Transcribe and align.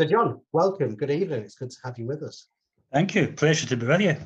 So 0.00 0.06
John, 0.06 0.40
welcome. 0.52 0.96
Good 0.96 1.10
evening. 1.10 1.42
It's 1.42 1.56
good 1.56 1.68
to 1.68 1.76
have 1.84 1.98
you 1.98 2.06
with 2.06 2.22
us. 2.22 2.46
Thank 2.90 3.14
you. 3.14 3.28
Pleasure 3.32 3.66
to 3.66 3.76
be 3.76 3.84
with 3.84 4.00
you. 4.00 4.16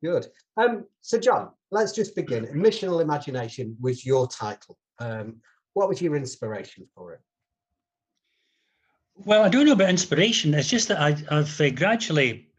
Good. 0.00 0.28
Um, 0.56 0.84
so 1.00 1.18
John, 1.18 1.50
let's 1.72 1.90
just 1.90 2.14
begin. 2.14 2.46
Missional 2.54 3.02
Imagination 3.02 3.76
was 3.80 4.06
your 4.06 4.28
title. 4.28 4.78
Um, 5.00 5.38
what 5.72 5.88
was 5.88 6.00
your 6.00 6.14
inspiration 6.14 6.86
for 6.94 7.14
it? 7.14 7.20
Well, 9.16 9.42
I 9.42 9.48
don't 9.48 9.66
know 9.66 9.72
about 9.72 9.90
inspiration. 9.90 10.54
It's 10.54 10.68
just 10.68 10.86
that 10.86 11.00
I, 11.00 11.16
have 11.34 11.60
uh, 11.60 11.70
gradually 11.70 12.50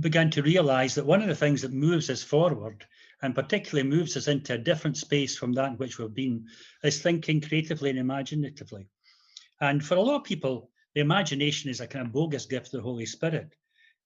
begun 0.00 0.30
to 0.32 0.42
realize 0.42 0.96
that 0.96 1.06
one 1.06 1.22
of 1.22 1.28
the 1.28 1.36
things 1.36 1.62
that 1.62 1.72
moves 1.72 2.10
us 2.10 2.24
forward 2.24 2.84
and 3.22 3.36
particularly 3.36 3.88
moves 3.88 4.16
us 4.16 4.26
into 4.26 4.54
a 4.54 4.58
different 4.58 4.96
space 4.96 5.38
from 5.38 5.52
that 5.52 5.70
in 5.70 5.76
which 5.76 5.96
we've 5.96 6.12
been 6.12 6.48
is 6.82 7.00
thinking 7.00 7.40
creatively 7.40 7.90
and 7.90 8.00
imaginatively. 8.00 8.88
And 9.60 9.84
for 9.84 9.94
a 9.94 10.00
lot 10.00 10.16
of 10.16 10.24
people, 10.24 10.69
the 10.94 11.00
imagination 11.00 11.70
is 11.70 11.80
a 11.80 11.86
kind 11.86 12.06
of 12.06 12.12
bogus 12.12 12.46
gift 12.46 12.66
of 12.66 12.72
the 12.72 12.80
Holy 12.82 13.06
Spirit. 13.06 13.54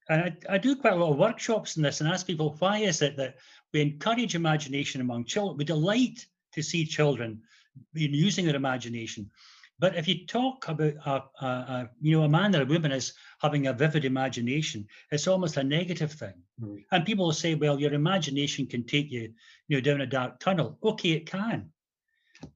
And 0.09 0.23
I, 0.23 0.55
I, 0.55 0.59
do 0.59 0.77
quite 0.77 0.92
a 0.92 0.97
lot 0.97 1.12
of 1.12 1.19
workshops 1.19 1.77
in 1.77 1.83
this 1.83 2.01
and 2.01 2.11
ask 2.11 2.27
people, 2.27 2.56
why 2.59 2.79
is 2.79 3.01
it 3.01 3.16
that 3.16 3.37
we 3.73 3.80
encourage 3.80 4.34
imagination 4.34 5.01
among 5.01 5.25
children? 5.25 5.56
We 5.56 5.65
delight 5.65 6.27
to 6.52 6.62
see 6.62 6.84
children 6.84 7.41
using 7.95 8.45
their 8.45 8.56
imagination. 8.56 9.30
But 9.78 9.97
if 9.97 10.06
you 10.06 10.27
talk 10.27 10.69
about 10.69 10.95
a, 11.05 11.45
a, 11.45 11.47
a, 11.47 11.91
you 12.01 12.16
know 12.16 12.25
a 12.25 12.28
man 12.28 12.55
or 12.55 12.62
a 12.62 12.66
woman 12.66 12.92
as 12.92 13.12
having 13.41 13.66
a 13.66 13.73
vivid 13.73 14.05
imagination, 14.05 14.87
it's 15.11 15.27
almost 15.27 15.56
a 15.56 15.64
negative 15.64 16.12
thing. 16.12 16.34
Mm. 16.62 16.84
And 16.92 17.05
people 17.05 17.25
will 17.25 17.33
say, 17.33 17.55
well, 17.55 17.80
your 17.80 17.92
imagination 17.92 18.66
can 18.66 18.84
take 18.87 19.11
you, 19.11 19.33
you 19.69 19.77
know, 19.77 19.80
down 19.80 20.01
a 20.03 20.06
dark 20.06 20.39
tunnel. 20.39 20.78
Okay, 20.83 21.11
it 21.11 21.27
can. 21.27 21.70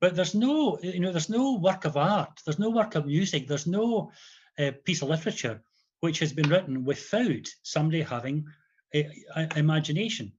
But 0.01 0.15
there's 0.15 0.35
no, 0.35 0.79
you 0.83 1.01
know, 1.01 1.13
there's 1.13 1.29
no 1.29 1.55
work 1.55 1.85
of 1.85 1.97
art, 1.97 2.41
there's 2.45 2.59
no 2.59 2.71
work 2.71 2.95
of 2.95 3.07
music, 3.07 3.49
there's 3.49 3.67
no 3.67 4.13
uh, 4.59 4.73
piece 4.85 5.03
of 5.03 5.09
literature 5.09 5.63
which 6.01 6.21
has 6.21 6.33
been 6.33 6.49
written 6.49 6.85
without 6.85 7.49
somebody 7.63 8.03
having 8.03 8.47
a, 8.95 9.09
a 9.37 9.59
imagination. 9.59 10.33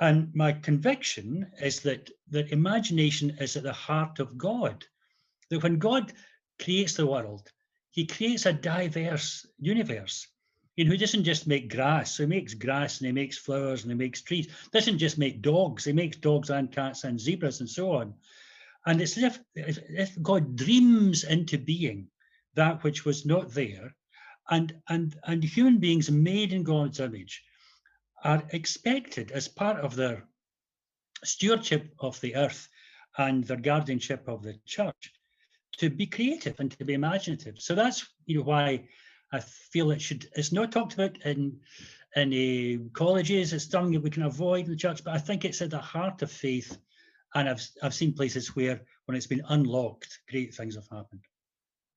And 0.00 0.34
my 0.34 0.52
conviction 0.52 1.50
is 1.60 1.80
that 1.80 2.10
that 2.30 2.52
imagination 2.52 3.36
is 3.38 3.56
at 3.56 3.64
the 3.64 3.72
heart 3.72 4.18
of 4.18 4.38
God. 4.38 4.84
That 5.50 5.62
when 5.62 5.78
God 5.78 6.12
creates 6.62 6.94
the 6.94 7.06
world, 7.06 7.50
he 7.90 8.06
creates 8.06 8.46
a 8.46 8.52
diverse 8.52 9.46
universe. 9.58 10.26
You 10.76 10.84
know, 10.84 10.92
he 10.92 10.96
doesn't 10.96 11.24
just 11.24 11.46
make 11.46 11.70
grass. 11.70 12.12
So 12.12 12.22
he 12.22 12.28
makes 12.28 12.54
grass 12.54 12.98
and 12.98 13.06
he 13.06 13.12
makes 13.12 13.36
flowers 13.36 13.82
and 13.82 13.90
he 13.90 13.98
makes 13.98 14.22
trees. 14.22 14.46
He 14.46 14.52
Doesn't 14.72 14.98
just 14.98 15.18
make 15.18 15.42
dogs. 15.42 15.84
He 15.84 15.92
makes 15.92 16.16
dogs 16.16 16.48
and 16.48 16.72
cats 16.72 17.04
and 17.04 17.20
zebras 17.20 17.60
and 17.60 17.68
so 17.68 17.92
on. 17.92 18.14
And 18.86 19.00
it's 19.00 19.16
as 19.16 19.24
if, 19.24 19.40
if 19.54 20.22
God 20.22 20.56
dreams 20.56 21.24
into 21.24 21.58
being 21.58 22.08
that 22.54 22.82
which 22.82 23.04
was 23.04 23.26
not 23.26 23.50
there, 23.52 23.94
and, 24.50 24.74
and, 24.88 25.16
and 25.24 25.44
human 25.44 25.78
beings 25.78 26.10
made 26.10 26.52
in 26.52 26.62
God's 26.62 26.98
image 26.98 27.42
are 28.24 28.42
expected 28.50 29.30
as 29.30 29.48
part 29.48 29.78
of 29.78 29.94
their 29.94 30.26
stewardship 31.24 31.94
of 32.00 32.20
the 32.20 32.34
earth 32.34 32.68
and 33.18 33.44
their 33.44 33.56
guardianship 33.56 34.26
of 34.26 34.42
the 34.42 34.58
church 34.66 35.12
to 35.78 35.90
be 35.90 36.06
creative 36.06 36.58
and 36.60 36.70
to 36.72 36.84
be 36.84 36.94
imaginative. 36.94 37.56
So 37.58 37.74
that's 37.74 38.06
you 38.26 38.38
know 38.38 38.44
why 38.44 38.88
I 39.32 39.40
feel 39.40 39.90
it 39.90 40.00
should 40.00 40.28
it's 40.34 40.52
not 40.52 40.72
talked 40.72 40.94
about 40.94 41.20
in 41.22 41.60
in 42.16 42.32
uh, 42.32 42.88
colleges, 42.92 43.52
it's 43.52 43.70
something 43.70 43.92
that 43.92 44.02
we 44.02 44.10
can 44.10 44.24
avoid 44.24 44.64
in 44.64 44.72
the 44.72 44.76
church, 44.76 45.04
but 45.04 45.14
I 45.14 45.18
think 45.18 45.44
it's 45.44 45.62
at 45.62 45.70
the 45.70 45.78
heart 45.78 46.22
of 46.22 46.30
faith. 46.30 46.76
And 47.34 47.48
I've 47.48 47.66
I've 47.82 47.94
seen 47.94 48.12
places 48.14 48.54
where 48.56 48.80
when 49.06 49.16
it's 49.16 49.26
been 49.26 49.42
unlocked, 49.48 50.20
great 50.28 50.54
things 50.54 50.74
have 50.74 50.88
happened. 50.90 51.22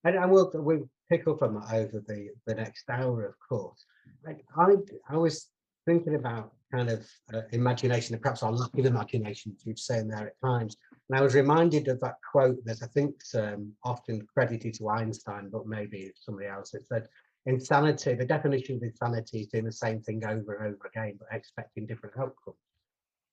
And, 0.04 0.30
we'll 0.30 0.50
we'll 0.54 0.88
pick 1.08 1.26
up 1.26 1.42
on 1.42 1.54
that 1.54 1.72
over 1.72 2.02
the 2.06 2.30
the 2.46 2.54
next 2.54 2.88
hour, 2.90 3.24
of 3.24 3.34
course. 3.48 3.84
Like 4.24 4.44
I 4.56 4.74
I 5.08 5.16
was 5.16 5.48
thinking 5.86 6.14
about 6.14 6.52
kind 6.72 6.90
of 6.90 7.06
uh, 7.32 7.42
imagination 7.52 8.14
and 8.14 8.22
perhaps 8.22 8.42
our 8.42 8.52
lack 8.52 8.76
of 8.76 8.86
imagination, 8.86 9.56
you've 9.64 9.78
said 9.78 10.10
there 10.10 10.28
at 10.28 10.40
times. 10.40 10.76
And 11.08 11.18
I 11.18 11.22
was 11.22 11.34
reminded 11.34 11.88
of 11.88 12.00
that 12.00 12.16
quote 12.30 12.64
that 12.64 12.82
I 12.82 12.86
think 12.86 13.14
um, 13.34 13.72
often 13.84 14.26
credited 14.32 14.74
to 14.74 14.88
Einstein, 14.88 15.50
but 15.50 15.66
maybe 15.66 16.10
somebody 16.16 16.48
else. 16.48 16.74
It 16.74 16.86
said, 16.86 17.06
insanity, 17.46 18.14
the 18.14 18.24
definition 18.24 18.76
of 18.76 18.82
insanity 18.82 19.40
is 19.40 19.46
doing 19.48 19.64
the 19.64 19.72
same 19.72 20.00
thing 20.00 20.24
over 20.24 20.54
and 20.54 20.74
over 20.74 20.86
again, 20.86 21.16
but 21.18 21.28
expecting 21.30 21.86
different 21.86 22.18
outcomes. 22.18 22.56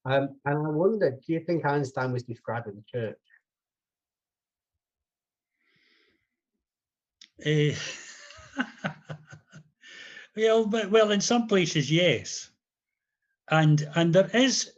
Um, 0.05 0.35
and 0.45 0.67
I 0.67 0.69
wonder, 0.69 1.11
do 1.11 1.33
you 1.33 1.41
think 1.41 1.65
Einstein 1.65 2.11
was 2.11 2.23
describing 2.23 2.75
the 2.75 2.83
church? 2.91 3.17
Uh, 7.45 8.63
well, 10.35 10.65
but, 10.65 10.89
well, 10.89 11.11
in 11.11 11.21
some 11.21 11.47
places, 11.47 11.91
yes 11.91 12.51
and 13.51 13.87
and 13.95 14.13
there 14.13 14.29
is 14.33 14.71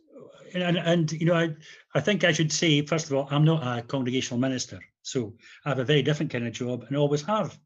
and, 0.53 0.77
and 0.77 1.11
you 1.13 1.25
know 1.25 1.35
I, 1.35 1.55
I 1.95 2.01
think 2.01 2.23
I 2.23 2.31
should 2.31 2.51
say 2.51 2.81
first 2.81 3.07
of 3.07 3.13
all 3.13 3.27
I'm 3.31 3.45
not 3.45 3.65
a 3.65 3.81
congregational 3.83 4.39
minister 4.39 4.79
so 5.03 5.33
I 5.63 5.69
have 5.69 5.79
a 5.79 5.85
very 5.85 6.01
different 6.01 6.31
kind 6.31 6.45
of 6.45 6.53
job 6.53 6.85
and 6.87 6.97
always 6.97 7.21
have 7.23 7.57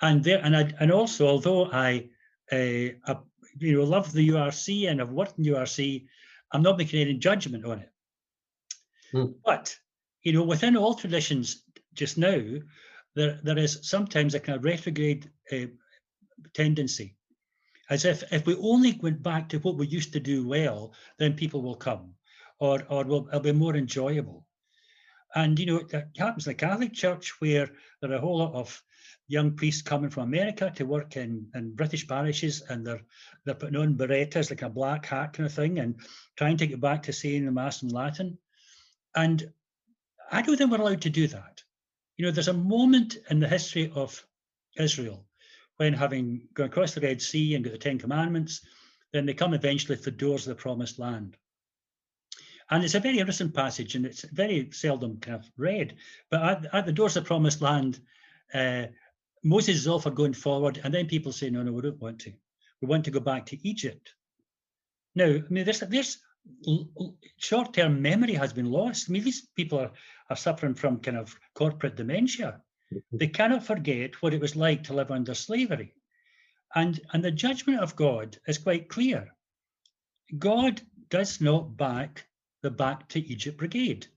and 0.00 0.24
there 0.24 0.40
and 0.42 0.56
I 0.56 0.72
and 0.80 0.90
also 0.90 1.26
although 1.26 1.70
I 1.70 2.08
uh, 2.50 2.94
I, 3.06 3.16
you 3.58 3.76
know 3.76 3.84
love 3.84 4.12
the 4.12 4.28
URC 4.28 4.88
and 4.88 5.02
I've 5.02 5.10
worked 5.10 5.38
in 5.38 5.44
URC 5.44 6.06
I'm 6.52 6.62
not 6.62 6.78
making 6.78 7.00
any 7.00 7.14
judgment 7.14 7.64
on 7.64 7.80
it 7.80 7.90
hmm. 9.12 9.26
but 9.44 9.76
you 10.22 10.32
know 10.32 10.44
within 10.44 10.76
all 10.76 10.94
traditions 10.94 11.62
just 11.94 12.18
now 12.18 12.40
there 13.14 13.40
there 13.42 13.58
is 13.58 13.80
sometimes 13.82 14.34
a 14.34 14.40
kind 14.40 14.56
of 14.56 14.64
retrograde 14.64 15.30
uh, 15.52 15.66
tendency 16.54 17.16
as 17.88 18.04
if 18.04 18.24
if 18.32 18.46
we 18.46 18.56
only 18.56 18.98
went 19.02 19.22
back 19.22 19.48
to 19.48 19.58
what 19.58 19.76
we 19.76 19.86
used 19.86 20.12
to 20.12 20.20
do 20.20 20.46
well, 20.46 20.92
then 21.18 21.34
people 21.34 21.62
will 21.62 21.76
come, 21.76 22.14
or 22.58 22.82
or 22.88 23.04
will 23.04 23.28
it'll 23.28 23.40
be 23.40 23.52
more 23.52 23.76
enjoyable. 23.76 24.46
And 25.34 25.58
you 25.58 25.66
know, 25.66 25.76
it 25.76 26.08
happens 26.16 26.46
in 26.46 26.50
the 26.50 26.54
Catholic 26.54 26.92
Church 26.92 27.40
where 27.40 27.70
there 28.00 28.12
are 28.12 28.16
a 28.16 28.20
whole 28.20 28.38
lot 28.38 28.54
of 28.54 28.82
young 29.28 29.52
priests 29.52 29.82
coming 29.82 30.10
from 30.10 30.24
America 30.24 30.72
to 30.76 30.84
work 30.84 31.16
in, 31.16 31.48
in 31.54 31.74
British 31.74 32.06
parishes, 32.06 32.62
and 32.68 32.86
they're 32.86 33.02
they're 33.44 33.54
putting 33.54 33.76
on 33.76 33.96
birettas 33.96 34.50
like 34.50 34.62
a 34.62 34.68
black 34.68 35.06
hat 35.06 35.32
kind 35.32 35.46
of 35.46 35.52
thing, 35.52 35.78
and 35.78 35.96
trying 36.36 36.56
to 36.56 36.66
get 36.66 36.80
back 36.80 37.02
to 37.04 37.12
saying 37.12 37.44
the 37.44 37.52
mass 37.52 37.82
in 37.82 37.88
Latin. 37.88 38.38
And 39.14 39.50
I 40.30 40.42
don't 40.42 40.56
think 40.56 40.70
we're 40.70 40.80
allowed 40.80 41.02
to 41.02 41.10
do 41.10 41.26
that. 41.28 41.62
You 42.16 42.26
know, 42.26 42.30
there's 42.30 42.48
a 42.48 42.52
moment 42.52 43.18
in 43.30 43.40
the 43.40 43.48
history 43.48 43.90
of 43.94 44.24
Israel 44.76 45.26
when 45.76 45.92
having 45.92 46.48
gone 46.54 46.66
across 46.66 46.94
the 46.94 47.00
Red 47.00 47.20
Sea 47.20 47.54
and 47.54 47.64
got 47.64 47.72
the 47.72 47.78
Ten 47.78 47.98
Commandments, 47.98 48.62
then 49.12 49.26
they 49.26 49.34
come 49.34 49.54
eventually 49.54 49.96
to 49.96 50.02
the 50.02 50.10
doors 50.10 50.46
of 50.46 50.56
the 50.56 50.62
promised 50.62 50.98
land. 50.98 51.36
And 52.70 52.82
it's 52.82 52.94
a 52.94 53.00
very 53.00 53.18
interesting 53.18 53.52
passage 53.52 53.94
and 53.94 54.04
it's 54.04 54.22
very 54.22 54.70
seldom 54.72 55.18
kind 55.18 55.36
of 55.36 55.50
read. 55.56 55.96
But 56.30 56.42
at, 56.42 56.74
at 56.74 56.86
the 56.86 56.92
doors 56.92 57.16
of 57.16 57.24
the 57.24 57.28
promised 57.28 57.60
land, 57.60 58.00
uh, 58.52 58.86
Moses 59.46 59.76
is 59.76 59.86
all 59.86 60.00
for 60.00 60.10
going 60.10 60.32
forward, 60.32 60.80
and 60.82 60.92
then 60.92 61.06
people 61.06 61.30
say, 61.30 61.50
no, 61.50 61.62
no, 61.62 61.72
we 61.72 61.82
don't 61.82 62.00
want 62.00 62.18
to. 62.20 62.32
We 62.82 62.88
want 62.88 63.04
to 63.04 63.12
go 63.12 63.20
back 63.20 63.46
to 63.46 63.68
Egypt. 63.68 64.12
Now, 65.14 65.26
I 65.26 65.42
mean, 65.48 65.64
this, 65.64 65.78
this 65.88 66.18
short-term 67.38 68.02
memory 68.02 68.34
has 68.34 68.52
been 68.52 68.70
lost. 68.70 69.08
I 69.08 69.12
mean, 69.12 69.22
these 69.22 69.46
people 69.54 69.78
are, 69.78 69.92
are 70.30 70.36
suffering 70.36 70.74
from 70.74 70.98
kind 70.98 71.16
of 71.16 71.34
corporate 71.54 71.94
dementia. 71.94 72.60
Mm-hmm. 72.92 73.16
They 73.18 73.28
cannot 73.28 73.64
forget 73.64 74.20
what 74.20 74.34
it 74.34 74.40
was 74.40 74.56
like 74.56 74.82
to 74.84 74.94
live 74.94 75.12
under 75.12 75.34
slavery. 75.34 75.94
And, 76.74 77.00
and 77.12 77.24
the 77.24 77.30
judgment 77.30 77.80
of 77.80 77.96
God 77.96 78.36
is 78.48 78.58
quite 78.58 78.88
clear. 78.88 79.28
God 80.38 80.82
does 81.08 81.40
not 81.40 81.76
back 81.76 82.26
the 82.62 82.70
Back 82.70 83.08
to 83.10 83.20
Egypt 83.20 83.58
Brigade. 83.58 84.08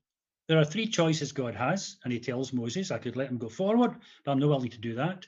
There 0.50 0.58
are 0.58 0.66
three 0.66 0.88
choices 0.88 1.31
God 1.31 1.54
has, 1.54 1.98
and 2.04 2.12
he 2.12 2.19
tells 2.19 2.54
Moses, 2.54 2.90
I 2.90 2.98
could 2.98 3.16
let 3.16 3.30
them 3.30 3.38
go 3.38 3.50
forward, 3.50 3.96
but 4.25 4.31
I'm 4.31 4.40
not 4.40 4.50
willing 4.50 4.72
to 4.72 4.80
do 4.80 4.96
that. 4.96 5.28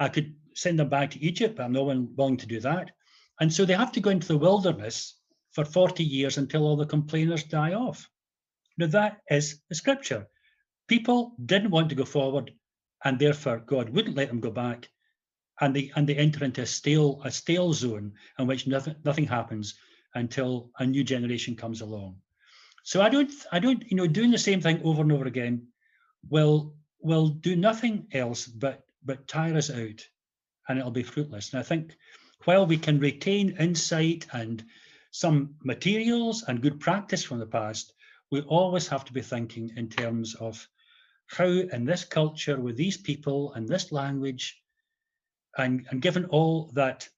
I 0.00 0.08
could 0.08 0.34
send 0.56 0.80
them 0.80 0.88
back 0.88 1.12
to 1.12 1.22
Egypt, 1.22 1.54
but 1.56 1.62
I'm 1.62 1.72
not 1.72 1.84
willing 1.84 2.36
to 2.36 2.46
do 2.46 2.58
that. 2.58 2.90
And 3.38 3.52
so 3.52 3.64
they 3.64 3.74
have 3.74 3.92
to 3.92 4.00
go 4.00 4.10
into 4.10 4.26
the 4.26 4.36
wilderness 4.36 5.20
for 5.52 5.64
40 5.64 6.02
years 6.02 6.36
until 6.36 6.64
all 6.64 6.76
the 6.76 6.84
complainers 6.84 7.44
die 7.44 7.74
off. 7.74 8.10
Now, 8.76 8.88
that 8.88 9.22
is 9.30 9.60
the 9.68 9.76
scripture. 9.76 10.26
People 10.88 11.36
didn't 11.46 11.70
want 11.70 11.88
to 11.90 11.94
go 11.94 12.04
forward, 12.04 12.52
and 13.04 13.20
therefore 13.20 13.58
God 13.60 13.90
wouldn't 13.90 14.16
let 14.16 14.26
them 14.26 14.40
go 14.40 14.50
back, 14.50 14.88
and 15.60 15.76
they 15.76 15.92
and 15.94 16.08
they 16.08 16.16
enter 16.16 16.44
into 16.44 16.62
a 16.62 16.66
stale 16.66 17.22
a 17.24 17.30
stale 17.30 17.72
zone 17.72 18.14
in 18.36 18.48
which 18.48 18.66
nothing 18.66 18.96
nothing 19.04 19.26
happens 19.26 19.74
until 20.16 20.72
a 20.80 20.86
new 20.86 21.04
generation 21.04 21.54
comes 21.54 21.82
along. 21.82 22.20
So 22.86 23.02
I 23.02 23.08
don't 23.08 23.32
I 23.50 23.58
don't 23.58 23.90
you 23.90 23.96
know 23.96 24.06
doing 24.06 24.30
the 24.30 24.38
same 24.38 24.60
thing 24.60 24.80
over 24.84 25.02
and 25.02 25.10
over 25.10 25.26
again 25.26 25.66
will 26.28 26.76
will 27.00 27.26
do 27.26 27.56
nothing 27.56 28.06
else 28.12 28.46
but 28.46 28.86
but 29.02 29.26
tire 29.26 29.56
us 29.56 29.70
out, 29.70 30.06
and 30.68 30.78
it'll 30.78 30.92
be 30.92 31.02
fruitless. 31.02 31.52
And 31.52 31.58
I 31.58 31.64
think 31.64 31.96
while 32.44 32.64
we 32.64 32.76
can 32.76 33.00
retain 33.00 33.56
insight 33.58 34.28
and 34.32 34.64
some 35.10 35.56
materials 35.64 36.44
and 36.46 36.62
good 36.62 36.78
practice 36.78 37.24
from 37.24 37.40
the 37.40 37.46
past, 37.46 37.92
we 38.30 38.42
always 38.42 38.86
have 38.86 39.04
to 39.06 39.12
be 39.12 39.22
thinking 39.22 39.72
in 39.76 39.88
terms 39.88 40.36
of 40.36 40.68
how 41.26 41.46
in 41.46 41.86
this 41.86 42.04
culture 42.04 42.60
with 42.60 42.76
these 42.76 42.98
people 42.98 43.52
and 43.54 43.68
this 43.68 43.90
language, 43.90 44.62
and, 45.58 45.88
and 45.90 46.00
given 46.00 46.26
all 46.26 46.70
that 46.74 47.08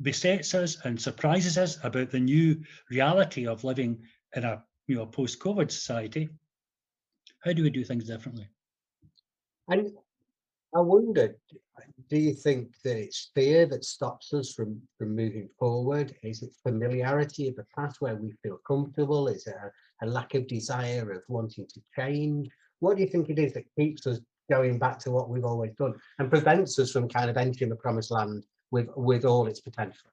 besets 0.00 0.54
us 0.54 0.78
and 0.84 1.02
surprises 1.02 1.58
us 1.58 1.76
about 1.82 2.10
the 2.12 2.20
new 2.20 2.62
reality 2.88 3.48
of 3.48 3.64
living 3.64 4.04
in 4.36 4.44
a 4.44 4.62
you 4.88 4.96
know 4.96 5.06
post-COVID 5.06 5.70
society, 5.70 6.28
how 7.44 7.52
do 7.52 7.62
we 7.62 7.70
do 7.70 7.84
things 7.84 8.04
differently? 8.04 8.48
And 9.68 9.92
I 10.74 10.80
wondered, 10.80 11.36
do 12.08 12.18
you 12.18 12.34
think 12.34 12.74
that 12.84 12.96
it's 12.96 13.30
fear 13.34 13.66
that 13.66 13.84
stops 13.84 14.32
us 14.32 14.52
from, 14.52 14.80
from 14.96 15.14
moving 15.14 15.48
forward? 15.58 16.14
Is 16.22 16.42
it 16.42 16.50
familiarity 16.62 17.48
of 17.48 17.56
the 17.56 17.66
past 17.76 18.00
where 18.00 18.16
we 18.16 18.34
feel 18.42 18.58
comfortable? 18.66 19.28
Is 19.28 19.46
it 19.46 19.54
a, 19.62 20.06
a 20.06 20.06
lack 20.06 20.34
of 20.34 20.46
desire 20.46 21.10
of 21.12 21.22
wanting 21.28 21.66
to 21.66 21.80
change? 21.96 22.48
What 22.80 22.96
do 22.96 23.02
you 23.02 23.08
think 23.08 23.28
it 23.28 23.38
is 23.38 23.52
that 23.54 23.64
keeps 23.78 24.06
us 24.06 24.20
going 24.50 24.78
back 24.78 24.98
to 25.00 25.10
what 25.10 25.28
we've 25.28 25.44
always 25.44 25.72
done 25.78 25.94
and 26.18 26.30
prevents 26.30 26.78
us 26.78 26.92
from 26.92 27.08
kind 27.08 27.28
of 27.28 27.36
entering 27.36 27.70
the 27.70 27.76
promised 27.76 28.10
land 28.10 28.44
with 28.70 28.88
with 28.96 29.24
all 29.24 29.46
its 29.46 29.60
potential? 29.60 30.10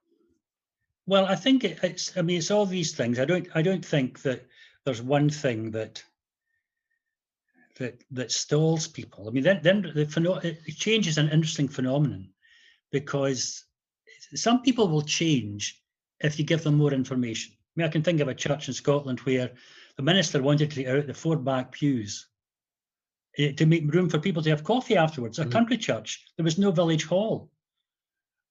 Well, 1.06 1.26
I 1.26 1.36
think 1.36 1.64
it's. 1.64 2.16
I 2.16 2.22
mean, 2.22 2.38
it's 2.38 2.50
all 2.50 2.66
these 2.66 2.92
things. 2.92 3.18
I 3.18 3.24
don't. 3.24 3.48
I 3.54 3.62
don't 3.62 3.84
think 3.84 4.22
that 4.22 4.46
there's 4.86 5.02
one 5.02 5.28
thing 5.28 5.72
that 5.72 6.02
that 7.78 8.02
that 8.12 8.32
stalls 8.32 8.86
people. 8.86 9.28
I 9.28 9.32
mean, 9.32 9.42
then 9.42 9.60
then 9.62 9.82
the 9.82 10.74
change 10.74 11.08
is 11.08 11.18
an 11.18 11.28
interesting 11.28 11.68
phenomenon 11.68 12.30
because 12.92 13.64
some 14.34 14.62
people 14.62 14.88
will 14.88 15.02
change 15.02 15.82
if 16.20 16.38
you 16.38 16.44
give 16.44 16.62
them 16.62 16.76
more 16.76 16.92
information. 16.92 17.52
I 17.52 17.72
mean, 17.74 17.88
I 17.88 17.90
can 17.90 18.02
think 18.02 18.20
of 18.20 18.28
a 18.28 18.34
church 18.34 18.68
in 18.68 18.74
Scotland 18.74 19.20
where 19.20 19.50
the 19.96 20.02
minister 20.02 20.40
wanted 20.40 20.70
to 20.70 20.76
take 20.76 20.86
out 20.86 21.06
the 21.06 21.14
four 21.14 21.36
back 21.36 21.72
pews 21.72 22.28
eh, 23.36 23.52
to 23.52 23.66
make 23.66 23.92
room 23.92 24.08
for 24.08 24.18
people 24.18 24.42
to 24.42 24.50
have 24.50 24.64
coffee 24.64 24.96
afterwards. 24.96 25.38
A 25.38 25.44
mm. 25.44 25.52
country 25.52 25.76
church, 25.76 26.24
there 26.36 26.44
was 26.44 26.58
no 26.58 26.70
village 26.70 27.04
hall. 27.04 27.50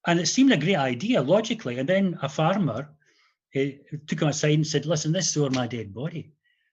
And 0.06 0.20
it 0.20 0.28
seemed 0.28 0.52
a 0.52 0.58
great 0.58 0.76
idea 0.76 1.22
logically. 1.22 1.80
And 1.80 1.90
then 1.90 2.20
a 2.22 2.30
farmer 2.30 2.95
uh, 3.56 3.98
took 4.08 4.22
him 4.22 4.28
aside 4.28 4.54
and 4.54 4.68
said, 4.68 4.86
Listen, 4.86 5.12
this 5.12 5.30
is 5.30 5.38
over 5.38 5.50
my 5.50 5.68
dead 5.68 5.94
body 5.94 6.32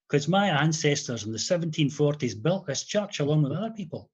because 0.08 0.29
my 0.29 0.49
ancestors 0.49 1.25
in 1.25 1.32
the 1.32 1.38
1740s 1.38 2.43
built 2.43 2.67
this 2.67 2.84
church 2.84 3.20
along 3.20 3.43
with 3.43 3.52
other 3.52 3.70
people. 3.70 4.11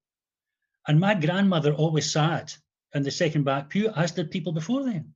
And 0.87 0.99
my 0.99 1.13
grandmother 1.13 1.73
always 1.73 2.09
sat 2.09 2.57
in 2.93 3.03
the 3.03 3.11
second 3.11 3.43
back 3.43 3.69
pew, 3.69 3.91
as 3.95 4.11
did 4.11 4.31
people 4.31 4.53
before 4.53 4.83
them. 4.83 5.13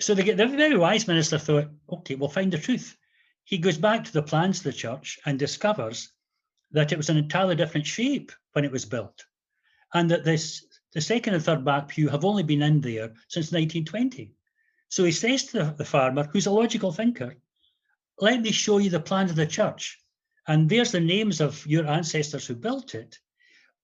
So 0.00 0.14
the, 0.14 0.32
the 0.32 0.46
very 0.46 0.76
wise 0.76 1.06
minister 1.06 1.38
thought, 1.38 1.68
okay, 1.88 2.16
we'll 2.16 2.28
find 2.28 2.52
the 2.52 2.58
truth. 2.58 2.96
He 3.44 3.58
goes 3.58 3.78
back 3.78 4.04
to 4.04 4.12
the 4.12 4.22
plans 4.22 4.58
of 4.58 4.64
the 4.64 4.72
church 4.72 5.18
and 5.24 5.38
discovers 5.38 6.10
that 6.72 6.90
it 6.90 6.96
was 6.96 7.08
an 7.08 7.16
entirely 7.16 7.54
different 7.54 7.86
shape 7.86 8.32
when 8.52 8.64
it 8.64 8.72
was 8.72 8.84
built. 8.84 9.24
And 9.92 10.10
that 10.10 10.24
this 10.24 10.66
the 10.92 11.00
second 11.00 11.34
and 11.34 11.44
third 11.44 11.64
back 11.64 11.88
pew 11.88 12.08
have 12.08 12.24
only 12.24 12.42
been 12.42 12.62
in 12.62 12.80
there 12.80 13.14
since 13.28 13.52
1920. 13.52 14.33
So 14.94 15.02
he 15.02 15.10
says 15.10 15.46
to 15.46 15.58
the, 15.58 15.64
the 15.78 15.84
farmer, 15.84 16.22
who's 16.22 16.46
a 16.46 16.52
logical 16.52 16.92
thinker, 16.92 17.34
let 18.20 18.40
me 18.40 18.52
show 18.52 18.78
you 18.78 18.90
the 18.90 19.00
plan 19.00 19.28
of 19.28 19.34
the 19.34 19.44
church. 19.44 20.00
And 20.46 20.68
there's 20.68 20.92
the 20.92 21.00
names 21.00 21.40
of 21.40 21.66
your 21.66 21.84
ancestors 21.84 22.46
who 22.46 22.54
built 22.54 22.94
it, 22.94 23.18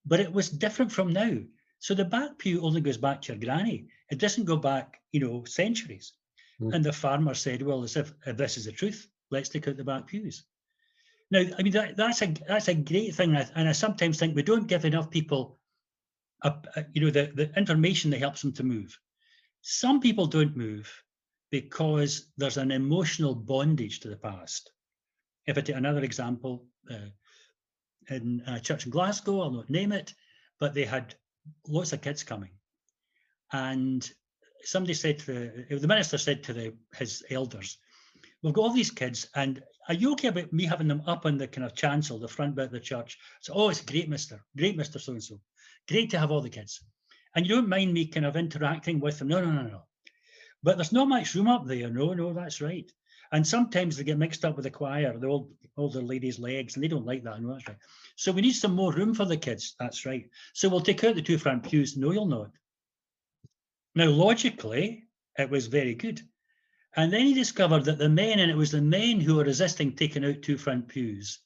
but 0.07 0.21
it 0.21 0.33
was 0.33 0.49
different 0.51 0.93
from 0.93 1.13
now. 1.13 1.39
So 1.81 1.95
the 1.95 2.05
back 2.05 2.39
pew 2.39 2.63
only 2.63 2.81
goes 2.81 2.97
back 2.97 3.23
to 3.23 3.33
your 3.33 3.41
granny. 3.41 3.89
It 4.09 4.21
doesn't 4.21 4.45
go 4.45 4.57
back, 4.57 5.01
you 5.11 5.19
know, 5.19 5.43
centuries. 5.47 6.13
Mm. 6.61 6.75
And 6.75 6.85
the 6.85 6.93
farmer 6.93 7.35
said, 7.35 7.63
well, 7.63 7.83
as 7.83 7.97
if, 7.97 8.13
if 8.25 8.37
this 8.37 8.57
is 8.57 8.67
the 8.67 8.73
truth, 8.73 9.09
let's 9.33 9.49
take 9.49 9.67
out 9.67 9.79
the 9.79 9.83
back 9.83 10.07
pews. 10.07 10.45
Now, 11.33 11.43
I 11.59 11.63
mean, 11.65 11.73
that, 11.73 11.97
that's 11.97 12.23
a 12.23 12.33
that's 12.47 12.69
a 12.69 12.75
great 12.75 13.17
thing, 13.17 13.35
and 13.35 13.69
I 13.69 13.73
sometimes 13.73 14.21
think 14.21 14.37
we 14.37 14.45
don't 14.45 14.69
give 14.69 14.85
enough 14.85 15.11
people, 15.11 15.59
a, 16.45 16.55
a, 16.77 16.85
you 16.93 17.01
know, 17.01 17.11
the, 17.11 17.33
the 17.35 17.53
information 17.59 18.13
that 18.13 18.21
helps 18.21 18.43
them 18.43 18.53
to 18.53 18.63
move. 18.63 18.97
Some 19.63 20.01
people 20.01 20.27
don't 20.27 20.57
move 20.57 20.91
because 21.51 22.31
there's 22.37 22.57
an 22.57 22.71
emotional 22.71 23.35
bondage 23.35 24.01
to 24.01 24.09
the 24.09 24.17
past. 24.17 24.73
If 25.47 25.59
I 25.59 25.61
take 25.61 25.77
another 25.77 26.03
example, 26.03 26.67
uh, 26.91 27.11
in 28.09 28.43
a 28.47 28.61
church 28.61 28.87
in 28.87 28.91
Glasgow, 28.91 29.41
I'll 29.41 29.51
not 29.51 29.71
name 29.71 29.93
it, 29.93 30.15
but 30.59 30.75
they 30.75 30.85
had 30.85 31.15
lots 31.67 31.93
of 31.93 32.01
kids 32.01 32.23
coming. 32.23 32.51
And 33.53 34.09
somebody 34.63 34.95
said 34.95 35.19
to 35.21 35.27
the, 35.69 35.79
the 35.79 35.89
minister 35.89 36.19
said 36.19 36.43
to 36.45 36.53
the, 36.53 36.75
his 36.95 37.25
elders, 37.31 37.79
we've 38.43 38.55
got 38.55 38.63
all 38.63 38.73
these 38.73 38.91
kids 38.91 39.29
and 39.35 39.63
are 39.89 39.95
you 39.95 40.13
okay 40.13 40.29
about 40.29 40.53
me 40.53 40.65
having 40.65 40.89
them 40.89 41.03
up 41.07 41.27
on 41.27 41.37
the 41.37 41.49
kind 41.49 41.67
of 41.67 41.75
chancel, 41.75 42.19
the 42.19 42.29
front 42.29 42.55
bit 42.55 42.67
of 42.67 42.71
the 42.71 42.81
church? 42.81 43.19
So, 43.41 43.55
oh, 43.55 43.71
it's 43.71 43.81
great, 43.81 44.09
mister, 44.09 44.45
great, 44.57 44.77
mister 44.77 44.99
so-and-so. 44.99 45.41
Great 45.89 46.11
to 46.11 46.19
have 46.19 46.31
all 46.31 46.41
the 46.41 46.51
kids. 46.51 46.85
And 47.35 47.47
you 47.47 47.55
don't 47.55 47.69
mind 47.69 47.93
me 47.93 48.07
kind 48.07 48.27
of 48.27 48.37
interacting 48.37 49.01
with 49.01 49.19
them? 49.19 49.29
No, 49.29 49.41
no, 49.41 49.51
no, 49.51 49.63
no. 49.63 49.83
But 50.63 50.77
there's 50.77 50.93
not 50.93 51.09
much 51.09 51.35
room 51.35 51.49
up 51.49 51.67
there. 51.67 51.89
No, 51.91 52.13
no, 52.13 52.33
that's 52.33 52.61
right. 52.61 52.91
And 53.33 53.47
sometimes 53.47 53.97
they 53.97 54.05
get 54.05 54.19
mixed 54.19 54.45
up 54.45 54.57
with 54.57 54.65
the 54.65 54.71
choir, 54.71 55.17
the 55.17 55.27
old 55.29 55.53
older 55.77 56.03
ladies' 56.03 56.39
legs, 56.39 56.75
and 56.75 56.85
they 56.85 56.89
don't 56.89 57.07
like 57.07 57.23
that. 57.25 57.41
No, 57.41 57.53
that's 57.53 57.69
right. 57.69 57.77
So 58.17 58.33
we 58.33 58.43
need 58.43 58.53
some 58.53 58.75
more 58.75 58.93
room 58.93 59.15
for 59.15 59.25
the 59.25 59.37
kids. 59.37 59.77
That's 59.79 60.05
right. 60.05 60.29
So 60.53 60.69
we'll 60.69 60.81
take 60.81 61.03
out 61.05 61.15
the 61.15 61.23
two 61.23 61.39
front 61.39 61.63
pews. 61.63 61.97
No, 61.97 62.11
you'll 62.11 62.27
not. 62.27 62.51
Now, 63.95 64.09
logically, 64.09 65.05
it 65.39 65.49
was 65.49 65.67
very 65.67 65.95
good. 65.95 66.21
And 66.97 67.13
then 67.13 67.23
he 67.23 67.35
discovered 67.35 67.85
that 67.85 67.99
the 67.99 68.09
men, 68.09 68.41
and 68.41 68.51
it 68.51 68.57
was 68.57 68.73
the 68.73 68.83
men 68.83 69.21
who 69.21 69.37
were 69.37 69.45
resisting 69.45 69.95
taking 69.95 70.25
out 70.25 70.43
two 70.43 70.59
front 70.59 70.89
pews, 70.89 71.39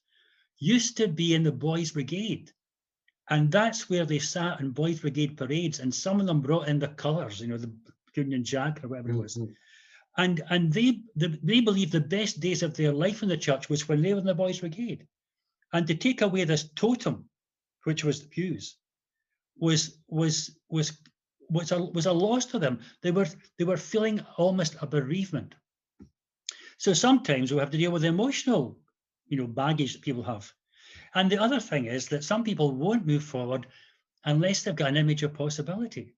used 0.57 0.97
to 0.97 1.07
be 1.07 1.33
in 1.33 1.43
the 1.43 1.51
boys' 1.51 1.91
brigade. 1.91 2.51
And 3.29 3.51
that's 3.51 3.89
where 3.89 4.05
they 4.05 4.19
sat 4.19 4.59
in 4.59 4.69
boys' 4.71 4.99
brigade 4.99 5.37
parades. 5.37 5.79
And 5.79 5.93
some 5.93 6.19
of 6.19 6.27
them 6.27 6.41
brought 6.41 6.67
in 6.67 6.79
the 6.79 6.89
colours, 6.89 7.41
you 7.41 7.47
know, 7.47 7.57
the 7.57 7.71
Union 8.13 8.43
Jack 8.43 8.83
or 8.83 8.89
whatever 8.89 9.11
it 9.11 9.17
was. 9.17 9.35
Mm-hmm. 9.35 9.51
And 10.17 10.41
and 10.49 10.71
they, 10.71 11.01
they 11.15 11.27
they 11.43 11.59
believe 11.59 11.91
the 11.91 11.99
best 11.99 12.39
days 12.39 12.63
of 12.63 12.75
their 12.75 12.93
life 12.93 13.21
in 13.21 13.29
the 13.29 13.37
church 13.37 13.69
was 13.69 13.87
when 13.87 14.01
they 14.01 14.13
were 14.13 14.19
in 14.19 14.25
the 14.25 14.33
boys' 14.33 14.59
brigade. 14.59 15.07
And 15.73 15.85
to 15.87 15.95
take 15.95 16.21
away 16.21 16.45
this 16.45 16.69
totem, 16.75 17.25
which 17.83 18.03
was 18.03 18.21
the 18.21 18.29
pews, 18.29 18.77
was 19.57 19.97
was 20.07 20.57
was 20.69 20.97
was 21.49 21.71
a 21.71 21.83
was 21.83 22.05
a 22.05 22.13
loss 22.13 22.45
to 22.45 22.59
them. 22.59 22.79
They 23.01 23.11
were 23.11 23.27
they 23.57 23.65
were 23.65 23.77
feeling 23.77 24.25
almost 24.37 24.77
a 24.81 24.87
bereavement. 24.87 25.55
So 26.77 26.93
sometimes 26.93 27.51
we 27.51 27.59
have 27.59 27.71
to 27.71 27.77
deal 27.77 27.91
with 27.91 28.03
the 28.03 28.09
emotional, 28.09 28.79
you 29.27 29.37
know, 29.37 29.47
baggage 29.47 29.93
that 29.93 30.01
people 30.01 30.23
have. 30.23 30.51
And 31.15 31.31
the 31.31 31.41
other 31.41 31.61
thing 31.61 31.85
is 31.85 32.09
that 32.09 32.25
some 32.25 32.43
people 32.43 32.71
won't 32.71 33.07
move 33.07 33.23
forward 33.23 33.67
unless 34.25 34.63
they've 34.63 34.75
got 34.75 34.89
an 34.89 34.97
image 34.97 35.23
of 35.23 35.33
possibility. 35.33 36.13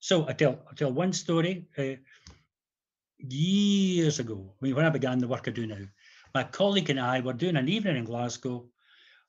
So 0.00 0.26
I 0.26 0.32
tell 0.32 0.58
I 0.70 0.74
tell 0.74 0.90
one 0.90 1.12
story. 1.12 1.66
Uh, 1.76 1.96
years 3.18 4.18
ago, 4.18 4.54
I 4.58 4.64
mean, 4.64 4.74
when 4.74 4.86
I 4.86 4.88
began 4.88 5.18
the 5.18 5.28
work 5.28 5.46
I 5.46 5.50
do 5.50 5.66
now, 5.66 5.84
my 6.34 6.42
colleague 6.42 6.88
and 6.88 6.98
I 6.98 7.20
were 7.20 7.34
doing 7.34 7.56
an 7.56 7.68
evening 7.68 7.96
in 7.96 8.04
Glasgow. 8.04 8.66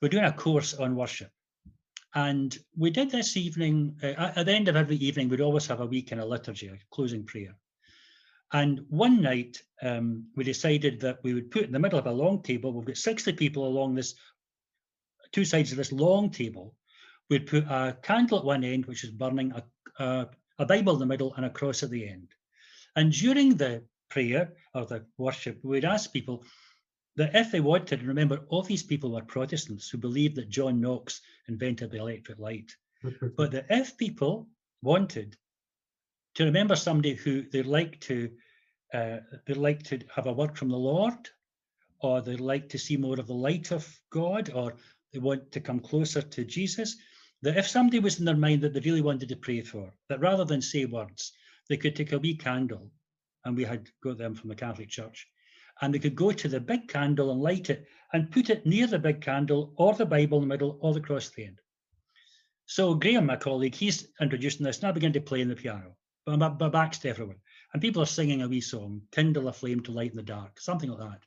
We're 0.02 0.08
doing 0.08 0.24
a 0.24 0.32
course 0.32 0.74
on 0.74 0.96
worship, 0.96 1.32
and 2.16 2.58
we 2.78 2.90
did 2.90 3.12
this 3.12 3.36
evening. 3.36 3.98
Uh, 4.02 4.32
at 4.36 4.46
the 4.46 4.54
end 4.54 4.70
of 4.70 4.78
every 4.78 4.96
evening, 4.96 5.28
we'd 5.28 5.42
always 5.42 5.68
have 5.68 5.82
a 5.82 5.86
week 5.86 6.14
in 6.14 6.20
a 6.20 6.26
liturgy, 6.26 6.68
a 6.68 6.80
closing 6.90 7.26
prayer. 7.26 7.56
And 8.54 8.86
one 8.90 9.22
night, 9.22 9.62
um, 9.82 10.28
we 10.36 10.44
decided 10.44 11.02
that 11.02 11.20
we 11.24 11.34
would 11.34 11.52
put 11.52 11.64
in 11.64 11.72
the 11.72 11.80
middle 11.80 12.00
of 12.00 12.08
a 12.08 12.12
long 12.12 12.42
table. 12.44 12.74
We've 12.74 12.86
got 12.86 12.98
60 12.98 13.34
people 13.34 13.66
along 13.66 13.96
this 13.96 14.16
two 15.32 15.46
sides 15.46 15.72
of 15.72 15.78
this 15.78 15.92
long 15.92 16.30
table. 16.30 16.76
We'd 17.30 17.48
put 17.48 17.64
a 17.66 17.98
candle 18.02 18.40
at 18.40 18.46
one 18.46 18.64
end, 18.64 18.86
which 18.86 19.04
is 19.04 19.12
burning, 19.12 19.54
a, 19.54 20.04
a, 20.04 20.30
a 20.60 20.66
Bible 20.66 20.94
in 20.94 21.00
the 21.00 21.06
middle, 21.06 21.34
and 21.36 21.46
a 21.46 21.50
cross 21.50 21.84
at 21.84 21.90
the 21.90 22.08
end. 22.08 22.30
And 22.96 23.12
during 23.12 23.56
the 23.56 23.84
prayer 24.10 24.54
or 24.74 24.86
the 24.86 25.06
worship, 25.18 25.60
we'd 25.64 25.86
ask 25.86 26.12
people 26.12 26.44
that 27.16 27.36
if 27.36 27.52
they 27.52 27.60
wanted, 27.60 28.04
remember, 28.04 28.46
all 28.50 28.64
these 28.64 28.84
people 28.84 29.12
were 29.12 29.22
Protestants 29.22 29.90
who 29.90 29.98
believed 29.98 30.36
that 30.36 30.50
John 30.50 30.82
Knox 30.82 31.22
invented 31.48 31.92
the 31.92 32.00
electric 32.00 32.40
light. 32.40 32.76
but 33.38 33.52
that 33.52 33.66
if 33.70 33.98
people 33.98 34.48
wanted 34.82 35.38
to 36.36 36.46
remember 36.46 36.76
somebody 36.76 37.16
who 37.16 37.44
they'd 37.50 37.66
like 37.66 38.00
to 38.02 38.30
uh, 38.94 39.18
they 39.46 39.54
like 39.54 39.84
to 39.84 40.00
have 40.14 40.28
a 40.28 40.34
word 40.34 40.58
from 40.58 40.70
the 40.70 40.78
Lord, 40.78 41.30
or 42.00 42.22
they'd 42.22 42.40
like 42.42 42.70
to 42.70 42.78
see 42.78 42.98
more 42.98 43.20
of 43.20 43.28
the 43.28 43.34
light 43.34 43.72
of 43.72 43.88
God, 44.10 44.50
or 44.54 44.76
they 45.14 45.20
want 45.20 45.52
to 45.52 45.60
come 45.60 45.80
closer 45.80 46.22
to 46.22 46.46
Jesus, 46.46 46.98
that 47.42 47.58
if 47.58 47.68
somebody 47.68 48.00
was 48.00 48.20
in 48.20 48.26
their 48.26 48.36
mind 48.36 48.62
that 48.62 48.74
they 48.74 48.80
really 48.80 49.02
wanted 49.02 49.30
to 49.30 49.36
pray 49.36 49.62
for, 49.62 49.94
that 50.10 50.20
rather 50.20 50.46
than 50.46 50.62
say 50.62 50.86
words, 50.86 51.34
they 51.70 51.78
could 51.78 51.96
take 51.96 52.12
a 52.12 52.20
wee 52.20 52.36
candle, 52.36 52.92
and 53.46 53.56
we 53.56 53.64
had 53.64 53.90
got 54.04 54.18
them 54.18 54.36
from 54.36 54.50
the 54.50 54.56
Catholic 54.56 54.90
Church, 54.90 55.28
and 55.82 55.94
they 55.94 56.00
could 56.00 56.16
go 56.16 56.32
to 56.32 56.48
the 56.48 56.60
big 56.60 56.88
candle 56.88 57.32
and 57.32 57.42
light 57.42 57.70
it 57.70 57.88
and 58.14 58.32
put 58.32 58.50
it 58.50 58.66
near 58.66 58.88
the 58.88 59.00
big 59.00 59.22
candle 59.22 59.74
or 59.78 59.94
the 59.94 60.06
Bible 60.06 60.38
in 60.38 60.44
the 60.44 60.54
middle 60.54 60.78
or 60.82 60.94
the 60.94 61.02
cross 61.02 61.30
at 61.30 61.36
the 61.36 61.46
end. 61.46 61.60
So 62.66 62.94
Graham, 62.94 63.26
my 63.26 63.36
colleague, 63.36 63.76
he's 63.76 64.08
introducing 64.22 64.66
this, 64.66 64.80
and 64.80 64.88
I 64.88 64.92
began 64.92 65.14
to 65.14 65.22
play 65.22 65.42
on 65.42 65.48
the 65.48 65.56
piano, 65.56 65.96
but 66.26 66.38
my 66.38 66.70
back's 66.70 67.00
to 67.00 67.10
everyone. 67.10 67.38
And 67.74 67.82
people 67.82 68.02
are 68.02 68.06
singing 68.06 68.42
a 68.42 68.48
wee 68.48 68.62
song, 68.62 69.02
Kindle 69.12 69.48
a 69.48 69.54
Flame 69.54 69.82
to 69.84 69.92
Light 69.92 70.12
in 70.12 70.18
the 70.18 70.24
Dark, 70.24 70.60
something 70.60 70.90
like 70.90 71.00
that. 71.00 71.22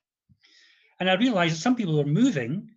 And 1.01 1.11
I 1.11 1.15
realized 1.15 1.57
that 1.57 1.61
some 1.61 1.75
people 1.75 1.97
were 1.97 2.05
moving 2.05 2.71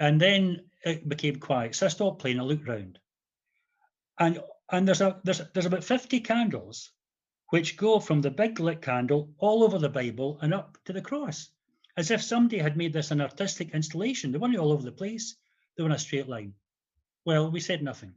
And 0.00 0.20
then 0.20 0.62
it 0.82 1.08
became 1.08 1.36
quiet. 1.36 1.76
So 1.76 1.86
I 1.86 1.90
stopped 1.90 2.20
playing, 2.20 2.40
I 2.40 2.42
looked 2.42 2.66
round. 2.66 2.98
And 4.18 4.40
and 4.70 4.88
there's 4.88 5.00
a 5.00 5.20
there's 5.24 5.42
there's 5.52 5.66
about 5.66 5.84
50 5.84 6.20
candles 6.20 6.90
which 7.50 7.76
go 7.76 8.00
from 8.00 8.20
the 8.20 8.30
big 8.30 8.60
lit 8.60 8.80
candle 8.80 9.32
all 9.38 9.62
over 9.62 9.78
the 9.78 9.88
Bible 9.88 10.38
and 10.40 10.54
up 10.54 10.78
to 10.84 10.92
the 10.92 11.02
cross, 11.02 11.50
as 11.96 12.10
if 12.10 12.22
somebody 12.22 12.58
had 12.58 12.76
made 12.76 12.92
this 12.92 13.10
an 13.10 13.20
artistic 13.20 13.74
installation. 13.74 14.32
They 14.32 14.38
weren't 14.38 14.56
all 14.56 14.72
over 14.72 14.82
the 14.82 14.92
place, 14.92 15.36
they 15.76 15.82
were 15.82 15.88
in 15.88 15.94
a 15.94 15.98
straight 15.98 16.28
line. 16.28 16.54
Well, 17.24 17.50
we 17.50 17.60
said 17.60 17.82
nothing. 17.82 18.14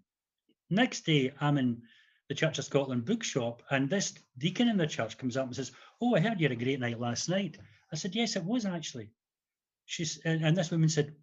Next 0.70 1.02
day, 1.02 1.34
I'm 1.42 1.58
in 1.58 1.82
the 2.30 2.36
Church 2.36 2.60
of 2.60 2.66
Scotland 2.66 3.06
bookshop, 3.06 3.63
and 3.70 3.90
this 3.90 4.13
deacon 4.38 4.70
in 4.70 4.78
the 4.78 4.88
church 4.88 5.18
comes 5.18 5.36
up 5.36 5.48
and 5.48 5.56
says, 5.56 5.72
Oh, 6.00 6.16
I 6.16 6.20
heard 6.20 6.40
you 6.40 6.46
had 6.48 6.58
a 6.58 6.63
great 6.63 6.80
night 6.80 7.00
last 7.00 7.28
night. 7.28 7.58
I 7.92 7.96
said, 7.96 8.16
Yes, 8.16 8.36
it 8.36 8.44
was 8.44 8.66
actually. 8.66 9.10
She's 9.86 10.20
and, 10.24 10.46
and 10.46 10.56
this 10.56 10.72
woman 10.72 10.90
said, 10.90 11.16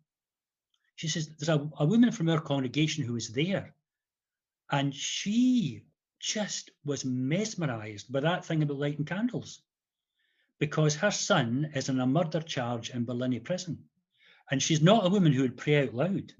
She 1.00 1.08
says, 1.08 1.30
There's 1.38 1.48
a, 1.48 1.66
a 1.78 1.86
woman 1.86 2.12
from 2.12 2.28
our 2.28 2.42
congregation 2.42 3.04
who 3.04 3.14
was 3.14 3.30
there. 3.30 3.74
And 4.70 4.94
she 4.94 5.86
just 6.18 6.72
was 6.84 7.06
mesmerized 7.06 8.12
by 8.12 8.20
that 8.20 8.44
thing 8.44 8.62
about 8.62 8.76
lighting 8.76 9.06
candles 9.06 9.62
because 10.58 10.96
her 10.96 11.10
son 11.10 11.72
is 11.74 11.88
in 11.88 11.98
a 11.98 12.06
murder 12.06 12.42
charge 12.42 12.90
in 12.90 13.06
Barlinnie 13.06 13.42
prison. 13.42 13.88
And 14.50 14.62
she's 14.62 14.82
not 14.82 15.06
a 15.06 15.08
woman 15.08 15.32
who 15.32 15.40
would 15.40 15.56
pray 15.56 15.84
out 15.84 15.94
loud. 15.94 16.34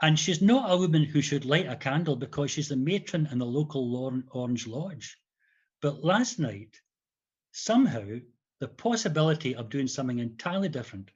And 0.00 0.18
she's 0.18 0.40
not 0.40 0.70
a 0.70 0.78
woman 0.78 1.04
who 1.04 1.20
should 1.20 1.44
light 1.44 1.68
a 1.68 1.76
candle 1.76 2.16
because 2.16 2.50
she's 2.50 2.70
the 2.70 2.76
matron 2.76 3.28
in 3.30 3.38
the 3.38 3.44
local 3.44 4.24
Orange 4.30 4.66
Lodge. 4.66 5.18
But 5.82 6.02
last 6.02 6.38
night, 6.38 6.80
somehow, 7.52 8.20
the 8.60 8.68
possibility 8.68 9.54
of 9.54 9.68
doing 9.68 9.88
something 9.88 10.20
entirely 10.20 10.70
different 10.70 11.10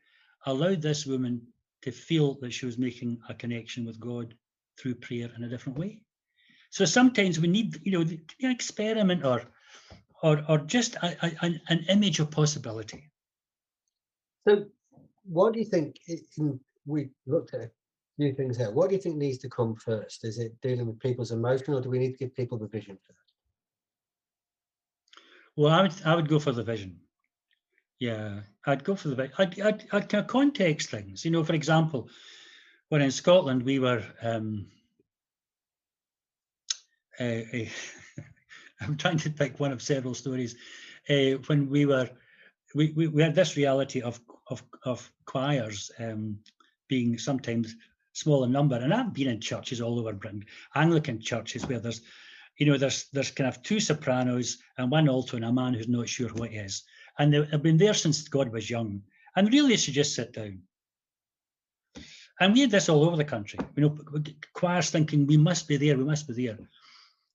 allowed 0.44 0.82
this 0.82 1.06
woman 1.06 1.46
to 1.82 1.90
feel 1.90 2.34
that 2.40 2.52
she 2.52 2.66
was 2.66 2.78
making 2.78 3.18
a 3.28 3.34
connection 3.34 3.84
with 3.84 3.98
God 3.98 4.34
through 4.78 4.94
prayer 4.96 5.30
in 5.36 5.44
a 5.44 5.48
different 5.48 5.78
way. 5.78 6.02
So 6.70 6.84
sometimes 6.84 7.40
we 7.40 7.48
need, 7.48 7.80
you 7.84 7.92
know, 7.92 8.04
the 8.04 8.20
experiment 8.42 9.24
or 9.24 9.42
or 10.22 10.44
or 10.48 10.58
just 10.58 10.94
a, 10.96 11.16
a, 11.26 11.32
an, 11.42 11.60
an 11.68 11.84
image 11.88 12.20
of 12.20 12.30
possibility. 12.30 13.10
So, 14.46 14.66
what 15.24 15.52
do 15.52 15.58
you 15.58 15.64
think? 15.64 15.96
In, 16.36 16.60
we 16.86 17.10
looked 17.26 17.54
at 17.54 17.60
a 17.60 17.70
few 18.16 18.32
things 18.32 18.56
here. 18.56 18.70
What 18.70 18.88
do 18.88 18.96
you 18.96 19.00
think 19.00 19.16
needs 19.16 19.38
to 19.38 19.48
come 19.48 19.74
first? 19.74 20.24
Is 20.24 20.38
it 20.38 20.58
dealing 20.60 20.86
with 20.86 20.98
people's 21.00 21.32
emotion, 21.32 21.74
or 21.74 21.80
do 21.80 21.90
we 21.90 21.98
need 21.98 22.12
to 22.12 22.18
give 22.18 22.34
people 22.34 22.58
the 22.58 22.68
vision 22.68 22.98
first? 23.06 23.34
Well, 25.56 25.72
I 25.72 25.82
would 25.82 25.94
I 26.04 26.14
would 26.14 26.28
go 26.28 26.38
for 26.38 26.52
the 26.52 26.62
vision. 26.62 27.00
Yeah, 28.00 28.40
I'd 28.66 28.82
go 28.82 28.96
for 28.96 29.08
the 29.08 29.14
vision. 29.14 29.34
I'd, 29.38 29.60
I'd, 29.60 30.14
I'd 30.14 30.26
context 30.26 30.90
things. 30.90 31.24
You 31.24 31.30
know, 31.30 31.44
for 31.44 31.52
example, 31.52 32.08
when 32.88 33.02
in 33.02 33.10
Scotland 33.10 33.62
we 33.62 33.78
were 33.78 34.02
um, 34.22 34.66
uh, 37.20 37.40
I'm 38.80 38.96
trying 38.96 39.18
to 39.18 39.30
pick 39.30 39.60
one 39.60 39.72
of 39.72 39.82
several 39.82 40.14
stories. 40.14 40.56
Uh, 41.08 41.38
when 41.46 41.68
we 41.68 41.84
were, 41.84 42.08
we, 42.74 42.92
we, 42.92 43.06
we, 43.08 43.22
had 43.22 43.34
this 43.34 43.56
reality 43.56 44.00
of 44.00 44.18
of, 44.48 44.62
of 44.84 45.10
choirs 45.26 45.90
um, 45.98 46.38
being 46.88 47.18
sometimes 47.18 47.76
small 48.14 48.44
in 48.44 48.52
number, 48.52 48.76
and 48.76 48.92
I've 48.94 49.12
been 49.12 49.28
in 49.28 49.40
churches 49.40 49.80
all 49.80 49.98
over 49.98 50.12
Britain, 50.14 50.44
Anglican 50.74 51.20
churches 51.20 51.66
where 51.66 51.78
there's, 51.78 52.00
you 52.56 52.66
know, 52.66 52.78
there's 52.78 53.08
there's 53.12 53.30
kind 53.30 53.48
of 53.48 53.62
two 53.62 53.80
sopranos 53.80 54.58
and 54.78 54.90
one 54.90 55.08
alto 55.08 55.36
and 55.36 55.44
a 55.44 55.52
man 55.52 55.74
who's 55.74 55.88
not 55.88 56.08
sure 56.08 56.30
what 56.30 56.52
is, 56.52 56.84
and 57.20 57.34
they've 57.34 57.62
been 57.62 57.76
there 57.76 57.92
since 57.92 58.26
God 58.28 58.50
was 58.50 58.70
young, 58.70 59.02
and 59.36 59.52
really 59.52 59.76
should 59.76 59.92
just 59.92 60.14
sit 60.14 60.32
down. 60.32 60.62
And 62.40 62.54
we 62.54 62.62
had 62.62 62.70
this 62.70 62.88
all 62.88 63.04
over 63.04 63.16
the 63.16 63.24
country, 63.24 63.58
you 63.76 63.82
know, 63.82 63.98
choirs 64.54 64.88
thinking 64.88 65.26
we 65.26 65.36
must 65.36 65.68
be 65.68 65.76
there, 65.76 65.98
we 65.98 66.04
must 66.04 66.26
be 66.26 66.46
there. 66.46 66.58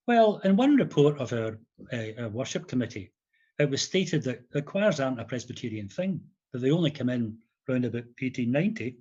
Well, 0.08 0.40
in 0.44 0.56
one 0.56 0.76
report 0.76 1.20
of 1.20 1.32
our, 1.34 1.60
uh, 1.94 2.22
our 2.24 2.30
worship 2.30 2.68
committee, 2.68 3.12
it 3.60 3.70
was 3.70 3.84
stated 3.84 4.24
that 4.24 4.50
the 4.52 4.64
choirs 4.64 5.00
aren't 5.00 5.22
a 5.22 5.26
Presbyterian 5.26 5.88
thing, 5.88 6.20
that 6.52 6.60
they 6.60 6.72
only 6.72 6.90
come 6.90 7.10
in 7.10 7.38
around 7.70 7.86
about 7.86 8.06
1890, 8.20 8.98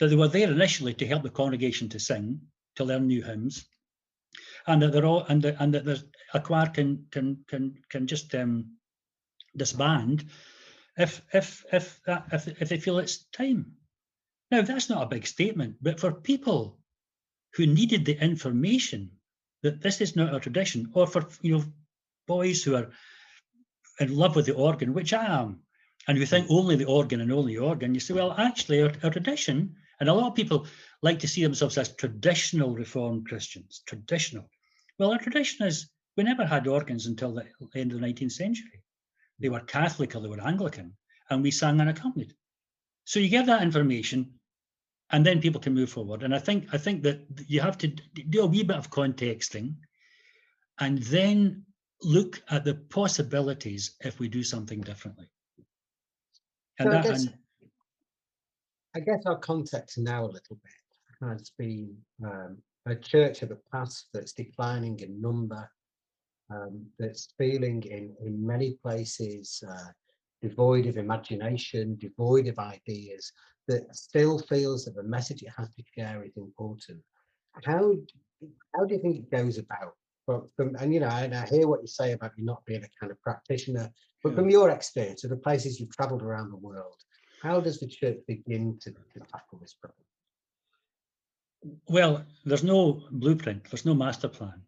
that 0.00 0.08
they 0.08 0.16
were 0.16 0.26
there 0.26 0.50
initially 0.50 0.94
to 0.94 1.06
help 1.06 1.22
the 1.22 1.30
congregation 1.30 1.88
to 1.90 2.00
sing, 2.00 2.40
to 2.74 2.84
learn 2.84 3.06
new 3.06 3.22
hymns, 3.22 3.64
and 4.66 4.82
that 4.82 4.90
they're 4.92 5.06
all 5.06 5.24
and, 5.28 5.40
the, 5.42 5.62
and 5.62 5.72
that 5.74 5.84
there's 5.84 6.04
a 6.34 6.40
choir 6.40 6.66
can 6.66 7.06
can 7.10 7.44
can 7.46 7.76
can 7.88 8.06
just 8.06 8.34
um, 8.34 8.66
disband 9.56 10.24
if 10.96 11.22
if 11.32 11.64
if 11.72 12.00
that 12.06 12.26
if, 12.32 12.48
if 12.48 12.68
they 12.68 12.78
feel 12.78 12.98
it's 12.98 13.24
time. 13.32 13.76
Now 14.50 14.62
that's 14.62 14.90
not 14.90 15.02
a 15.02 15.14
big 15.14 15.26
statement, 15.26 15.76
but 15.80 16.00
for 16.00 16.12
people 16.12 16.78
who 17.54 17.66
needed 17.66 18.04
the 18.04 18.22
information 18.22 19.10
that 19.62 19.80
this 19.80 20.00
is 20.00 20.16
not 20.16 20.34
a 20.34 20.40
tradition, 20.40 20.90
or 20.94 21.06
for 21.06 21.28
you 21.40 21.58
know 21.58 21.64
boys 22.26 22.62
who 22.62 22.76
are 22.76 22.90
in 24.00 24.14
love 24.14 24.36
with 24.36 24.46
the 24.46 24.54
organ, 24.54 24.94
which 24.94 25.12
I 25.12 25.24
am, 25.42 25.60
and 26.08 26.18
who 26.18 26.26
think 26.26 26.46
only 26.50 26.76
the 26.76 26.86
organ 26.86 27.20
and 27.20 27.32
only 27.32 27.54
the 27.54 27.62
organ, 27.62 27.94
you 27.94 28.00
say, 28.00 28.14
well, 28.14 28.32
actually, 28.32 28.82
our, 28.82 28.92
our 29.02 29.10
tradition, 29.10 29.76
and 30.00 30.08
a 30.08 30.14
lot 30.14 30.28
of 30.28 30.34
people 30.34 30.66
like 31.02 31.20
to 31.20 31.28
see 31.28 31.42
themselves 31.42 31.78
as 31.78 31.94
traditional 31.94 32.74
Reformed 32.74 33.28
Christians, 33.28 33.82
traditional. 33.86 34.50
Well, 34.98 35.12
our 35.12 35.18
tradition 35.18 35.66
is 35.66 35.88
we 36.16 36.24
never 36.24 36.44
had 36.44 36.66
organs 36.66 37.06
until 37.06 37.34
the 37.34 37.46
end 37.74 37.92
of 37.92 38.00
the 38.00 38.06
19th 38.06 38.32
century. 38.32 38.81
They 39.42 39.48
were 39.48 39.60
Catholic 39.60 40.14
or 40.14 40.20
they 40.20 40.28
were 40.28 40.40
Anglican, 40.40 40.96
and 41.28 41.42
we 41.42 41.50
sang 41.50 41.80
unaccompanied. 41.80 42.34
So 43.04 43.18
you 43.18 43.28
get 43.28 43.46
that 43.46 43.62
information, 43.62 44.38
and 45.10 45.26
then 45.26 45.40
people 45.40 45.60
can 45.60 45.74
move 45.74 45.90
forward. 45.90 46.22
And 46.22 46.32
I 46.32 46.38
think 46.38 46.68
I 46.72 46.78
think 46.78 47.02
that 47.02 47.26
you 47.48 47.60
have 47.60 47.76
to 47.78 47.88
do 47.88 48.42
a 48.42 48.46
wee 48.46 48.62
bit 48.62 48.76
of 48.76 48.90
contexting, 48.90 49.76
and 50.78 51.02
then 51.02 51.66
look 52.02 52.40
at 52.50 52.64
the 52.64 52.74
possibilities 52.74 53.96
if 54.00 54.20
we 54.20 54.28
do 54.28 54.44
something 54.44 54.80
differently. 54.80 55.28
And 56.78 56.86
so 56.86 56.90
that, 56.90 57.04
I, 57.04 57.08
guess, 57.08 57.24
and, 57.24 57.34
I 58.94 59.00
guess 59.00 59.22
our 59.26 59.38
context 59.38 59.98
now 59.98 60.24
a 60.24 60.32
little 60.36 60.58
bit 60.62 61.28
has 61.28 61.50
been 61.58 61.96
um, 62.24 62.58
a 62.86 62.94
church 62.94 63.42
of 63.42 63.48
the 63.48 63.58
past 63.72 64.08
that's 64.14 64.32
declining 64.32 65.00
in 65.00 65.20
number, 65.20 65.68
um, 66.52 66.84
that's 66.98 67.34
feeling 67.38 67.82
in 67.82 68.14
in 68.24 68.46
many 68.46 68.72
places 68.82 69.62
uh, 69.68 69.90
devoid 70.42 70.86
of 70.86 70.96
imagination, 70.96 71.96
devoid 72.00 72.48
of 72.48 72.58
ideas, 72.58 73.32
that 73.68 73.94
still 73.94 74.38
feels 74.38 74.84
that 74.84 74.96
the 74.96 75.02
message 75.02 75.42
it 75.42 75.52
has 75.56 75.68
to 75.70 75.82
share 75.96 76.24
is 76.24 76.36
important. 76.36 77.00
How 77.64 77.94
how 78.74 78.84
do 78.84 78.94
you 78.94 79.00
think 79.00 79.16
it 79.16 79.30
goes 79.30 79.58
about? 79.58 79.94
From, 80.26 80.48
from 80.56 80.76
and 80.76 80.92
you 80.94 81.00
know, 81.00 81.08
and 81.08 81.34
I 81.34 81.46
hear 81.46 81.66
what 81.66 81.82
you 81.82 81.88
say 81.88 82.12
about 82.12 82.32
you 82.36 82.44
not 82.44 82.64
being 82.64 82.84
a 82.84 82.88
kind 83.00 83.10
of 83.10 83.20
practitioner, 83.22 83.90
but 84.22 84.30
yeah. 84.30 84.36
from 84.36 84.50
your 84.50 84.70
experience 84.70 85.24
of 85.24 85.30
the 85.30 85.36
places 85.36 85.80
you've 85.80 85.96
travelled 85.96 86.22
around 86.22 86.50
the 86.50 86.56
world, 86.56 86.96
how 87.42 87.60
does 87.60 87.80
the 87.80 87.88
church 87.88 88.18
begin 88.28 88.78
to, 88.82 88.90
to 88.90 89.20
tackle 89.32 89.58
this 89.60 89.74
problem? 89.74 90.06
Well, 91.88 92.24
there's 92.44 92.64
no 92.64 93.02
blueprint, 93.10 93.64
there's 93.70 93.84
no 93.84 93.94
master 93.94 94.28
plan. 94.28 94.62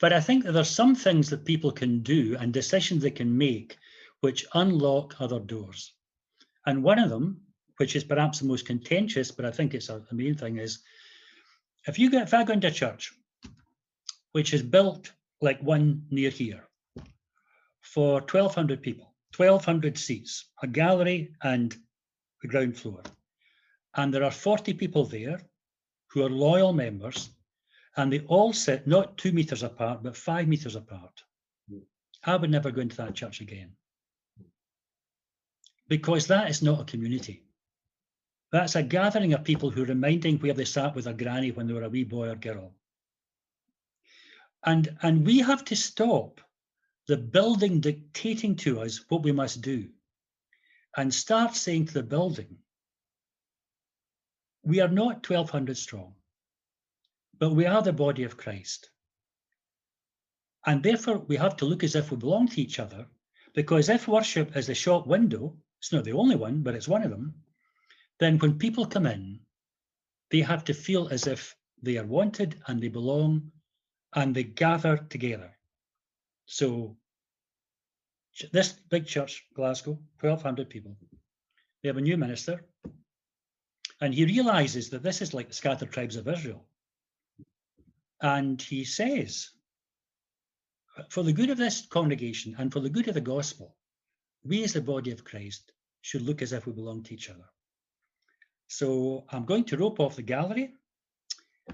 But 0.00 0.14
I 0.14 0.20
think 0.20 0.44
that 0.44 0.52
there's 0.52 0.70
some 0.70 0.94
things 0.94 1.28
that 1.28 1.44
people 1.44 1.70
can 1.70 2.02
do 2.02 2.36
and 2.40 2.52
decisions 2.52 3.02
they 3.02 3.10
can 3.10 3.36
make 3.36 3.76
which 4.20 4.46
unlock 4.54 5.20
other 5.20 5.38
doors. 5.38 5.92
And 6.66 6.82
one 6.82 6.98
of 6.98 7.10
them 7.10 7.42
which 7.76 7.96
is 7.96 8.04
perhaps 8.04 8.40
the 8.40 8.46
most 8.46 8.66
contentious, 8.66 9.30
but 9.30 9.46
I 9.46 9.50
think 9.50 9.72
it's 9.72 9.88
a, 9.88 10.02
the 10.08 10.14
main 10.14 10.34
thing 10.34 10.58
is 10.58 10.80
if 11.86 11.98
you 11.98 12.10
get 12.10 12.24
if 12.24 12.34
I 12.34 12.44
go 12.44 12.52
into 12.52 12.68
a 12.68 12.70
church 12.70 13.12
which 14.32 14.52
is 14.52 14.62
built 14.62 15.12
like 15.40 15.60
one 15.62 16.04
near 16.10 16.30
here 16.30 16.68
for 17.80 18.20
1,200 18.20 18.82
people, 18.82 19.14
1,200 19.36 19.96
seats, 19.96 20.50
a 20.62 20.66
gallery 20.66 21.32
and 21.42 21.74
the 22.42 22.48
ground 22.48 22.76
floor, 22.76 23.02
and 23.96 24.12
there 24.12 24.24
are 24.24 24.30
40 24.30 24.74
people 24.74 25.04
there 25.04 25.40
who 26.08 26.22
are 26.22 26.30
loyal 26.30 26.74
members, 26.74 27.30
and 28.00 28.12
they 28.12 28.20
all 28.20 28.52
sit 28.52 28.86
not 28.86 29.18
two 29.18 29.30
meters 29.30 29.62
apart, 29.62 30.02
but 30.02 30.16
five 30.16 30.48
meters 30.48 30.74
apart. 30.74 31.22
I 32.24 32.36
would 32.36 32.50
never 32.50 32.70
go 32.70 32.80
into 32.80 32.96
that 32.96 33.14
church 33.14 33.40
again 33.40 33.72
because 35.88 36.26
that 36.26 36.48
is 36.48 36.62
not 36.62 36.80
a 36.80 36.84
community. 36.84 37.42
That's 38.52 38.76
a 38.76 38.82
gathering 38.82 39.34
of 39.34 39.44
people 39.44 39.70
who 39.70 39.82
are 39.82 39.86
reminding 39.86 40.38
where 40.38 40.54
they 40.54 40.64
sat 40.64 40.94
with 40.94 41.06
a 41.06 41.12
granny 41.12 41.50
when 41.50 41.66
they 41.66 41.74
were 41.74 41.82
a 41.82 41.88
wee 41.88 42.04
boy 42.04 42.28
or 42.28 42.36
girl. 42.36 42.72
And, 44.64 44.96
and 45.02 45.26
we 45.26 45.38
have 45.38 45.64
to 45.66 45.76
stop 45.76 46.40
the 47.06 47.16
building 47.16 47.80
dictating 47.80 48.56
to 48.56 48.80
us 48.80 49.04
what 49.08 49.22
we 49.22 49.32
must 49.32 49.60
do 49.62 49.88
and 50.96 51.12
start 51.12 51.54
saying 51.54 51.86
to 51.86 51.94
the 51.94 52.02
building, 52.02 52.56
we 54.62 54.80
are 54.80 54.88
not 54.88 55.28
1200 55.28 55.76
strong, 55.76 56.14
but 57.40 57.50
we 57.50 57.66
are 57.66 57.82
the 57.82 57.92
body 57.92 58.22
of 58.22 58.36
Christ. 58.36 58.90
And 60.66 60.82
therefore, 60.82 61.18
we 61.18 61.36
have 61.36 61.56
to 61.56 61.64
look 61.64 61.82
as 61.82 61.96
if 61.96 62.10
we 62.10 62.18
belong 62.18 62.46
to 62.48 62.60
each 62.60 62.78
other, 62.78 63.06
because 63.54 63.88
if 63.88 64.06
worship 64.06 64.56
is 64.56 64.66
the 64.66 64.74
shop 64.74 65.06
window, 65.06 65.56
it's 65.80 65.92
not 65.92 66.04
the 66.04 66.12
only 66.12 66.36
one, 66.36 66.62
but 66.62 66.74
it's 66.74 66.86
one 66.86 67.02
of 67.02 67.10
them, 67.10 67.34
then 68.18 68.38
when 68.38 68.58
people 68.58 68.84
come 68.84 69.06
in, 69.06 69.40
they 70.30 70.42
have 70.42 70.64
to 70.64 70.74
feel 70.74 71.08
as 71.08 71.26
if 71.26 71.56
they 71.82 71.96
are 71.96 72.04
wanted 72.04 72.60
and 72.66 72.80
they 72.80 72.88
belong 72.88 73.50
and 74.14 74.34
they 74.34 74.44
gather 74.44 74.98
together. 74.98 75.56
So 76.44 76.96
this 78.52 78.72
big 78.90 79.06
church, 79.06 79.46
Glasgow, 79.54 79.98
1,200 80.20 80.68
people, 80.68 80.94
they 81.82 81.88
have 81.88 81.96
a 81.96 82.02
new 82.02 82.18
minister. 82.18 82.66
And 84.02 84.14
he 84.14 84.26
realizes 84.26 84.90
that 84.90 85.02
this 85.02 85.22
is 85.22 85.32
like 85.32 85.48
the 85.48 85.54
scattered 85.54 85.90
tribes 85.90 86.16
of 86.16 86.28
Israel. 86.28 86.66
And 88.22 88.60
he 88.60 88.84
says, 88.84 89.50
for 91.08 91.22
the 91.22 91.32
good 91.32 91.50
of 91.50 91.58
this 91.58 91.86
congregation 91.86 92.54
and 92.58 92.72
for 92.72 92.80
the 92.80 92.90
good 92.90 93.08
of 93.08 93.14
the 93.14 93.20
gospel, 93.20 93.76
we 94.44 94.64
as 94.64 94.72
the 94.72 94.80
body 94.80 95.10
of 95.10 95.24
Christ 95.24 95.72
should 96.02 96.22
look 96.22 96.42
as 96.42 96.52
if 96.52 96.66
we 96.66 96.72
belong 96.72 97.02
to 97.04 97.14
each 97.14 97.30
other. 97.30 97.48
So 98.68 99.24
I'm 99.30 99.44
going 99.44 99.64
to 99.64 99.76
rope 99.76 100.00
off 100.00 100.16
the 100.16 100.22
gallery 100.22 100.74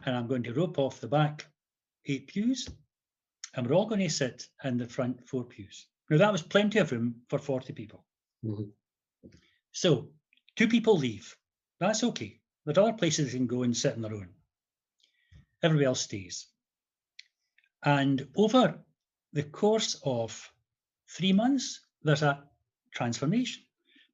and 0.05 0.17
I'm 0.17 0.27
going 0.27 0.43
to 0.45 0.55
rope 0.55 0.79
off 0.79 1.01
the 1.01 1.09
back 1.09 1.47
eight 2.07 2.29
pews 2.29 2.69
and 3.55 3.67
we're 3.67 3.77
all 3.77 3.87
going 3.87 4.01
to 4.01 4.11
sit 4.11 4.47
in 4.65 4.79
the 4.79 4.87
front 4.87 5.29
four 5.29 5.45
pews. 5.45 5.87
Now 6.11 6.19
that 6.19 6.33
was 6.33 6.43
plenty 6.43 6.79
of 6.79 6.93
room 6.93 7.23
for 7.29 7.39
40 7.39 7.73
people. 7.73 8.05
Mhm. 8.45 8.71
So 9.73 10.11
two 10.57 10.69
people 10.69 10.97
leave. 10.97 11.37
That's 11.81 12.05
okay. 12.05 12.41
There 12.65 12.79
are 12.79 12.89
other 12.89 12.99
places 12.99 13.33
they 13.33 13.39
can 13.39 13.47
go 13.47 13.63
and 13.63 13.77
sit 13.77 13.95
on 13.95 14.03
their 14.03 14.15
own. 14.15 14.29
Everybody 15.67 15.87
else 15.87 16.03
stays. 16.03 16.47
And 17.85 18.29
over 18.37 18.79
the 19.33 19.43
course 19.43 20.01
of 20.05 20.53
three 21.09 21.33
months, 21.33 21.81
there's 22.05 22.23
a 22.23 22.45
transformation. 22.95 23.65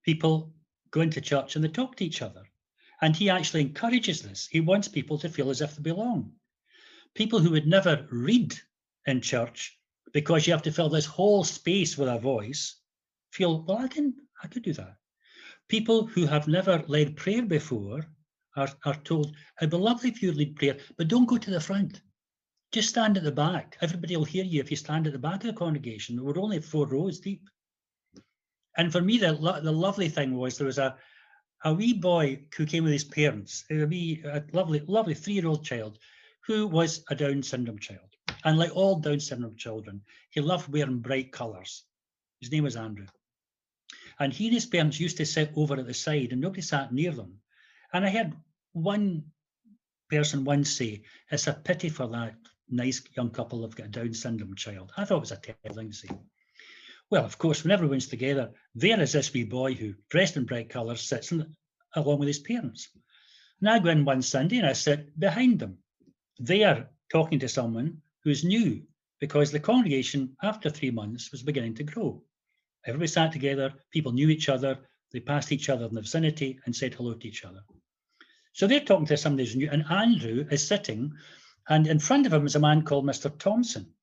People 0.02 0.54
go 0.92 1.02
into 1.02 1.20
church 1.20 1.54
and 1.54 1.62
they 1.62 1.68
talk 1.68 1.96
to 1.96 2.06
each 2.06 2.22
other. 2.22 2.42
And 3.02 3.14
he 3.14 3.28
actually 3.28 3.60
encourages 3.60 4.22
this. 4.22 4.48
He 4.50 4.60
wants 4.60 4.88
people 4.88 5.18
to 5.18 5.28
feel 5.28 5.50
as 5.50 5.60
if 5.60 5.76
they 5.76 5.82
belong. 5.82 6.32
People 7.14 7.38
who 7.38 7.50
would 7.50 7.66
never 7.66 8.06
read 8.10 8.58
in 9.04 9.20
church 9.20 9.78
because 10.14 10.46
you 10.46 10.54
have 10.54 10.62
to 10.62 10.72
fill 10.72 10.88
this 10.88 11.04
whole 11.04 11.44
space 11.44 11.98
with 11.98 12.08
a 12.08 12.18
voice 12.18 12.76
feel, 13.30 13.62
well, 13.64 13.76
I 13.76 13.88
can 13.88 14.14
I 14.42 14.46
could 14.46 14.62
do 14.62 14.72
that. 14.72 14.96
People 15.68 16.06
who 16.06 16.24
have 16.24 16.48
never 16.48 16.82
led 16.88 17.16
prayer 17.16 17.42
before 17.42 18.06
are, 18.56 18.68
are 18.84 18.96
told, 19.04 19.34
it'd 19.60 19.70
be 19.70 19.76
lovely 19.76 20.10
if 20.10 20.22
you 20.22 20.32
lead 20.32 20.56
prayer, 20.56 20.76
but 20.96 21.08
don't 21.08 21.26
go 21.28 21.38
to 21.38 21.50
the 21.50 21.60
front. 21.60 22.00
Just 22.72 22.88
stand 22.88 23.16
at 23.16 23.24
the 23.24 23.32
back. 23.32 23.76
Everybody 23.82 24.16
will 24.16 24.24
hear 24.24 24.44
you 24.44 24.60
if 24.60 24.70
you 24.70 24.76
stand 24.76 25.06
at 25.06 25.12
the 25.12 25.18
back 25.18 25.44
of 25.44 25.48
the 25.48 25.52
congregation. 25.52 26.22
We're 26.22 26.38
only 26.38 26.60
four 26.60 26.86
rows 26.86 27.20
deep. 27.20 27.48
And 28.78 28.90
for 28.90 29.02
me, 29.02 29.18
the, 29.18 29.32
lo- 29.32 29.60
the 29.60 29.72
lovely 29.72 30.08
thing 30.08 30.36
was 30.36 30.56
there 30.56 30.66
was 30.66 30.78
a, 30.78 30.96
a 31.64 31.74
wee 31.74 31.92
boy 31.92 32.40
who 32.56 32.64
came 32.64 32.84
with 32.84 32.92
his 32.94 33.04
parents, 33.04 33.64
a 33.70 33.84
wee, 33.84 34.22
a 34.24 34.42
lovely, 34.52 34.80
lovely 34.86 35.14
three-year-old 35.14 35.64
child 35.64 35.98
who 36.46 36.66
was 36.66 37.04
a 37.10 37.14
Down 37.14 37.42
syndrome 37.42 37.78
child. 37.78 38.00
And 38.44 38.58
like 38.58 38.74
all 38.74 38.98
Down 38.98 39.20
syndrome 39.20 39.56
children, 39.56 40.00
he 40.30 40.40
loved 40.40 40.72
wearing 40.72 41.00
bright 41.00 41.30
colours. 41.30 41.84
His 42.40 42.50
name 42.50 42.64
was 42.64 42.76
Andrew. 42.76 43.06
And 44.18 44.32
he 44.32 44.46
and 44.46 44.54
his 44.54 44.66
parents 44.66 44.98
used 44.98 45.18
to 45.18 45.26
sit 45.26 45.52
over 45.56 45.76
at 45.76 45.86
the 45.86 45.94
side 45.94 46.32
and 46.32 46.40
nobody 46.40 46.62
sat 46.62 46.92
near 46.92 47.12
them. 47.12 47.34
And 47.92 48.04
I 48.04 48.10
heard 48.10 48.32
one 48.72 49.24
person 50.10 50.44
once 50.44 50.70
say, 50.76 51.02
it's 51.30 51.46
a 51.46 51.52
pity 51.52 51.88
for 51.88 52.06
that 52.08 52.34
nice 52.68 53.02
young 53.16 53.30
couple 53.30 53.62
have 53.62 53.76
got 53.76 53.86
a 53.86 53.90
Down 53.90 54.14
syndrome 54.14 54.54
child. 54.56 54.92
I 54.96 55.04
thought 55.04 55.18
it 55.18 55.20
was 55.20 55.32
a 55.32 55.36
terrible 55.36 55.76
thing 55.76 55.90
to 55.90 55.96
say. 55.96 56.08
Well, 57.10 57.24
of 57.24 57.36
course, 57.36 57.62
when 57.62 57.70
everyone's 57.70 58.08
together, 58.08 58.52
there 58.74 59.00
is 59.00 59.12
this 59.12 59.32
wee 59.32 59.44
boy 59.44 59.74
who, 59.74 59.94
dressed 60.08 60.36
in 60.36 60.46
bright 60.46 60.70
colours, 60.70 61.02
sits 61.02 61.32
in, 61.32 61.54
along 61.94 62.18
with 62.20 62.28
his 62.28 62.38
parents. 62.38 62.88
And 63.60 63.68
I 63.68 63.78
go 63.78 63.90
in 63.90 64.06
one 64.06 64.22
Sunday 64.22 64.56
and 64.56 64.66
I 64.66 64.72
sit 64.72 65.18
behind 65.18 65.58
them. 65.58 65.78
They 66.40 66.64
are 66.64 66.88
talking 67.10 67.38
to 67.40 67.48
someone 67.48 67.98
who's 68.24 68.44
new 68.44 68.82
because 69.20 69.52
the 69.52 69.60
congregation, 69.60 70.36
after 70.42 70.70
three 70.70 70.90
months, 70.90 71.30
was 71.30 71.42
beginning 71.42 71.74
to 71.74 71.84
grow. 71.84 72.22
Everybody 72.86 73.08
sat 73.08 73.32
together, 73.32 73.74
people 73.92 74.12
knew 74.12 74.30
each 74.30 74.48
other, 74.48 74.78
they 75.12 75.20
passed 75.20 75.52
each 75.52 75.68
other 75.68 75.86
in 75.86 75.94
the 75.94 76.00
vicinity 76.00 76.58
and 76.64 76.74
said 76.74 76.94
hello 76.94 77.14
to 77.14 77.28
each 77.28 77.44
other. 77.44 77.60
So 78.52 78.66
they're 78.66 78.80
talking 78.80 79.06
to 79.06 79.16
somebody 79.16 79.44
who's 79.44 79.56
new, 79.56 79.70
and 79.70 79.84
Andrew 79.90 80.46
is 80.50 80.66
sitting, 80.66 81.12
and 81.68 81.86
in 81.86 81.98
front 81.98 82.26
of 82.26 82.32
him 82.32 82.46
is 82.46 82.54
a 82.54 82.60
man 82.60 82.82
called 82.82 83.06
Mr. 83.06 83.36
Thompson, 83.38 83.94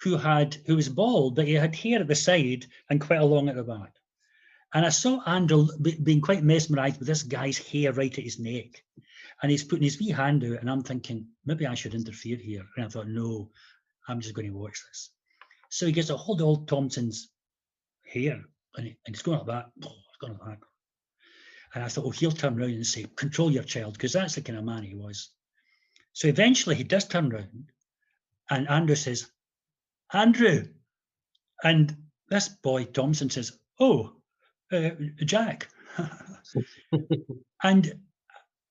who 0.00 0.16
had 0.16 0.56
who 0.66 0.76
was 0.76 0.88
bald, 0.88 1.36
but 1.36 1.46
he 1.46 1.54
had 1.54 1.74
hair 1.74 2.00
at 2.00 2.08
the 2.08 2.14
side 2.14 2.66
and 2.88 3.00
quite 3.00 3.20
a 3.20 3.24
long 3.24 3.48
at 3.48 3.56
the 3.56 3.62
back. 3.62 3.94
And 4.74 4.86
I 4.86 4.88
saw 4.88 5.22
Andrew 5.26 5.68
be- 5.80 6.00
being 6.00 6.22
quite 6.22 6.42
mesmerised 6.42 6.98
with 6.98 7.08
this 7.08 7.22
guy's 7.22 7.58
hair 7.58 7.92
right 7.92 8.16
at 8.16 8.24
his 8.24 8.38
neck. 8.38 8.82
And 9.42 9.50
he's 9.50 9.64
putting 9.64 9.84
his 9.84 9.98
wee 9.98 10.10
hand 10.10 10.44
out, 10.44 10.60
and 10.60 10.70
I'm 10.70 10.82
thinking, 10.82 11.28
maybe 11.44 11.66
I 11.66 11.74
should 11.74 11.94
interfere 11.94 12.36
here. 12.36 12.66
And 12.76 12.86
I 12.86 12.88
thought, 12.88 13.08
no, 13.08 13.50
I'm 14.08 14.20
just 14.20 14.34
going 14.34 14.50
to 14.50 14.56
watch 14.56 14.82
this. 14.88 15.10
So 15.68 15.86
he 15.86 15.92
gets 15.92 16.10
a 16.10 16.16
hold 16.16 16.40
of 16.40 16.46
old 16.46 16.68
Thompson's 16.68 17.28
hair, 18.04 18.42
and, 18.76 18.86
he, 18.86 18.96
and 19.06 19.14
it's 19.14 19.22
going 19.22 19.38
like 19.38 19.46
that. 19.48 19.70
Oh, 19.84 19.92
going 20.20 20.38
like 20.38 20.60
that. 20.60 20.66
And 21.74 21.84
I 21.84 21.88
thought, 21.88 22.04
oh, 22.04 22.10
he'll 22.10 22.30
turn 22.30 22.58
around 22.58 22.70
and 22.70 22.86
say, 22.86 23.06
control 23.16 23.50
your 23.50 23.62
child, 23.62 23.94
because 23.94 24.12
that's 24.12 24.34
the 24.34 24.42
kind 24.42 24.58
of 24.58 24.64
man 24.64 24.82
he 24.82 24.94
was. 24.94 25.30
So 26.12 26.28
eventually 26.28 26.74
he 26.74 26.84
does 26.84 27.08
turn 27.08 27.32
around, 27.32 27.70
and 28.50 28.68
Andrew 28.68 28.96
says, 28.96 29.30
Andrew. 30.12 30.64
And 31.64 31.96
this 32.28 32.48
boy, 32.48 32.84
Thompson, 32.84 33.30
says, 33.30 33.58
oh, 33.80 34.12
uh, 34.72 34.90
Jack. 35.24 35.68
and 37.62 37.94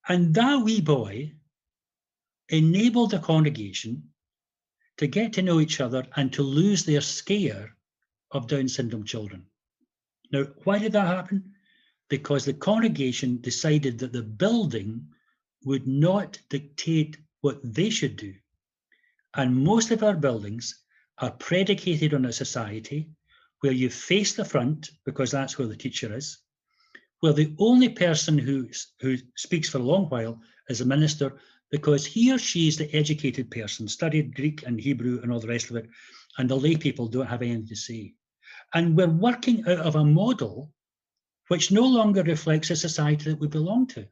and 0.08 0.34
that 0.34 0.64
wee 0.64 0.82
boy 0.82 1.34
enabled 2.50 3.12
the 3.12 3.20
congregation 3.20 4.10
to 4.98 5.08
get 5.08 5.34
to 5.34 5.42
know 5.42 5.60
each 5.60 5.80
other 5.80 6.06
and 6.16 6.34
to 6.34 6.42
lose 6.44 6.84
their 6.84 7.02
scare 7.02 7.76
of 8.32 8.48
Down 8.48 8.68
syndrome 8.68 9.06
children. 9.06 9.46
Now, 10.32 10.46
why 10.64 10.80
did 10.80 10.94
that 10.94 11.08
happen? 11.08 11.54
Because 12.10 12.46
the 12.46 12.54
congregation 12.54 13.42
decided 13.42 14.00
that 14.00 14.14
the 14.14 14.24
building 14.24 15.08
would 15.66 15.88
not 15.88 16.40
dictate 16.50 17.18
what 17.42 17.60
they 17.64 17.90
should 17.90 18.16
do. 18.16 18.34
And 19.36 19.64
most 19.64 19.92
of 19.92 20.04
our 20.04 20.16
buildings 20.16 20.84
are 21.18 21.32
predicated 21.32 22.14
on 22.14 22.26
a 22.26 22.34
society 22.34 23.10
where 23.62 23.72
you 23.72 23.90
face 23.90 24.34
the 24.34 24.46
front 24.46 24.90
because 25.06 25.32
that's 25.32 25.58
where 25.58 25.68
the 25.68 25.76
teacher 25.76 26.14
is, 26.14 26.40
where 27.20 27.34
the 27.34 27.56
only 27.60 27.90
person 27.90 28.38
who, 28.38 28.68
who 29.00 29.18
speaks 29.38 29.70
for 29.70 29.78
a 29.78 29.84
long 29.84 30.06
while 30.06 30.40
is 30.70 30.82
a 30.82 30.86
minister 30.86 31.38
because 31.70 32.06
he 32.06 32.34
or 32.34 32.38
she 32.38 32.68
is 32.68 32.78
the 32.78 32.94
educated 32.94 33.50
person, 33.50 33.88
studied 33.88 34.36
Greek 34.36 34.64
and 34.66 34.80
Hebrew 34.80 35.22
and 35.22 35.32
all 35.32 35.40
the 35.40 35.48
rest 35.48 35.70
of 35.70 35.78
it, 35.78 35.88
and 36.38 36.50
the 36.50 36.56
lay 36.56 36.76
people 36.76 37.08
don't 37.08 37.28
have 37.28 37.42
anything 37.42 37.68
to 37.68 37.76
say. 37.76 38.14
And 38.74 38.96
we're 38.96 39.08
working 39.08 39.68
out 39.68 39.80
of 39.80 39.96
a 39.96 40.04
model 40.04 40.72
which 41.50 41.72
no 41.72 41.86
longer 41.86 42.24
reflects 42.24 42.70
a 42.70 42.76
society 42.76 43.30
that 43.30 43.40
we 43.40 43.48
belong 43.48 43.88
to. 43.88 44.08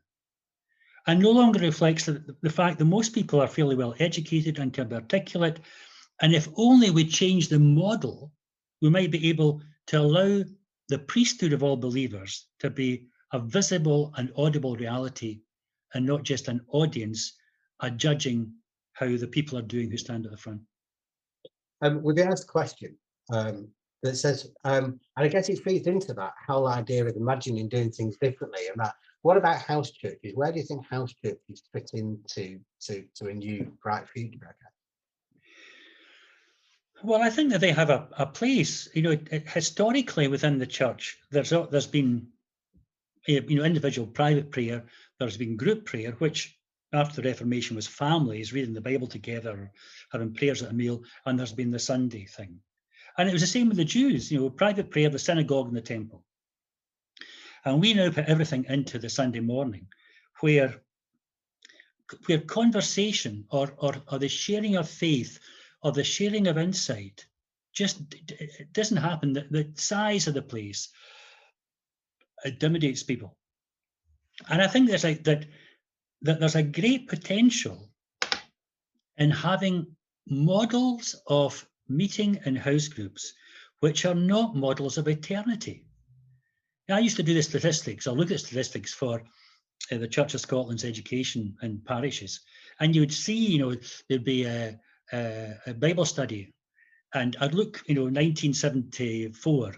And 1.07 1.21
no 1.21 1.31
longer 1.31 1.59
reflects 1.59 2.05
the, 2.05 2.35
the 2.41 2.49
fact 2.49 2.77
that 2.77 2.85
most 2.85 3.13
people 3.13 3.41
are 3.41 3.47
fairly 3.47 3.75
well 3.75 3.95
educated 3.99 4.59
and 4.59 4.73
can 4.73 4.89
be 4.89 4.95
articulate. 4.95 5.61
And 6.21 6.33
if 6.33 6.49
only 6.57 6.91
we 6.91 7.05
change 7.05 7.47
the 7.47 7.59
model, 7.59 8.31
we 8.81 8.89
might 8.89 9.11
be 9.11 9.29
able 9.29 9.61
to 9.87 9.99
allow 9.99 10.43
the 10.89 10.99
priesthood 10.99 11.53
of 11.53 11.63
all 11.63 11.77
believers 11.77 12.47
to 12.59 12.69
be 12.69 13.07
a 13.31 13.39
visible 13.39 14.11
and 14.17 14.33
audible 14.35 14.75
reality 14.75 15.39
and 15.93 16.05
not 16.05 16.23
just 16.23 16.47
an 16.47 16.61
audience 16.69 17.33
at 17.81 17.97
judging 17.97 18.51
how 18.93 19.15
the 19.15 19.27
people 19.27 19.57
are 19.57 19.63
doing 19.63 19.89
who 19.89 19.97
stand 19.97 20.25
at 20.25 20.31
the 20.31 20.37
front. 20.37 20.61
Um, 21.81 22.03
we've 22.03 22.15
been 22.15 22.27
asked 22.27 22.43
a 22.43 22.47
question 22.47 22.97
um, 23.31 23.69
that 24.03 24.15
says, 24.15 24.51
um, 24.63 24.99
and 25.17 25.25
I 25.25 25.27
guess 25.27 25.49
it 25.49 25.59
feeds 25.59 25.87
into 25.87 26.13
that 26.13 26.33
whole 26.47 26.67
idea 26.67 27.05
of 27.05 27.15
imagining 27.15 27.67
doing 27.67 27.91
things 27.91 28.17
differently. 28.17 28.61
And 28.71 28.79
that, 28.79 28.93
what 29.21 29.37
about 29.37 29.61
house 29.61 29.91
churches? 29.91 30.33
Where 30.35 30.51
do 30.51 30.59
you 30.59 30.65
think 30.65 30.85
house 30.85 31.13
churches 31.13 31.63
fit 31.73 31.91
into 31.93 32.59
to, 32.81 33.03
to 33.15 33.27
a 33.27 33.33
new 33.33 33.71
bright 33.83 34.07
future? 34.07 34.39
I 34.43 34.47
guess? 34.47 35.43
Well, 37.03 37.21
I 37.21 37.29
think 37.29 37.51
that 37.51 37.61
they 37.61 37.71
have 37.71 37.89
a, 37.89 38.07
a 38.17 38.25
place, 38.25 38.89
you 38.93 39.01
know, 39.01 39.17
historically 39.47 40.27
within 40.27 40.57
the 40.57 40.67
church, 40.67 41.17
there's, 41.31 41.49
there's 41.49 41.87
been, 41.87 42.27
eh, 43.27 43.39
you 43.47 43.57
know, 43.57 43.63
individual 43.63 44.07
private 44.07 44.51
prayer, 44.51 44.85
there's 45.17 45.37
been 45.37 45.55
group 45.55 45.85
prayer, 45.85 46.11
which 46.19 46.57
after 46.91 47.21
the 47.21 47.29
Reformation 47.29 47.75
was 47.75 47.87
families 47.87 48.51
reading 48.51 48.73
the 48.73 48.81
Bible 48.81 49.07
together, 49.07 49.71
having 50.11 50.33
prayers 50.33 50.61
at 50.61 50.71
a 50.71 50.73
meal, 50.73 51.03
and 51.25 51.37
there's 51.37 51.53
been 51.53 51.71
the 51.71 51.79
Sunday 51.79 52.25
thing. 52.25 52.59
And 53.19 53.27
it 53.27 53.33
was 53.33 53.41
the 53.41 53.47
same 53.47 53.67
with 53.67 53.75
the 53.75 53.83
Jews, 53.83 54.31
you 54.31 54.39
know, 54.39 54.49
private 54.49 54.89
prayer, 54.89 55.09
the 55.09 55.19
synagogue 55.19 55.67
and 55.67 55.75
the 55.75 55.81
temple. 55.81 56.23
And 57.65 57.81
we 57.81 57.93
now 57.93 58.09
put 58.09 58.29
everything 58.29 58.65
into 58.69 58.97
the 58.97 59.09
Sunday 59.09 59.41
morning, 59.41 59.87
where 60.39 60.81
where 62.27 62.39
conversation 62.39 63.43
or, 63.51 63.73
or, 63.77 63.95
or 64.09 64.19
the 64.19 64.29
sharing 64.29 64.77
of 64.77 64.89
faith 64.89 65.37
or 65.83 65.91
the 65.91 66.03
sharing 66.03 66.47
of 66.47 66.57
insight 66.57 67.27
just 67.73 68.01
it 68.13 68.71
doesn't 68.71 68.97
happen. 68.97 69.33
The, 69.33 69.45
the 69.51 69.71
size 69.75 70.27
of 70.27 70.33
the 70.33 70.41
place 70.41 70.87
intimidates 72.45 73.03
people. 73.03 73.35
And 74.49 74.61
I 74.61 74.67
think 74.67 74.87
there's 74.87 75.03
like 75.03 75.25
that, 75.25 75.45
that 76.21 76.39
there's 76.39 76.55
a 76.55 76.63
great 76.63 77.09
potential 77.09 77.89
in 79.17 79.29
having 79.29 79.87
models 80.25 81.21
of 81.27 81.68
meeting 81.89 82.39
in 82.45 82.55
house 82.55 82.87
groups 82.87 83.33
which 83.79 84.05
are 84.05 84.15
not 84.15 84.55
models 84.55 84.97
of 84.97 85.07
eternity. 85.07 85.85
Now, 86.87 86.97
I 86.97 86.99
used 86.99 87.17
to 87.17 87.23
do 87.23 87.33
the 87.33 87.43
statistics, 87.43 88.07
I 88.07 88.11
look 88.11 88.31
at 88.31 88.39
statistics 88.39 88.93
for 88.93 89.23
uh, 89.91 89.97
the 89.97 90.07
Church 90.07 90.33
of 90.33 90.41
Scotland's 90.41 90.83
education 90.83 91.55
in 91.61 91.81
parishes, 91.85 92.41
and 92.79 92.95
you 92.95 93.01
would 93.01 93.13
see, 93.13 93.37
you 93.37 93.59
know, 93.59 93.75
there'd 94.07 94.23
be 94.23 94.45
a, 94.45 94.79
a, 95.13 95.53
a 95.67 95.73
Bible 95.73 96.05
study, 96.05 96.53
and 97.13 97.35
I'd 97.39 97.53
look, 97.53 97.81
you 97.87 97.95
know, 97.95 98.03
1974, 98.03 99.75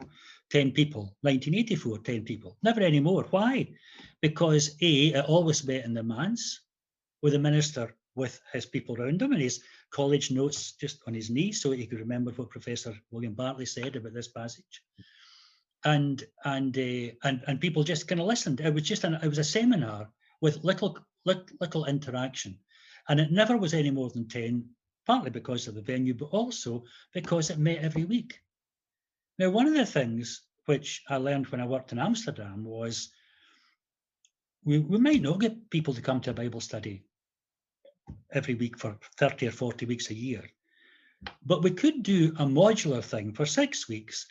10 0.50 0.72
people, 0.72 1.16
1984, 1.22 2.00
10 2.00 2.24
people, 2.24 2.58
never 2.64 2.82
anymore. 2.82 3.26
Why? 3.30 3.68
Because 4.22 4.76
A, 4.82 5.08
it 5.08 5.26
always 5.26 5.66
met 5.66 5.86
in 5.86 5.94
the 5.94 6.04
manse 6.04 6.62
with 7.22 7.34
the 7.34 7.40
minister 7.40 7.96
with 8.16 8.42
his 8.52 8.66
people 8.66 9.00
around 9.00 9.22
him 9.22 9.32
and 9.32 9.42
his 9.42 9.62
college 9.90 10.32
notes 10.32 10.74
just 10.74 11.00
on 11.08 11.14
his 11.14 11.30
knees 11.30 11.62
so 11.62 11.72
he 11.72 11.88
could 11.88 12.00
remember 12.00 12.32
what 12.32 12.50
Professor 12.50 12.94
William 13.12 13.34
Barclay 13.34 13.66
said 13.66 13.96
about 13.96 14.14
this 14.14 14.28
passage. 14.28 14.84
And 15.84 16.24
and 16.46 16.78
uh, 16.78 17.16
and 17.24 17.42
and 17.48 17.60
people 17.60 17.84
just 17.84 18.08
kind 18.08 18.22
of 18.22 18.28
listened. 18.28 18.60
It 18.60 18.74
was 18.74 18.84
just 18.84 19.04
an, 19.04 19.16
it 19.16 19.28
was 19.28 19.40
a 19.40 19.44
seminar 19.44 20.10
with 20.40 20.64
little 20.64 21.00
little, 21.26 21.46
little 21.60 21.86
interaction, 21.86 22.60
and 23.10 23.20
it 23.20 23.32
never 23.32 23.58
was 23.58 23.74
any 23.74 23.90
more 23.90 24.10
than 24.10 24.28
ten. 24.28 24.70
Partly 25.08 25.32
because 25.32 25.68
of 25.68 25.74
the 25.74 25.82
venue, 25.82 26.14
but 26.14 26.28
also 26.28 26.84
because 27.12 27.50
it 27.50 27.58
met 27.58 27.80
every 27.80 28.06
week. 28.06 28.40
Now, 29.40 29.50
one 29.50 29.66
of 29.66 29.74
the 29.74 29.88
things 29.88 30.44
which 30.66 31.02
I 31.10 31.18
learned 31.18 31.48
when 31.48 31.60
I 31.60 31.66
worked 31.66 31.92
in 31.92 31.98
Amsterdam 31.98 32.64
was 32.64 33.10
we, 34.64 34.78
we 34.78 35.00
might 35.00 35.24
not 35.24 35.40
get 35.40 35.72
people 35.72 35.96
to 35.96 36.02
come 36.02 36.22
to 36.22 36.30
a 36.30 36.36
Bible 36.36 36.62
study 36.62 37.04
every 38.34 38.56
week 38.56 38.78
for 38.78 38.98
30 39.18 39.48
or 39.48 39.52
40 39.52 39.86
weeks 39.86 40.10
a 40.10 40.14
year. 40.14 40.44
But 41.46 41.64
we 41.64 41.72
could 41.72 42.04
do 42.04 42.34
a 42.40 42.46
modular 42.46 43.04
thing 43.04 43.34
for 43.34 43.46
six 43.46 43.88
weeks. 43.88 44.26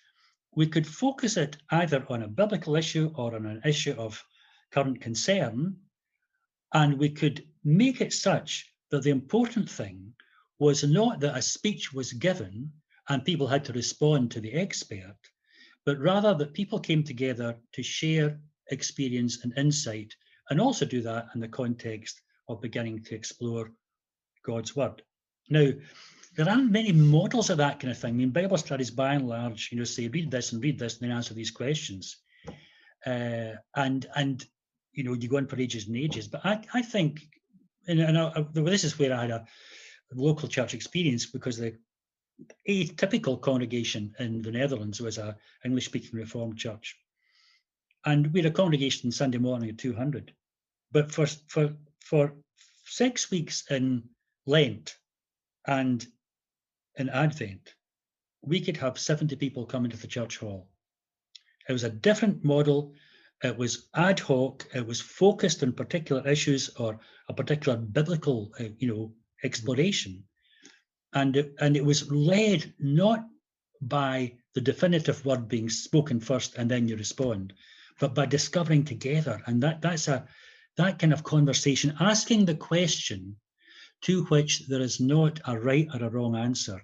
We 0.56 0.66
could 0.66 0.86
focus 0.86 1.36
it 1.36 1.56
either 1.70 2.04
on 2.08 2.22
a 2.22 2.28
biblical 2.28 2.76
issue 2.76 3.12
or 3.14 3.34
on 3.36 3.46
an 3.46 3.62
issue 3.64 3.94
of 3.96 4.22
current 4.70 5.00
concern. 5.00 5.76
And 6.72 6.98
we 6.98 7.10
could 7.10 7.46
make 7.64 8.00
it 8.00 8.12
such 8.12 8.72
that 8.90 9.02
the 9.02 9.10
important 9.10 9.70
thing 9.70 10.12
was 10.58 10.84
not 10.84 11.20
that 11.20 11.36
a 11.36 11.42
speech 11.42 11.92
was 11.92 12.12
given 12.12 12.72
and 13.08 13.24
people 13.24 13.46
had 13.46 13.64
to 13.64 13.72
respond 13.72 14.30
to 14.30 14.40
the 14.40 14.52
expert, 14.52 15.16
but 15.84 15.98
rather 15.98 16.34
that 16.34 16.54
people 16.54 16.78
came 16.78 17.02
together 17.02 17.56
to 17.72 17.82
share 17.82 18.38
experience 18.70 19.42
and 19.42 19.52
insight 19.56 20.14
and 20.48 20.60
also 20.60 20.84
do 20.84 21.00
that 21.02 21.28
in 21.34 21.40
the 21.40 21.48
context 21.48 22.20
beginning 22.56 23.02
to 23.04 23.14
explore 23.14 23.70
God's 24.44 24.74
word. 24.74 25.02
Now, 25.48 25.70
there 26.36 26.48
aren't 26.48 26.70
many 26.70 26.92
models 26.92 27.50
of 27.50 27.58
that 27.58 27.80
kind 27.80 27.90
of 27.90 27.98
thing. 27.98 28.10
I 28.10 28.16
mean, 28.16 28.30
Bible 28.30 28.56
studies 28.56 28.90
by 28.90 29.14
and 29.14 29.28
large, 29.28 29.70
you 29.70 29.78
know, 29.78 29.84
say 29.84 30.08
read 30.08 30.30
this 30.30 30.52
and 30.52 30.62
read 30.62 30.78
this 30.78 30.94
and 30.98 31.08
then 31.08 31.16
answer 31.16 31.34
these 31.34 31.50
questions. 31.50 32.18
Uh, 33.04 33.52
and 33.74 34.06
and 34.14 34.46
you 34.92 35.04
know, 35.04 35.14
you 35.14 35.28
go 35.28 35.36
on 35.36 35.46
for 35.46 35.58
ages 35.58 35.86
and 35.86 35.96
ages. 35.96 36.28
But 36.28 36.44
I, 36.44 36.62
I 36.74 36.82
think, 36.82 37.20
and, 37.86 38.00
and 38.00 38.18
I, 38.18 38.44
this 38.52 38.84
is 38.84 38.98
where 38.98 39.14
I 39.14 39.22
had 39.22 39.30
a 39.30 39.46
local 40.14 40.48
church 40.48 40.74
experience 40.74 41.26
because 41.26 41.58
the 41.58 41.76
a 42.66 42.86
typical 42.86 43.36
congregation 43.36 44.14
in 44.18 44.42
the 44.42 44.50
Netherlands 44.50 45.00
was 45.00 45.18
a 45.18 45.36
English 45.64 45.86
speaking 45.86 46.18
Reformed 46.18 46.58
church. 46.58 46.96
And 48.04 48.32
we 48.32 48.40
had 48.40 48.50
a 48.50 48.54
congregation 48.54 49.12
Sunday 49.12 49.38
morning 49.38 49.70
of 49.70 49.76
200. 49.76 50.32
But 50.90 51.12
for, 51.12 51.26
for, 51.26 51.74
for 52.00 52.34
six 52.86 53.30
weeks 53.30 53.64
in 53.70 54.04
Lent 54.46 54.96
and 55.66 56.06
in 56.96 57.08
Advent, 57.08 57.74
we 58.42 58.60
could 58.60 58.76
have 58.78 58.98
70 58.98 59.36
people 59.36 59.66
come 59.66 59.84
into 59.84 59.96
the 59.96 60.06
church 60.06 60.38
hall. 60.38 60.68
It 61.68 61.72
was 61.72 61.84
a 61.84 61.90
different 61.90 62.44
model. 62.44 62.94
It 63.42 63.56
was 63.56 63.88
ad 63.94 64.18
hoc. 64.20 64.66
It 64.74 64.86
was 64.86 65.00
focused 65.00 65.62
on 65.62 65.72
particular 65.72 66.26
issues 66.26 66.70
or 66.70 67.00
a 67.28 67.34
particular 67.34 67.78
biblical, 67.78 68.52
uh, 68.58 68.64
you 68.78 68.88
know, 68.88 69.14
exploration. 69.44 70.24
And 71.12 71.36
it, 71.36 71.54
and 71.60 71.76
it 71.76 71.84
was 71.84 72.10
led 72.10 72.74
not 72.78 73.24
by 73.80 74.34
the 74.54 74.60
definitive 74.60 75.24
word 75.24 75.48
being 75.48 75.70
spoken 75.70 76.20
first 76.20 76.56
and 76.56 76.70
then 76.70 76.88
you 76.88 76.96
respond, 76.96 77.52
but 77.98 78.14
by 78.14 78.26
discovering 78.26 78.84
together. 78.84 79.40
And 79.46 79.62
that 79.62 79.80
that's 79.80 80.08
a 80.08 80.26
that 80.76 80.98
kind 80.98 81.12
of 81.12 81.24
conversation, 81.24 81.96
asking 82.00 82.44
the 82.44 82.54
question 82.54 83.36
to 84.02 84.24
which 84.24 84.66
there 84.68 84.80
is 84.80 85.00
not 85.00 85.40
a 85.46 85.58
right 85.58 85.88
or 85.94 86.04
a 86.04 86.10
wrong 86.10 86.36
answer, 86.36 86.82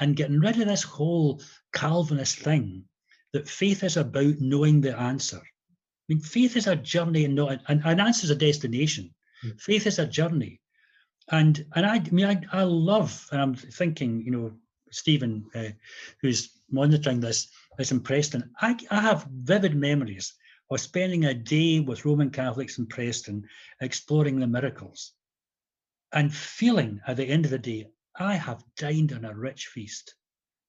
and 0.00 0.16
getting 0.16 0.40
rid 0.40 0.60
of 0.60 0.66
this 0.66 0.82
whole 0.82 1.40
Calvinist 1.72 2.38
thing 2.38 2.84
that 3.32 3.48
faith 3.48 3.82
is 3.84 3.96
about 3.96 4.40
knowing 4.40 4.80
the 4.80 4.98
answer. 4.98 5.38
I 5.38 6.04
mean, 6.08 6.20
faith 6.20 6.56
is 6.56 6.66
a 6.66 6.76
journey 6.76 7.24
and 7.24 7.34
not 7.34 7.60
an, 7.68 7.82
an 7.84 8.00
answer 8.00 8.24
is 8.24 8.30
a 8.30 8.36
destination. 8.36 9.14
Mm. 9.44 9.60
Faith 9.60 9.86
is 9.86 9.98
a 9.98 10.06
journey. 10.06 10.60
And 11.30 11.64
and 11.74 11.84
I, 11.84 11.96
I 11.96 12.10
mean 12.10 12.26
I, 12.26 12.60
I 12.60 12.62
love, 12.62 13.26
and 13.32 13.40
I'm 13.40 13.54
thinking, 13.54 14.22
you 14.24 14.30
know, 14.30 14.52
Stephen, 14.90 15.44
uh, 15.54 15.70
who's 16.22 16.50
monitoring 16.70 17.20
this, 17.20 17.48
is 17.78 17.90
impressed. 17.90 18.34
And 18.34 18.44
I, 18.60 18.76
I 18.90 19.00
have 19.00 19.26
vivid 19.30 19.74
memories 19.74 20.34
of 20.70 20.80
spending 20.80 21.26
a 21.26 21.34
day 21.34 21.80
with 21.80 22.04
Roman 22.04 22.30
Catholics 22.30 22.78
in 22.78 22.86
Preston 22.86 23.46
exploring 23.80 24.38
the 24.38 24.46
miracles 24.46 25.12
and 26.12 26.34
feeling 26.34 27.00
at 27.06 27.16
the 27.16 27.26
end 27.26 27.44
of 27.44 27.50
the 27.50 27.58
day, 27.58 27.88
I 28.18 28.34
have 28.34 28.64
dined 28.76 29.12
on 29.12 29.24
a 29.24 29.34
rich 29.34 29.66
feast 29.66 30.14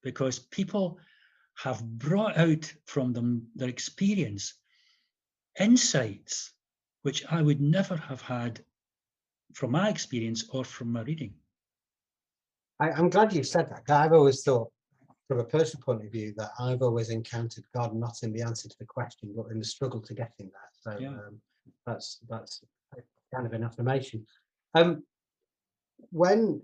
because 0.03 0.39
people 0.39 0.99
have 1.55 1.83
brought 1.97 2.37
out 2.37 2.71
from 2.85 3.13
them 3.13 3.47
their 3.55 3.69
experience 3.69 4.53
insights 5.59 6.53
which 7.01 7.25
I 7.31 7.41
would 7.41 7.61
never 7.61 7.95
have 7.95 8.21
had 8.21 8.63
from 9.53 9.71
my 9.71 9.89
experience 9.89 10.47
or 10.49 10.65
from 10.65 10.91
my 10.91 11.01
reading. 11.01 11.33
I, 12.79 12.89
am 12.91 13.09
glad 13.09 13.33
you 13.33 13.43
said 13.43 13.69
that. 13.69 13.89
I've 13.89 14.13
always 14.13 14.43
thought, 14.43 14.71
from 15.27 15.39
a 15.39 15.43
personal 15.43 15.83
point 15.83 16.05
of 16.05 16.11
view, 16.11 16.33
that 16.37 16.51
I've 16.59 16.81
always 16.81 17.09
encountered 17.09 17.65
God 17.75 17.95
not 17.95 18.23
in 18.23 18.31
the 18.31 18.41
answer 18.41 18.69
to 18.69 18.77
the 18.79 18.85
question, 18.85 19.33
but 19.35 19.51
in 19.51 19.59
the 19.59 19.65
struggle 19.65 20.01
to 20.01 20.13
getting 20.13 20.49
that. 20.49 20.71
So 20.81 20.99
yeah. 20.99 21.09
um, 21.09 21.41
that's 21.85 22.19
that's 22.29 22.63
kind 23.33 23.45
of 23.45 23.53
an 23.53 23.63
affirmation. 23.63 24.25
Um, 24.73 25.03
when 26.11 26.61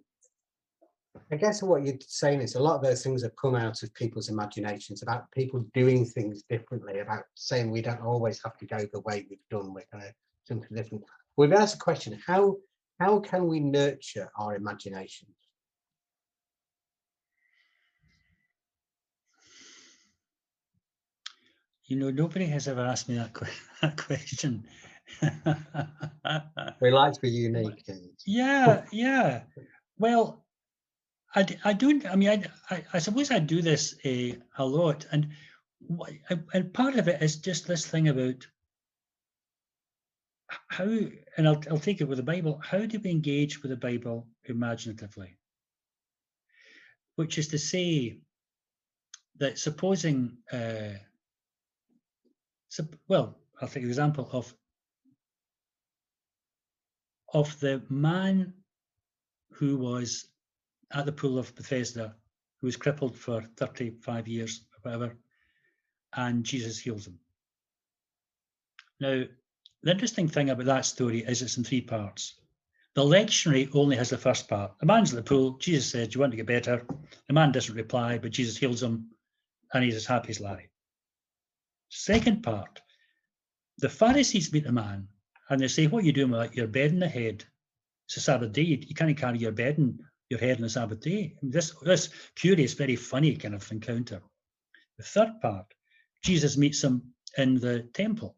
I 1.32 1.36
guess 1.36 1.62
what 1.62 1.86
you're 1.86 1.97
saying 2.08 2.41
is 2.41 2.56
a 2.56 2.60
lot 2.60 2.76
of 2.76 2.84
those 2.84 3.04
things 3.04 3.21
have 3.23 3.36
come 3.36 3.56
out 3.56 3.84
of 3.84 3.93
people's 3.93 4.30
imaginations 4.30 5.04
about 5.04 5.32
people 5.32 5.63
doing 5.73 6.06
things 6.06 6.43
differently, 6.43 6.99
about 6.99 7.23
saying 7.36 7.69
we 7.69 7.82
don't 7.82 8.02
always 8.02 8.41
have 8.43 8.58
to 8.58 8.65
go 8.65 8.80
the 8.91 9.02
way 9.02 9.26
we've 9.30 9.39
done, 9.49 9.73
we're 9.73 9.84
going 9.91 10.04
to 10.04 10.13
something 10.45 10.76
different. 10.76 11.04
We've 11.38 11.54
asked 11.54 11.76
a 11.76 11.80
question, 11.80 12.19
how 12.26 12.58
how 12.99 13.19
can 13.19 13.47
we 13.47 13.60
nurture 13.60 14.30
our 14.38 14.56
imaginations? 14.56 15.36
You 21.94 22.00
know, 22.00 22.10
nobody 22.10 22.48
has 22.48 22.68
ever 22.68 22.82
asked 22.82 23.08
me 23.08 23.18
that, 23.18 23.36
that 23.84 23.98
question. 23.98 24.66
we 26.82 26.90
like 26.90 27.14
to 27.14 27.22
be 27.22 27.30
unique. 27.30 27.84
Yeah, 28.26 28.86
yeah. 28.92 29.44
Well, 30.00 30.44
I, 31.36 31.46
I 31.64 31.74
don't, 31.74 32.04
I 32.08 32.16
mean, 32.16 32.30
I, 32.30 32.76
I, 32.76 32.84
I 32.94 32.98
suppose 32.98 33.30
I 33.30 33.38
do 33.38 33.62
this 33.62 33.94
a, 34.06 34.40
a 34.58 34.66
lot. 34.66 35.06
And, 35.12 35.30
and 36.52 36.74
part 36.74 36.96
of 36.96 37.08
it 37.08 37.22
is 37.22 37.36
just 37.36 37.68
this 37.68 37.86
thing 37.86 38.08
about 38.08 38.48
how, 40.70 40.86
and 41.38 41.48
I'll, 41.48 41.62
I'll 41.70 41.78
take 41.78 42.02
it 42.02 42.08
with 42.08 42.18
the 42.18 42.24
Bible, 42.24 42.60
how 42.64 42.88
do 42.88 43.00
we 43.04 43.12
engage 43.12 43.62
with 43.62 43.70
the 43.70 43.78
Bible 43.78 44.26
imaginatively? 44.46 45.38
Which 47.18 47.38
is 47.38 47.50
to 47.50 47.60
say 47.60 48.18
that 49.38 49.60
supposing, 49.60 50.38
uh, 50.52 50.94
well, 53.08 53.38
I'll 53.62 53.68
take 53.68 53.84
the 53.84 53.90
example 53.90 54.30
of 54.32 54.54
of 57.34 57.60
the 57.60 57.82
man 57.90 58.54
who 59.54 59.78
was 59.78 60.28
at 60.92 61.06
the 61.06 61.12
pool 61.12 61.40
of 61.40 61.56
Bethesda, 61.56 62.16
who 62.62 62.68
was 62.68 62.76
crippled 62.76 63.18
for 63.18 63.42
35 63.58 64.28
years 64.28 64.62
or 64.74 64.92
whatever, 64.92 65.18
and 66.16 66.44
Jesus 66.44 66.80
heals 66.80 67.08
him. 67.08 67.20
Now, 69.00 69.24
the 69.82 69.92
interesting 69.92 70.28
thing 70.28 70.50
about 70.50 70.66
that 70.66 70.86
story 70.86 71.20
is 71.20 71.42
it's 71.42 71.58
in 71.58 71.64
three 71.64 71.82
parts. 71.82 72.36
The 72.96 73.02
lectionary 73.02 73.70
only 73.74 73.96
has 73.96 74.12
the 74.12 74.18
first 74.18 74.48
part. 74.48 74.78
The 74.80 74.86
man's 74.86 75.12
at 75.14 75.18
the 75.18 75.28
pool. 75.28 75.58
Jesus 75.58 75.90
says, 75.90 76.10
Do 76.10 76.16
you 76.16 76.20
want 76.22 76.32
to 76.32 76.38
get 76.38 76.46
better? 76.46 76.86
The 77.28 77.34
man 77.34 77.52
doesn't 77.52 77.76
reply, 77.76 78.20
but 78.20 78.32
Jesus 78.32 78.56
heals 78.56 78.84
him 78.84 79.10
and 79.74 79.84
he's 79.84 79.96
as 79.96 80.06
happy 80.06 80.30
as 80.30 80.40
Larry. 80.40 80.70
Second 81.96 82.42
part, 82.42 82.82
the 83.78 83.88
Pharisees 83.88 84.52
meet 84.52 84.64
the 84.64 84.72
man 84.72 85.08
and 85.50 85.62
they 85.62 85.68
say, 85.68 85.86
"What 85.86 86.04
are 86.04 86.08
you 86.08 86.12
doing 86.12 86.32
with 86.32 86.56
your 86.56 86.66
bed 86.68 86.92
in 86.92 86.98
the 86.98 87.08
head? 87.08 87.46
It's 88.08 88.18
a 88.18 88.20
Sabbath 88.20 88.52
day. 88.52 88.64
You, 88.64 88.96
can't 88.96 89.16
carry 89.16 89.38
your 89.38 89.52
bed 89.52 89.78
in 89.78 90.00
your 90.28 90.40
head 90.40 90.58
on 90.58 90.64
a 90.64 90.70
Sabbath 90.70 91.02
day." 91.02 91.38
This 91.44 91.72
this 91.84 92.10
curious, 92.34 92.74
very 92.74 92.96
funny 92.96 93.36
kind 93.36 93.54
of 93.54 93.72
encounter. 93.72 94.24
The 94.98 95.04
third 95.04 95.40
part, 95.40 95.72
Jesus 96.24 96.58
meets 96.58 96.82
them 96.82 97.14
in 97.38 97.60
the 97.60 97.84
temple, 97.94 98.36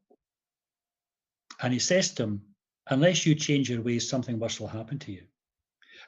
and 1.62 1.72
he 1.72 1.80
says 1.80 2.10
to 2.10 2.24
them, 2.24 2.56
"Unless 2.88 3.26
you 3.26 3.36
change 3.36 3.70
your 3.70 3.82
ways, 3.82 4.10
something 4.10 4.38
worse 4.38 4.60
will 4.60 4.68
happen 4.68 5.00
to 5.00 5.13
you." 5.13 5.26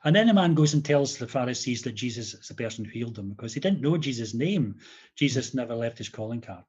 And 0.04 0.14
then 0.14 0.28
the 0.28 0.34
man 0.34 0.54
goes 0.54 0.74
and 0.74 0.84
tells 0.84 1.18
the 1.18 1.28
Pharisees 1.28 1.82
that 1.84 1.94
Jesus 1.94 2.34
is 2.34 2.50
the 2.50 2.56
person 2.56 2.84
who 2.84 2.92
healed 2.92 3.16
them 3.16 3.30
because 3.30 3.54
he 3.54 3.62
didn't 3.62 3.82
know 3.82 3.98
Jesus' 3.98 4.34
name. 4.34 4.82
Jesus 5.16 5.54
never 5.54 5.76
left 5.76 5.98
his 5.98 6.10
calling 6.10 6.42
card. 6.42 6.66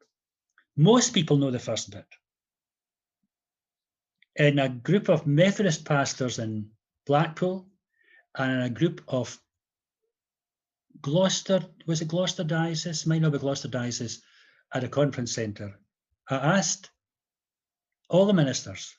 Most 0.79 1.13
people 1.13 1.39
know 1.39 1.51
the 1.51 1.59
first 1.59 1.91
bit. 1.91 2.07
In 4.37 4.61
a 4.61 4.69
group 4.69 5.09
of 5.09 5.27
Methodist 5.27 5.85
pastors 5.85 6.39
in 6.39 6.71
Blackpool 7.05 7.67
and 8.37 8.53
in 8.53 8.61
a 8.61 8.71
group 8.71 9.03
of 9.09 9.37
Gloucester, 11.01 11.65
was 11.87 12.01
it 12.01 12.07
Gloucester 12.07 12.45
Diocese? 12.45 13.07
Might 13.07 13.23
not 13.23 13.33
be 13.33 13.39
Gloucester 13.39 13.67
Diocese 13.67 14.23
at 14.73 14.85
a 14.85 14.89
conference 14.89 15.35
centre. 15.35 15.81
I 16.31 16.37
asked 16.37 16.91
all 18.09 18.27
the 18.27 18.33
ministers 18.33 18.97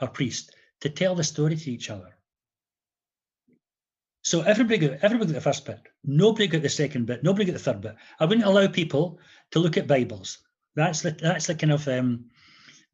or 0.00 0.06
priests 0.06 0.50
to 0.82 0.90
tell 0.90 1.16
the 1.16 1.24
story 1.24 1.56
to 1.56 1.72
each 1.72 1.90
other. 1.90 2.16
So 4.22 4.42
everybody 4.42 4.78
got 4.78 4.98
everybody 5.02 5.32
got 5.32 5.34
the 5.34 5.40
first 5.40 5.66
bit. 5.66 5.80
Nobody 6.04 6.46
got 6.46 6.62
the 6.62 6.68
second 6.68 7.06
bit. 7.06 7.24
Nobody 7.24 7.46
got 7.46 7.54
the 7.54 7.58
third 7.58 7.80
bit. 7.80 7.96
I 8.20 8.26
wouldn't 8.26 8.46
allow 8.46 8.68
people 8.68 9.18
to 9.50 9.58
look 9.58 9.76
at 9.76 9.88
Bibles. 9.88 10.45
That's 10.76 11.00
the 11.00 11.10
that's 11.10 11.46
the 11.46 11.54
kind 11.54 11.72
of 11.72 11.88
um, 11.88 12.26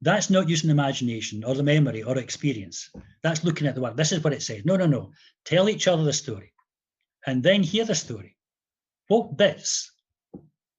that's 0.01 0.31
not 0.31 0.49
using 0.49 0.71
imagination 0.71 1.45
or 1.45 1.55
the 1.55 1.63
memory 1.63 2.03
or 2.03 2.17
experience. 2.17 2.91
That's 3.23 3.45
looking 3.45 3.67
at 3.67 3.75
the 3.75 3.81
word. 3.81 3.97
This 3.97 4.13
is 4.13 4.23
what 4.23 4.33
it 4.33 4.43
says. 4.43 4.65
No, 4.65 4.77
no, 4.77 4.87
no. 4.87 5.11
Tell 5.45 5.69
each 5.69 5.89
other 5.89 6.05
the 6.05 6.13
story, 6.13 6.53
and 7.27 7.43
then 7.43 7.63
hear 7.63 7.85
the 7.85 7.95
story. 7.95 8.37
What 9.09 9.37
bits 9.37 9.91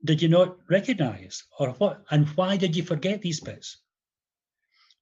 did 0.06 0.22
you 0.22 0.30
not 0.30 0.58
recognise, 0.70 1.44
or 1.60 1.70
what, 1.72 2.04
and 2.10 2.28
why 2.30 2.58
did 2.58 2.76
you 2.76 2.84
forget 2.84 3.22
these 3.22 3.40
bits? 3.40 3.78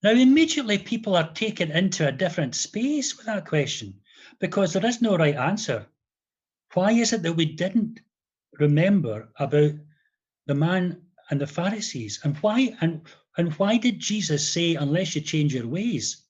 Now, 0.03 0.11
immediately 0.11 0.79
people 0.79 1.15
are 1.15 1.31
taken 1.33 1.71
into 1.71 2.07
a 2.07 2.11
different 2.11 2.55
space 2.55 3.15
with 3.15 3.27
that 3.27 3.45
question 3.45 4.01
because 4.39 4.73
there 4.73 4.85
is 4.85 5.01
no 5.01 5.15
right 5.15 5.35
answer. 5.35 5.85
Why 6.73 6.91
is 6.91 7.13
it 7.13 7.21
that 7.23 7.33
we 7.33 7.45
didn't 7.45 7.99
remember 8.59 9.29
about 9.37 9.73
the 10.47 10.55
man 10.55 11.01
and 11.31 11.41
the 11.41 11.47
Pharisees? 11.47 12.19
And 12.23 12.37
why 12.37 12.75
and, 12.81 13.01
and 13.37 13.53
why 13.53 13.77
did 13.77 13.99
Jesus 13.99 14.53
say, 14.53 14.75
unless 14.75 15.15
you 15.15 15.21
change 15.21 15.55
your 15.55 15.67
ways? 15.67 16.25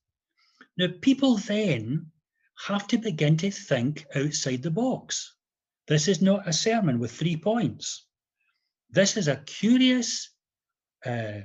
Now, 0.77 0.87
people 1.01 1.37
then 1.37 2.11
have 2.67 2.87
to 2.87 2.97
begin 2.97 3.37
to 3.37 3.51
think 3.51 4.05
outside 4.15 4.63
the 4.63 4.71
box. 4.71 5.35
This 5.87 6.07
is 6.07 6.21
not 6.21 6.47
a 6.47 6.53
sermon 6.53 6.99
with 6.99 7.11
three 7.11 7.35
points. 7.35 8.05
This 8.89 9.17
is 9.17 9.27
a 9.27 9.37
curious 9.45 10.29
uh, 11.05 11.41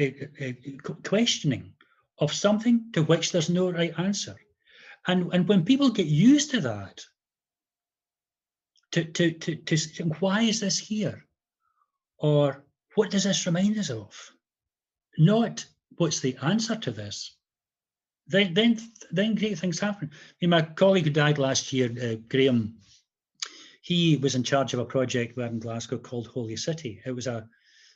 uh, 0.00 0.04
uh, 0.40 0.44
uh 0.44 0.92
questioning 1.04 1.72
of 2.18 2.32
something 2.32 2.90
to 2.92 3.02
which 3.02 3.32
there's 3.32 3.50
no 3.50 3.70
right 3.70 3.94
answer. 3.98 4.36
And, 5.06 5.32
and 5.32 5.48
when 5.48 5.64
people 5.64 5.90
get 5.90 6.06
used 6.06 6.50
to 6.52 6.60
that, 6.62 7.00
to, 8.92 9.04
to, 9.04 9.32
to, 9.32 9.56
to 9.56 10.04
why 10.20 10.42
is 10.42 10.60
this 10.60 10.78
here? 10.78 11.26
Or 12.18 12.63
what 12.94 13.10
does 13.10 13.24
this 13.24 13.46
remind 13.46 13.78
us 13.78 13.90
of? 13.90 14.30
Not 15.18 15.64
what's 15.96 16.20
the 16.20 16.36
answer 16.42 16.76
to 16.76 16.90
this. 16.90 17.36
Then, 18.26 18.54
then, 18.54 18.80
then 19.10 19.34
great 19.34 19.58
things 19.58 19.78
happen. 19.78 20.10
I 20.12 20.16
mean, 20.40 20.50
my 20.50 20.62
colleague 20.62 21.04
who 21.04 21.10
died 21.10 21.38
last 21.38 21.72
year, 21.72 21.90
uh, 22.02 22.16
Graham, 22.28 22.76
he 23.82 24.16
was 24.16 24.34
in 24.34 24.42
charge 24.42 24.72
of 24.72 24.80
a 24.80 24.84
project 24.84 25.36
in 25.36 25.58
Glasgow 25.58 25.98
called 25.98 26.28
Holy 26.28 26.56
City. 26.56 27.02
It 27.04 27.12
was 27.12 27.26
a 27.26 27.46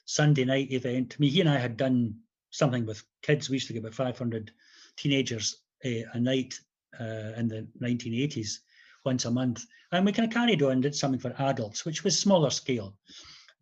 Sunday 0.04 0.44
night 0.44 0.70
event. 0.70 1.16
I 1.18 1.20
mean, 1.20 1.30
he 1.30 1.40
and 1.40 1.48
I 1.48 1.58
had 1.58 1.76
done 1.76 2.14
something 2.50 2.84
with 2.84 3.02
kids. 3.22 3.48
We 3.48 3.56
used 3.56 3.68
to 3.68 3.72
get 3.72 3.80
about 3.80 3.94
500 3.94 4.52
teenagers 4.96 5.62
uh, 5.84 6.04
a 6.12 6.20
night 6.20 6.58
uh, 7.00 7.32
in 7.36 7.48
the 7.48 7.66
1980s 7.80 8.58
once 9.04 9.24
a 9.24 9.30
month. 9.30 9.64
And 9.92 10.04
we 10.04 10.12
kind 10.12 10.28
of 10.28 10.34
carried 10.34 10.62
on, 10.62 10.82
did 10.82 10.94
something 10.94 11.20
for 11.20 11.34
adults, 11.38 11.86
which 11.86 12.04
was 12.04 12.18
smaller 12.18 12.50
scale. 12.50 12.94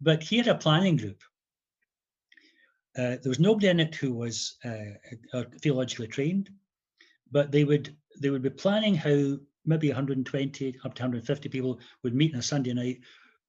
But 0.01 0.23
he 0.23 0.37
had 0.37 0.49
a 0.49 0.55
planning 0.55 0.97
group. 0.97 1.23
Uh, 2.97 3.17
there 3.23 3.29
was 3.29 3.41
nobody 3.41 3.69
in 3.69 3.81
it 3.81 3.95
who 3.95 4.13
was 4.13 4.57
uh, 4.65 5.43
theologically 5.61 6.09
trained, 6.09 6.51
but 7.31 7.53
they 7.53 7.65
would 7.65 7.95
they 8.21 8.31
would 8.31 8.43
be 8.43 8.51
planning 8.51 8.95
how 8.95 9.37
maybe 9.67 9.89
120 9.89 10.77
up 10.85 10.95
to 10.95 11.03
150 11.03 11.49
people 11.49 11.79
would 12.03 12.15
meet 12.15 12.33
on 12.33 12.41
a 12.41 12.43
Sunday 12.43 12.73
night, 12.73 13.01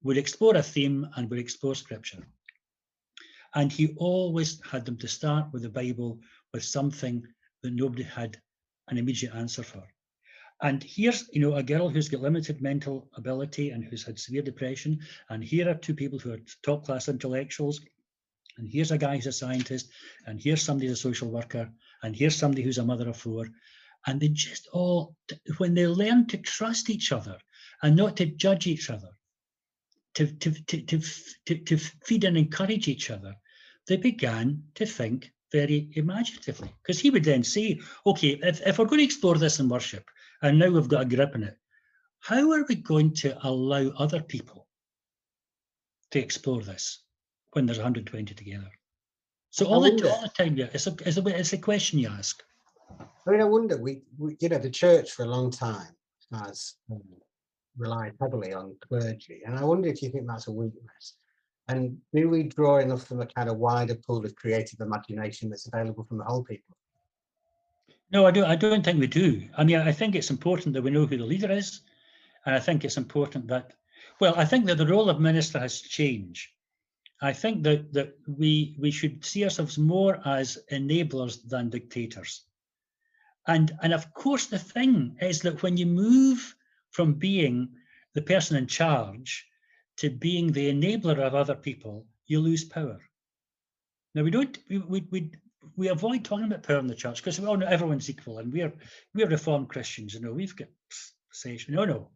would 0.04 0.18
explore 0.18 0.56
a 0.56 0.64
theme 0.64 1.08
and 1.16 1.30
would 1.30 1.40
explore 1.40 1.76
scripture. 1.76 2.28
And 3.56 3.72
he 3.72 3.94
always 3.98 4.62
had 4.70 4.86
them 4.86 4.98
to 4.98 5.08
start 5.08 5.54
with 5.54 5.62
the 5.62 5.70
Bible 5.70 6.20
with 6.54 6.64
something 6.64 7.26
that 7.64 7.74
nobody 7.74 8.04
had 8.04 8.38
an 8.90 8.98
immediate 8.98 9.34
answer 9.34 9.64
for. 9.64 9.88
And 10.62 10.84
here's, 10.84 11.30
you 11.32 11.42
know, 11.42 11.56
a 11.56 11.64
girl 11.64 11.90
who's 11.90 12.10
got 12.10 12.22
limited 12.22 12.62
mental 12.62 13.10
ability 13.16 13.70
and 13.70 13.84
who's 13.84 14.04
had 14.04 14.20
severe 14.20 14.42
depression. 14.42 15.00
And 15.30 15.44
here 15.44 15.70
are 15.70 15.76
two 15.76 15.94
people 15.94 16.18
who 16.18 16.34
are 16.34 16.40
top 16.64 16.86
class 16.86 17.10
intellectuals. 17.10 17.80
And 18.58 18.68
here's 18.68 18.92
a 18.92 18.98
guy 18.98 19.16
who's 19.16 19.28
a 19.28 19.32
scientist. 19.32 19.90
And 20.26 20.42
here's 20.42 20.64
somebody 20.64 20.88
who's 20.88 21.00
a 21.00 21.02
social 21.02 21.30
worker. 21.30 21.70
And 22.02 22.16
here's 22.16 22.36
somebody 22.36 22.64
who's 22.64 22.80
a 22.80 22.86
mother 22.86 23.10
of 23.10 23.18
four. 23.18 23.48
And 24.08 24.20
they 24.20 24.30
just 24.30 24.68
all, 24.74 25.16
when 25.58 25.76
they 25.76 25.86
learn 25.86 26.26
to 26.28 26.38
trust 26.38 26.90
each 26.90 27.12
other 27.12 27.38
and 27.84 27.96
not 27.96 28.18
to 28.18 28.26
judge 28.26 28.66
each 28.66 28.90
other, 28.90 29.10
to, 30.16 30.26
to, 30.26 30.52
to, 30.52 30.82
to, 30.82 31.02
to, 31.46 31.56
to 31.56 31.78
feed 31.78 32.24
and 32.24 32.38
encourage 32.38 32.88
each 32.88 33.12
other, 33.12 33.36
they 33.88 33.98
began 33.98 34.64
to 34.76 34.86
think 34.86 35.32
very 35.52 35.90
imaginatively. 35.94 36.74
Because 36.82 37.00
he 37.00 37.10
would 37.10 37.24
then 37.24 37.44
say, 37.44 37.80
okay, 38.06 38.40
if, 38.42 38.66
if 38.66 38.80
we're 38.80 38.86
going 38.86 39.00
to 39.00 39.06
explore 39.06 39.36
this 39.36 39.60
in 39.60 39.70
worship, 39.70 40.10
and 40.42 40.60
now 40.60 40.70
we've 40.70 40.88
got 40.88 41.04
a 41.04 41.16
grip 41.16 41.32
on 41.36 41.44
it, 41.44 41.58
how 42.20 42.52
are 42.52 42.66
we 42.68 42.76
going 42.76 43.14
to 43.16 43.38
allow 43.48 43.90
other 43.98 44.22
people 44.22 44.68
to 46.12 46.20
explore 46.20 46.62
this 46.62 47.04
when 47.54 47.66
there's 47.66 47.78
120 47.78 48.34
together? 48.34 48.72
So 49.50 49.66
all 49.66 49.82
the, 49.82 49.92
all 50.10 50.22
the 50.22 50.32
time, 50.38 50.58
yeah, 50.58 50.68
it's 50.74 50.88
a, 50.88 50.96
it's, 51.06 51.18
a, 51.18 51.28
it's 51.28 51.54
a 51.54 51.58
question 51.58 52.00
you 52.00 52.10
ask. 52.10 52.44
I 53.00 53.32
mean, 53.32 53.42
I 53.42 53.46
wonder, 53.46 53.78
we, 53.78 54.02
we 54.18 54.38
you 54.40 54.50
know, 54.50 54.58
the 54.58 54.70
church 54.70 55.12
for 55.12 55.24
a 55.24 55.30
long 55.30 55.52
time 55.52 55.96
has 56.32 56.76
um, 56.92 57.02
relied 57.78 58.14
heavily 58.20 58.54
on 58.54 58.76
clergy. 58.88 59.42
And 59.46 59.58
I 59.58 59.64
wonder 59.64 59.88
if 59.88 60.02
you 60.02 60.10
think 60.10 60.28
that's 60.28 60.48
a 60.48 60.52
weakness. 60.52 61.16
And 61.70 61.98
do 62.14 62.30
we 62.30 62.44
draw 62.44 62.78
enough 62.78 63.06
from 63.06 63.22
a 63.22 63.26
kind 63.26 63.50
of 63.50 63.58
wider 63.58 63.96
pool 63.96 64.26
of 64.26 64.36
creative 64.36 64.80
imagination 64.80 65.50
that's 65.50 65.68
available 65.68 66.06
from 66.06 66.18
the 66.18 66.24
whole 66.24 66.44
people? 66.44 66.78
No, 68.12 68.26
I 68.26 68.32
don't. 68.32 68.46
I 68.46 68.56
don't 68.56 68.84
think 68.84 69.00
we 69.00 69.08
do. 69.08 69.50
I 69.58 69.64
mean, 69.64 69.78
I 69.78 69.92
think 69.92 70.16
it's 70.16 70.30
important 70.30 70.74
that 70.74 70.82
we 70.82 70.92
know 70.92 71.06
who 71.06 71.18
the 71.18 71.26
leader 71.26 71.52
is, 71.52 71.82
and 72.46 72.56
I 72.56 72.60
think 72.60 72.84
it's 72.86 72.98
important 72.98 73.48
that. 73.48 73.74
Well, 74.20 74.34
I 74.38 74.46
think 74.46 74.66
that 74.66 74.78
the 74.78 74.88
role 74.88 75.10
of 75.10 75.20
minister 75.20 75.60
has 75.60 75.82
changed. 75.82 76.50
I 77.22 77.34
think 77.34 77.64
that 77.64 77.94
that 77.94 78.18
we 78.28 78.76
we 78.80 78.92
should 78.92 79.26
see 79.26 79.44
ourselves 79.44 79.78
more 79.78 80.22
as 80.26 80.58
enablers 80.72 81.48
than 81.48 81.70
dictators. 81.70 82.44
And 83.48 83.78
and 83.82 83.94
of 83.94 84.14
course, 84.14 84.46
the 84.46 84.60
thing 84.60 85.18
is 85.22 85.42
that 85.42 85.62
when 85.62 85.78
you 85.78 85.86
move 85.86 86.56
from 86.92 87.14
being 87.14 87.70
the 88.14 88.22
person 88.22 88.58
in 88.58 88.68
charge 88.68 89.46
to 89.98 90.10
being 90.10 90.52
the 90.52 90.72
enabler 90.72 91.20
of 91.20 91.36
other 91.36 91.56
people, 91.56 92.06
you 92.26 92.40
lose 92.40 92.64
power. 92.64 93.00
Now 94.14 94.24
we 94.24 94.32
don't 94.32 94.58
we 94.70 94.78
we 94.78 95.08
we, 95.12 95.32
we 95.76 95.90
avoid 95.90 96.24
talking 96.24 96.46
about 96.46 96.64
power 96.64 96.80
in 96.80 96.88
the 96.88 96.96
church 96.96 97.18
because 97.18 97.40
we 97.40 97.48
all 97.48 97.58
know 97.58 97.68
everyone's 97.68 98.10
equal 98.10 98.40
and 98.40 98.52
we're 98.52 98.74
we're 99.14 99.28
reformed 99.28 99.70
Christians, 99.70 100.14
you 100.14 100.22
know, 100.22 100.34
we've 100.34 100.56
got 100.56 100.68
station. 101.32 101.76
No, 101.76 101.86
no. 101.86 102.10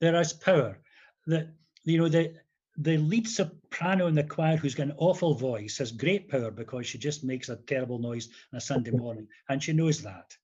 There 0.00 0.18
is 0.20 0.32
power. 0.32 0.78
That 1.26 1.54
you 1.84 1.98
know, 1.98 2.08
the 2.08 2.34
the 2.76 2.98
lead 2.98 3.26
soprano 3.26 4.06
in 4.06 4.14
the 4.14 4.22
choir 4.22 4.56
who's 4.56 4.74
got 4.74 4.88
an 4.88 4.94
awful 4.98 5.34
voice 5.34 5.78
has 5.78 5.92
great 5.92 6.28
power 6.28 6.50
because 6.50 6.86
she 6.86 6.98
just 6.98 7.24
makes 7.24 7.48
a 7.48 7.56
terrible 7.56 7.98
noise 7.98 8.28
on 8.52 8.58
a 8.58 8.60
Sunday 8.60 8.90
morning, 9.04 9.28
and 9.48 9.62
she 9.62 9.72
knows 9.72 10.02
that. 10.02 10.36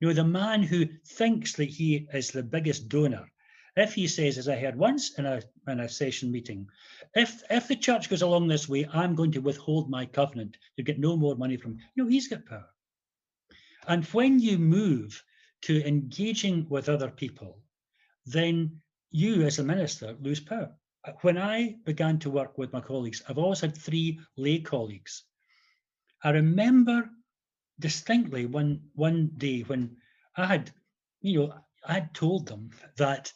You 0.00 0.08
know, 0.08 0.14
the 0.14 0.24
man 0.24 0.62
who 0.62 0.86
thinks 1.06 1.54
that 1.54 1.68
he 1.68 2.08
is 2.12 2.30
the 2.30 2.42
biggest 2.42 2.88
donor 2.88 3.31
if 3.76 3.94
he 3.94 4.06
says, 4.06 4.38
as 4.38 4.48
I 4.48 4.56
heard 4.56 4.76
once 4.76 5.18
in 5.18 5.26
a, 5.26 5.40
in 5.66 5.80
a 5.80 5.88
session 5.88 6.30
meeting, 6.30 6.68
if, 7.14 7.42
if 7.50 7.68
the 7.68 7.76
church 7.76 8.10
goes 8.10 8.22
along 8.22 8.48
this 8.48 8.68
way, 8.68 8.86
I'm 8.92 9.14
going 9.14 9.32
to 9.32 9.40
withhold 9.40 9.88
my 9.88 10.06
covenant 10.06 10.58
to 10.76 10.82
get 10.82 10.98
no 10.98 11.16
more 11.16 11.36
money 11.36 11.56
from, 11.56 11.78
you 11.94 12.04
know, 12.04 12.10
he's 12.10 12.28
got 12.28 12.46
power. 12.46 12.68
And 13.88 14.04
when 14.06 14.38
you 14.38 14.58
move 14.58 15.22
to 15.62 15.86
engaging 15.86 16.66
with 16.68 16.88
other 16.88 17.10
people, 17.10 17.60
then 18.26 18.80
you 19.10 19.42
as 19.42 19.58
a 19.58 19.64
minister 19.64 20.16
lose 20.20 20.40
power. 20.40 20.72
When 21.22 21.36
I 21.36 21.76
began 21.84 22.18
to 22.20 22.30
work 22.30 22.58
with 22.58 22.72
my 22.72 22.80
colleagues, 22.80 23.22
I've 23.28 23.38
always 23.38 23.60
had 23.60 23.76
three 23.76 24.20
lay 24.36 24.60
colleagues. 24.60 25.24
I 26.22 26.30
remember 26.30 27.10
distinctly 27.80 28.46
one 28.46 28.80
one 28.94 29.30
day 29.36 29.62
when 29.62 29.96
I 30.36 30.46
had, 30.46 30.70
you 31.20 31.40
know, 31.40 31.54
I 31.84 31.94
had 31.94 32.14
told 32.14 32.46
them 32.46 32.70
that 32.96 33.32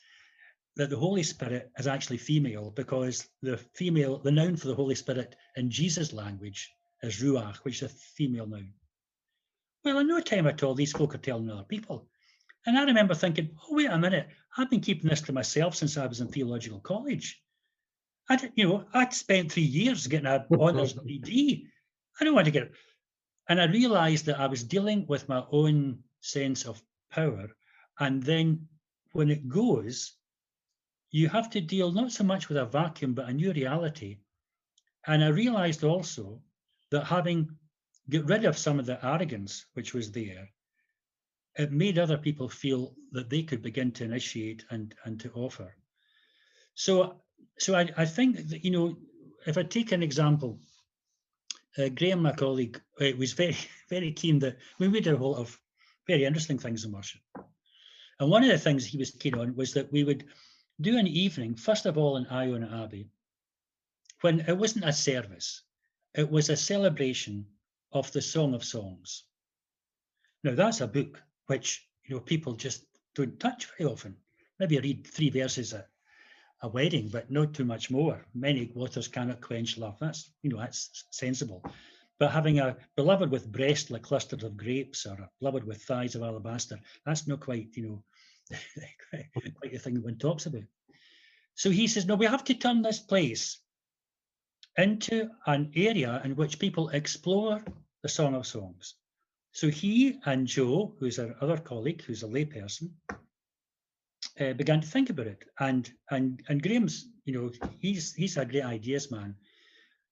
that 0.76 0.90
the 0.90 0.96
Holy 0.96 1.22
Spirit 1.22 1.70
is 1.78 1.86
actually 1.86 2.18
female 2.18 2.70
because 2.70 3.26
the 3.42 3.56
female, 3.74 4.18
the 4.18 4.30
noun 4.30 4.56
for 4.56 4.68
the 4.68 4.74
Holy 4.74 4.94
Spirit 4.94 5.34
in 5.56 5.70
Jesus' 5.70 6.12
language 6.12 6.70
is 7.02 7.22
ruach, 7.22 7.56
which 7.58 7.82
is 7.82 7.90
a 7.90 7.94
female 7.94 8.46
noun. 8.46 8.72
Well, 9.84 9.98
in 9.98 10.08
no 10.08 10.20
time 10.20 10.46
at 10.46 10.62
all, 10.62 10.74
these 10.74 10.92
folk 10.92 11.14
are 11.14 11.18
telling 11.18 11.50
other 11.50 11.62
people. 11.62 12.08
And 12.66 12.76
I 12.76 12.84
remember 12.84 13.14
thinking, 13.14 13.50
oh, 13.62 13.76
wait 13.76 13.90
a 13.90 13.98
minute, 13.98 14.28
I've 14.56 14.68
been 14.68 14.80
keeping 14.80 15.08
this 15.08 15.20
to 15.22 15.32
myself 15.32 15.74
since 15.76 15.96
I 15.96 16.06
was 16.06 16.20
in 16.20 16.28
theological 16.28 16.80
college. 16.80 17.40
I 18.28 18.36
did, 18.36 18.52
you 18.56 18.68
know, 18.68 18.84
I'd 18.92 19.14
spent 19.14 19.52
three 19.52 19.62
years 19.62 20.06
getting 20.08 20.26
an 20.26 20.44
honours 20.58 20.92
degree. 21.06 21.68
I 22.20 22.24
don't 22.24 22.34
want 22.34 22.46
to 22.46 22.50
get 22.50 22.64
it. 22.64 22.72
And 23.48 23.60
I 23.60 23.66
realized 23.66 24.26
that 24.26 24.40
I 24.40 24.46
was 24.46 24.64
dealing 24.64 25.06
with 25.06 25.28
my 25.28 25.44
own 25.52 26.00
sense 26.20 26.64
of 26.64 26.82
power. 27.12 27.48
And 28.00 28.22
then 28.22 28.66
when 29.12 29.30
it 29.30 29.48
goes, 29.48 30.14
you 31.16 31.31
have 31.31 31.48
to 31.48 31.62
deal 31.62 31.90
not 31.92 32.12
so 32.12 32.22
much 32.22 32.50
with 32.50 32.59
a 32.59 32.66
vacuum, 32.66 33.14
but 33.14 33.31
a 33.31 33.33
new 33.33 33.50
reality. 33.50 34.18
And 35.07 35.24
I 35.24 35.29
realized 35.29 35.83
also 35.83 36.42
that 36.90 37.05
having 37.05 37.48
get 38.11 38.26
rid 38.26 38.44
of 38.44 38.59
some 38.59 38.79
of 38.79 38.85
the 38.85 39.02
arrogance 39.02 39.64
which 39.72 39.94
was 39.94 40.12
there, 40.12 40.50
it 41.55 41.72
made 41.72 41.98
other 41.98 42.18
people 42.18 42.50
feel 42.50 42.94
that 43.12 43.31
they 43.31 43.42
could 43.42 43.62
begin 43.62 43.92
to 43.92 44.05
initiate 44.05 44.66
and, 44.68 44.94
and 45.07 45.18
to 45.20 45.31
offer. 45.33 45.74
So, 46.74 47.22
so 47.59 47.74
I, 47.74 47.88
I 47.96 48.05
think 48.05 48.48
that, 48.50 48.62
you 48.62 48.70
know, 48.70 48.98
if 49.46 49.57
I 49.57 49.62
take 49.62 49.92
an 49.92 50.02
example, 50.02 50.61
uh, 51.79 51.88
Graham, 51.88 52.20
my 52.20 52.33
colleague, 52.33 52.79
uh, 53.00 53.16
was 53.18 53.33
very, 53.33 53.57
very 53.88 54.12
keen 54.12 54.38
that 54.40 54.59
we 54.79 54.88
did 54.88 55.14
a 55.14 55.16
whole 55.16 55.37
of 55.37 55.59
very 56.07 56.26
interesting 56.26 56.59
things 56.59 56.85
in 56.85 56.92
worship. 56.92 57.22
And 58.20 58.31
one 58.31 58.42
of 58.42 58.50
the 58.50 58.59
things 58.59 58.85
he 58.85 58.98
was 58.98 59.12
keen 59.12 59.35
on 59.35 59.57
was 59.57 59.72
that 59.72 59.90
we 59.90 60.05
would 60.05 60.26
do 60.80 60.98
an 60.98 61.06
evening, 61.06 61.54
first 61.54 61.86
of 61.86 61.96
all 61.96 62.16
in 62.16 62.26
Iona 62.26 62.84
Abbey, 62.84 63.08
when 64.20 64.40
it 64.40 64.56
wasn't 64.56 64.84
a 64.84 64.92
service, 64.92 65.62
it 66.14 66.30
was 66.30 66.48
a 66.48 66.56
celebration 66.56 67.46
of 67.92 68.10
the 68.12 68.22
Song 68.22 68.54
of 68.54 68.64
Songs. 68.64 69.24
Now 70.44 70.54
that's 70.54 70.80
a 70.80 70.86
book 70.86 71.22
which 71.46 71.86
you 72.04 72.14
know 72.14 72.20
people 72.20 72.54
just 72.54 72.84
don't 73.14 73.38
touch 73.40 73.68
very 73.76 73.90
often. 73.90 74.16
Maybe 74.58 74.78
read 74.78 75.06
three 75.06 75.30
verses 75.30 75.72
at 75.72 75.88
a 76.62 76.68
wedding, 76.68 77.08
but 77.08 77.30
not 77.30 77.54
too 77.54 77.64
much 77.64 77.90
more. 77.90 78.24
Many 78.34 78.70
waters 78.74 79.08
cannot 79.08 79.40
quench 79.40 79.76
love. 79.76 79.98
That's 80.00 80.30
you 80.42 80.50
know 80.50 80.58
that's 80.58 81.04
sensible. 81.10 81.62
But 82.18 82.30
having 82.30 82.60
a 82.60 82.76
beloved 82.96 83.30
with 83.30 83.52
breast 83.52 83.90
like 83.90 84.02
clusters 84.02 84.42
of 84.42 84.56
grapes 84.56 85.04
or 85.04 85.14
a 85.14 85.30
beloved 85.38 85.64
with 85.64 85.82
thighs 85.82 86.14
of 86.14 86.22
alabaster, 86.22 86.80
that's 87.04 87.26
not 87.26 87.40
quite, 87.40 87.76
you 87.76 87.82
know, 87.86 88.02
quite 89.11 89.72
the 89.72 89.78
thing 89.78 90.02
one 90.02 90.18
talks 90.18 90.46
about. 90.46 90.62
So 91.54 91.70
he 91.70 91.87
says, 91.87 92.06
no, 92.06 92.16
we 92.16 92.26
have 92.26 92.44
to 92.44 92.54
turn 92.54 92.82
this 92.82 93.00
place 93.00 93.61
into 94.76 95.28
an 95.46 95.72
area 95.74 96.20
in 96.24 96.37
which 96.37 96.59
people 96.59 96.90
explore 96.90 97.64
the 98.02 98.09
Song 98.09 98.35
of 98.35 98.46
Songs. 98.46 98.94
So 99.52 99.68
he 99.70 100.18
and 100.26 100.46
Joe, 100.46 100.94
who's 101.00 101.18
our 101.18 101.35
other 101.40 101.56
colleague, 101.56 102.02
who's 102.02 102.22
a 102.22 102.28
layperson, 102.28 102.90
uh, 104.38 104.52
began 104.52 104.82
to 104.82 104.87
think 104.87 105.09
about 105.09 105.28
it. 105.28 105.44
And 105.59 105.90
and 106.11 106.42
and 106.48 106.62
Graham's, 106.62 107.09
you 107.24 107.32
know, 107.32 107.50
he's 107.78 108.12
he's 108.12 108.37
a 108.37 108.44
great 108.44 108.64
ideas 108.64 109.11
man. 109.11 109.35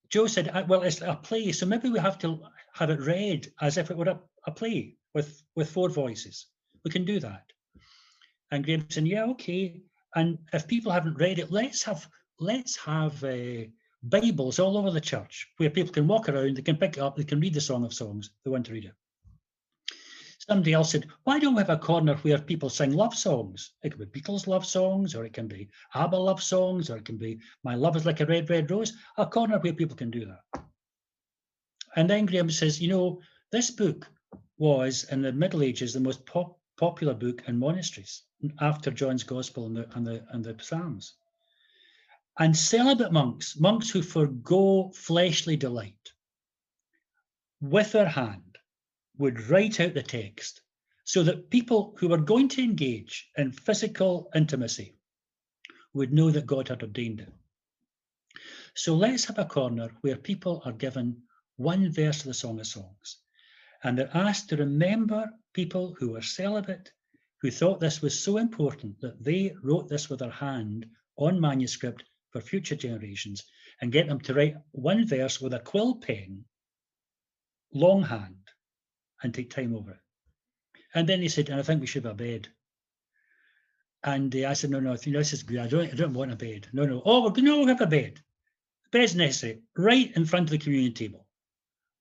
Joe 0.08 0.26
said, 0.26 0.48
uh, 0.48 0.64
well, 0.66 0.82
it's 0.82 1.02
a 1.02 1.14
play, 1.14 1.52
so 1.52 1.66
maybe 1.66 1.90
we 1.90 1.98
have 1.98 2.18
to 2.20 2.40
have 2.72 2.90
it 2.90 3.00
read 3.00 3.52
as 3.60 3.76
if 3.76 3.90
it 3.90 3.96
were 3.96 4.08
a, 4.08 4.20
a 4.46 4.50
play 4.50 4.96
with 5.12 5.42
with 5.54 5.70
four 5.70 5.90
voices. 5.90 6.46
We 6.84 6.90
can 6.90 7.04
do 7.04 7.20
that. 7.20 7.44
And 8.54 8.64
Graham 8.64 8.86
said, 8.88 9.08
yeah, 9.08 9.24
okay. 9.24 9.82
And 10.14 10.38
if 10.52 10.68
people 10.68 10.92
haven't 10.92 11.18
read 11.18 11.40
it, 11.40 11.50
let's 11.50 11.82
have 11.82 12.08
let's 12.38 12.76
have 12.76 13.24
uh, 13.24 13.64
Bibles 14.04 14.60
all 14.60 14.78
over 14.78 14.92
the 14.92 15.00
church 15.00 15.48
where 15.56 15.70
people 15.70 15.92
can 15.92 16.06
walk 16.06 16.28
around, 16.28 16.56
they 16.56 16.62
can 16.62 16.76
pick 16.76 16.96
it 16.96 17.00
up, 17.00 17.16
they 17.16 17.24
can 17.24 17.40
read 17.40 17.54
the 17.54 17.60
Song 17.60 17.84
of 17.84 17.92
Songs, 17.92 18.30
they 18.44 18.52
want 18.52 18.66
to 18.66 18.72
read 18.72 18.84
it. 18.84 18.94
Somebody 20.38 20.72
else 20.72 20.92
said, 20.92 21.08
why 21.24 21.40
don't 21.40 21.56
we 21.56 21.62
have 21.62 21.70
a 21.70 21.76
corner 21.76 22.14
where 22.16 22.38
people 22.38 22.70
sing 22.70 22.92
love 22.92 23.16
songs? 23.16 23.72
It 23.82 23.90
can 23.90 24.04
be 24.04 24.20
Beatles 24.20 24.46
love 24.46 24.64
songs, 24.64 25.16
or 25.16 25.24
it 25.24 25.32
can 25.32 25.48
be 25.48 25.68
ABBA 25.92 26.16
love 26.16 26.40
songs, 26.40 26.90
or 26.90 26.98
it 26.98 27.04
can 27.04 27.16
be 27.16 27.40
My 27.64 27.74
Love 27.74 27.96
is 27.96 28.06
Like 28.06 28.20
a 28.20 28.26
Red, 28.26 28.48
Red 28.50 28.70
Rose, 28.70 28.92
a 29.16 29.26
corner 29.26 29.58
where 29.58 29.72
people 29.72 29.96
can 29.96 30.12
do 30.12 30.26
that. 30.26 30.62
And 31.96 32.08
then 32.08 32.26
Graham 32.26 32.50
says, 32.50 32.80
you 32.80 32.88
know, 32.88 33.20
this 33.50 33.72
book 33.72 34.06
was 34.58 35.06
in 35.10 35.22
the 35.22 35.32
Middle 35.32 35.64
Ages 35.64 35.92
the 35.92 35.98
most 35.98 36.24
pop 36.24 36.56
popular 36.76 37.14
book 37.14 37.42
in 37.46 37.58
monasteries 37.58 38.22
after 38.60 38.90
John's 38.90 39.22
Gospel 39.22 39.66
and 39.66 39.76
the, 39.76 39.88
and 39.94 40.06
the, 40.06 40.24
and 40.30 40.44
the 40.44 40.56
Psalms. 40.60 41.14
And 42.38 42.56
celibate 42.56 43.12
monks, 43.12 43.58
monks 43.58 43.90
who 43.90 44.02
forego 44.02 44.90
fleshly 44.94 45.56
delight, 45.56 46.12
with 47.60 47.92
their 47.92 48.08
hand 48.08 48.58
would 49.18 49.48
write 49.48 49.78
out 49.80 49.94
the 49.94 50.02
text 50.02 50.60
so 51.04 51.22
that 51.22 51.50
people 51.50 51.94
who 51.98 52.08
were 52.08 52.18
going 52.18 52.48
to 52.48 52.62
engage 52.62 53.30
in 53.36 53.52
physical 53.52 54.30
intimacy 54.34 54.96
would 55.92 56.12
know 56.12 56.30
that 56.30 56.46
God 56.46 56.68
had 56.68 56.82
ordained 56.82 57.20
it. 57.20 57.32
So 58.74 58.94
let's 58.94 59.26
have 59.26 59.38
a 59.38 59.44
corner 59.44 59.90
where 60.00 60.16
people 60.16 60.60
are 60.64 60.72
given 60.72 61.22
one 61.56 61.92
verse 61.92 62.20
of 62.20 62.26
the 62.26 62.34
Song 62.34 62.58
of 62.58 62.66
Songs 62.66 63.18
and 63.84 63.98
they're 63.98 64.16
asked 64.16 64.48
to 64.48 64.56
remember 64.56 65.30
people 65.52 65.94
who 65.98 66.10
were 66.12 66.22
celibate, 66.22 66.90
who 67.42 67.50
thought 67.50 67.78
this 67.78 68.00
was 68.00 68.18
so 68.18 68.38
important 68.38 68.98
that 69.00 69.22
they 69.22 69.54
wrote 69.62 69.88
this 69.88 70.08
with 70.08 70.20
their 70.20 70.30
hand 70.30 70.86
on 71.16 71.40
manuscript 71.40 72.02
for 72.30 72.40
future 72.40 72.74
generations 72.74 73.44
and 73.80 73.92
get 73.92 74.08
them 74.08 74.20
to 74.20 74.34
write 74.34 74.56
one 74.72 75.06
verse 75.06 75.40
with 75.40 75.52
a 75.52 75.60
quill 75.60 75.96
pen, 75.96 76.44
longhand, 77.72 78.48
and 79.22 79.34
take 79.34 79.50
time 79.50 79.76
over 79.76 79.92
it. 79.92 80.00
And 80.94 81.06
then 81.06 81.20
he 81.20 81.28
said, 81.28 81.50
and 81.50 81.60
I 81.60 81.62
think 81.62 81.80
we 81.80 81.86
should 81.86 82.04
have 82.04 82.14
a 82.14 82.16
bed. 82.16 82.48
And 84.02 84.34
uh, 84.34 84.48
I 84.48 84.54
said, 84.54 84.70
no, 84.70 84.80
no, 84.80 84.92
I 84.92 84.96
think 84.96 85.16
this 85.16 85.32
is 85.32 85.42
good. 85.42 85.58
I 85.58 85.66
don't, 85.66 85.92
I 85.92 85.94
don't 85.94 86.14
want 86.14 86.32
a 86.32 86.36
bed. 86.36 86.68
No, 86.72 86.84
no. 86.84 87.02
Oh, 87.04 87.28
no, 87.36 87.58
we'll 87.58 87.68
have 87.68 87.80
a 87.80 87.86
bed. 87.86 88.20
Bed's 88.90 89.14
necessary, 89.14 89.60
right 89.76 90.12
in 90.14 90.24
front 90.24 90.44
of 90.44 90.50
the 90.50 90.58
communion 90.58 90.94
table, 90.94 91.26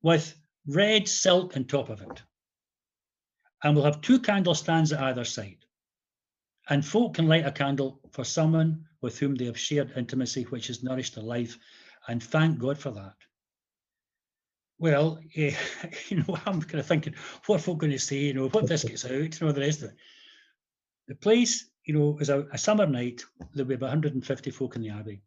with 0.02 0.36
red 0.68 1.08
silk 1.08 1.56
on 1.58 1.66
top 1.66 1.90
of 1.90 2.02
it. 2.02 2.24
And 3.64 3.76
we'll 3.76 3.86
have 3.86 4.02
two 4.02 4.20
candle 4.20 4.56
stands 4.56 4.92
at 4.92 5.02
either 5.02 5.24
side. 5.24 5.66
And 6.70 6.86
folk 6.86 7.16
can 7.16 7.28
light 7.28 7.46
a 7.46 7.52
candle 7.52 8.00
for 8.12 8.24
someone 8.24 8.86
with 9.02 9.20
whom 9.20 9.36
they 9.36 9.46
have 9.46 9.60
shared 9.60 9.94
intimacy, 9.98 10.44
which 10.44 10.68
has 10.68 10.84
nourished 10.84 11.16
their 11.16 11.24
life. 11.24 11.58
And 12.08 12.22
thank 12.22 12.60
God 12.60 12.78
for 12.78 12.92
that. 12.92 13.16
Well, 14.80 15.20
eh, 15.36 15.56
you 16.10 16.18
know, 16.18 16.38
I'm 16.46 16.62
kind 16.62 16.80
of 16.80 16.86
thinking, 16.86 17.16
what 17.46 17.58
are 17.58 17.64
folk 17.64 17.80
going 17.80 17.92
to 17.92 18.00
say? 18.00 18.18
You 18.18 18.34
know, 18.34 18.50
what 18.50 18.68
this 18.68 18.84
gets 18.84 19.06
out, 19.06 19.12
you 19.12 19.30
know, 19.42 19.52
the 19.52 19.62
rest 19.62 19.84
of 19.84 19.90
it. 19.90 19.96
The 21.08 21.16
place, 21.16 21.70
you 21.86 21.94
know, 21.94 22.18
is 22.20 22.30
a, 22.30 22.48
a 22.54 22.58
summer 22.58 22.86
night. 22.86 23.24
There 23.54 23.66
were 23.66 23.74
about 23.74 23.88
150 23.88 24.52
folk 24.52 24.76
in 24.76 24.82
the 24.82 24.90
abbey. 24.90 25.22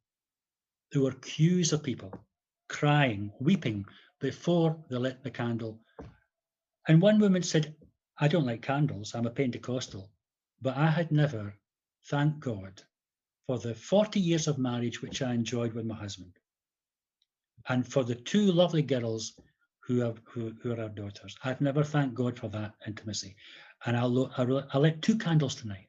There 0.92 1.02
were 1.02 1.12
queues 1.12 1.72
of 1.72 1.82
people 1.82 2.12
crying, 2.68 3.30
weeping 3.40 3.84
before 4.20 4.76
they 4.88 4.96
lit 4.96 5.22
the 5.22 5.30
candle. 5.30 5.80
And 6.88 7.02
one 7.02 7.18
woman 7.18 7.42
said, 7.42 7.74
I 8.18 8.28
don't 8.28 8.46
like 8.46 8.62
candles, 8.62 9.14
I'm 9.14 9.26
a 9.26 9.30
Pentecostal, 9.30 10.10
but 10.62 10.76
I 10.76 10.88
had 10.88 11.12
never, 11.12 11.54
thank 12.06 12.40
God, 12.40 12.82
for 13.46 13.58
the 13.58 13.74
40 13.74 14.18
years 14.20 14.48
of 14.48 14.58
marriage 14.58 15.02
which 15.02 15.22
I 15.22 15.34
enjoyed 15.34 15.74
with 15.74 15.84
my 15.84 15.94
husband, 15.96 16.32
and 17.68 17.86
for 17.86 18.04
the 18.04 18.14
two 18.14 18.52
lovely 18.52 18.82
girls 18.82 19.38
who, 19.86 20.00
have, 20.00 20.20
who, 20.24 20.52
who 20.62 20.72
are 20.72 20.80
our 20.80 20.88
daughters. 20.88 21.36
I've 21.44 21.60
never 21.60 21.84
thanked 21.84 22.14
God 22.14 22.38
for 22.38 22.48
that 22.48 22.74
intimacy. 22.86 23.36
And 23.84 23.96
I'll, 23.96 24.32
I'll, 24.36 24.66
I'll 24.72 24.80
lit 24.80 25.00
two 25.00 25.16
candles 25.16 25.54
tonight. 25.54 25.88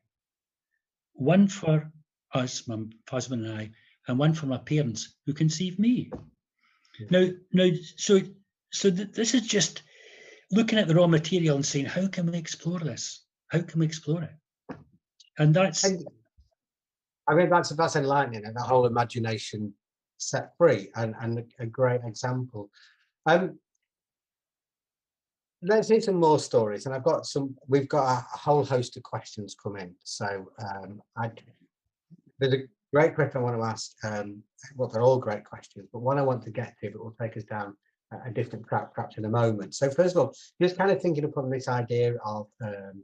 One 1.14 1.48
for 1.48 1.92
us, 2.34 2.68
my 2.68 2.78
husband 3.10 3.46
and 3.46 3.58
I, 3.58 3.72
and 4.08 4.20
one 4.20 4.34
for 4.34 4.46
my 4.46 4.58
parents 4.58 5.16
who 5.26 5.34
conceived 5.34 5.80
me. 5.80 6.12
Now, 7.10 7.28
now, 7.54 7.70
so 7.96 8.22
so 8.72 8.92
th 8.92 9.12
this 9.12 9.34
is 9.34 9.48
just 9.48 9.84
looking 10.52 10.80
at 10.80 10.88
the 10.88 10.96
raw 10.96 11.08
material 11.08 11.56
and 11.56 11.66
saying, 11.66 11.86
how 11.86 12.08
can 12.08 12.32
we 12.32 12.38
explore 12.38 12.80
this? 12.80 13.24
How 13.50 13.62
can 13.62 13.80
we 13.80 13.86
explore 13.86 14.24
it? 14.24 14.78
And 15.38 15.54
that's. 15.54 15.86
I 17.30 17.36
mean, 17.36 17.50
that's 17.50 17.70
that's 17.70 17.96
enlightening, 17.96 18.46
and 18.46 18.56
that 18.56 18.62
whole 18.62 18.86
imagination 18.86 19.74
set 20.18 20.52
free, 20.58 20.90
and 20.96 21.14
and 21.22 21.44
a 21.60 21.66
great 21.66 22.02
example. 22.06 22.70
Um, 23.26 23.60
let's 25.62 25.90
see 25.90 26.00
some 26.00 26.16
more 26.16 26.40
stories, 26.40 26.86
and 26.86 26.96
I've 26.96 27.04
got 27.04 27.26
some. 27.26 27.56
We've 27.68 27.90
got 27.90 28.06
a, 28.08 28.38
whole 28.38 28.64
host 28.64 28.98
of 28.98 29.04
questions 29.04 29.56
coming, 29.62 29.96
so 30.04 30.52
um, 30.60 31.02
I, 31.18 31.32
there's 32.40 32.54
a 32.54 32.64
great 32.94 33.16
question 33.16 33.40
I 33.40 33.44
want 33.44 33.58
to 33.58 33.64
ask. 33.64 33.92
Um, 34.04 34.44
well, 34.76 34.90
they're 34.90 35.02
all 35.02 35.20
great 35.20 35.44
questions, 35.44 35.88
but 35.92 36.00
one 36.00 36.18
I 36.18 36.22
want 36.22 36.44
to 36.44 36.52
get 36.52 36.76
to, 36.82 36.92
but 36.92 37.04
will 37.04 37.16
take 37.20 37.38
us 37.38 37.44
down 37.44 37.76
a 38.26 38.32
different 38.32 38.66
track 38.68 38.94
perhaps 38.94 39.18
in 39.18 39.26
a 39.26 39.30
moment. 39.30 39.76
So 39.76 39.90
first 39.90 40.16
of 40.16 40.22
all, 40.22 40.34
just 40.62 40.78
kind 40.78 40.92
of 40.92 41.02
thinking 41.02 41.26
upon 41.26 41.50
this 41.50 41.68
idea 41.68 42.16
of 42.26 42.48
um, 42.64 43.04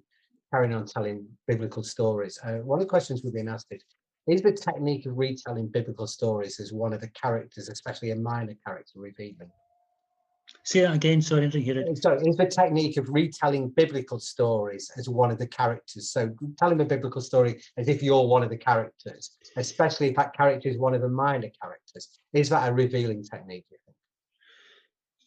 carrying 0.51 0.73
on 0.73 0.85
telling 0.85 1.25
biblical 1.47 1.83
stories. 1.83 2.39
Uh, 2.43 2.59
one 2.59 2.79
of 2.79 2.85
the 2.85 2.89
questions 2.89 3.21
we've 3.23 3.33
been 3.33 3.49
asked 3.49 3.67
is, 3.71 3.83
is 4.27 4.41
the 4.41 4.53
technique 4.53 5.05
of 5.05 5.17
retelling 5.17 5.67
biblical 5.67 6.07
stories 6.07 6.59
as 6.59 6.71
one 6.71 6.93
of 6.93 7.01
the 7.01 7.09
characters, 7.09 7.67
especially 7.67 8.11
a 8.11 8.15
minor 8.15 8.55
character 8.65 8.99
revealing? 8.99 9.51
Say 10.65 10.81
that 10.81 10.93
again, 10.93 11.21
sorry, 11.21 11.43
I 11.43 11.47
didn't 11.47 11.65
hear 11.65 11.77
it. 11.77 12.01
So 12.01 12.13
is 12.13 12.37
the 12.37 12.45
technique 12.45 12.95
of 12.95 13.09
retelling 13.09 13.69
biblical 13.69 14.17
stories 14.17 14.89
as 14.97 15.09
one 15.09 15.29
of 15.29 15.37
the 15.37 15.47
characters? 15.47 16.09
So 16.11 16.33
telling 16.57 16.79
a 16.79 16.85
biblical 16.85 17.19
story 17.19 17.61
as 17.77 17.89
if 17.89 18.01
you're 18.01 18.25
one 18.25 18.43
of 18.43 18.49
the 18.49 18.57
characters, 18.57 19.31
especially 19.57 20.07
if 20.07 20.15
that 20.15 20.33
character 20.35 20.69
is 20.69 20.77
one 20.77 20.93
of 20.93 21.01
the 21.01 21.09
minor 21.09 21.49
characters, 21.61 22.19
is 22.31 22.47
that 22.49 22.69
a 22.69 22.73
revealing 22.73 23.23
technique? 23.23 23.65
you 23.71 23.77
think? 23.85 23.97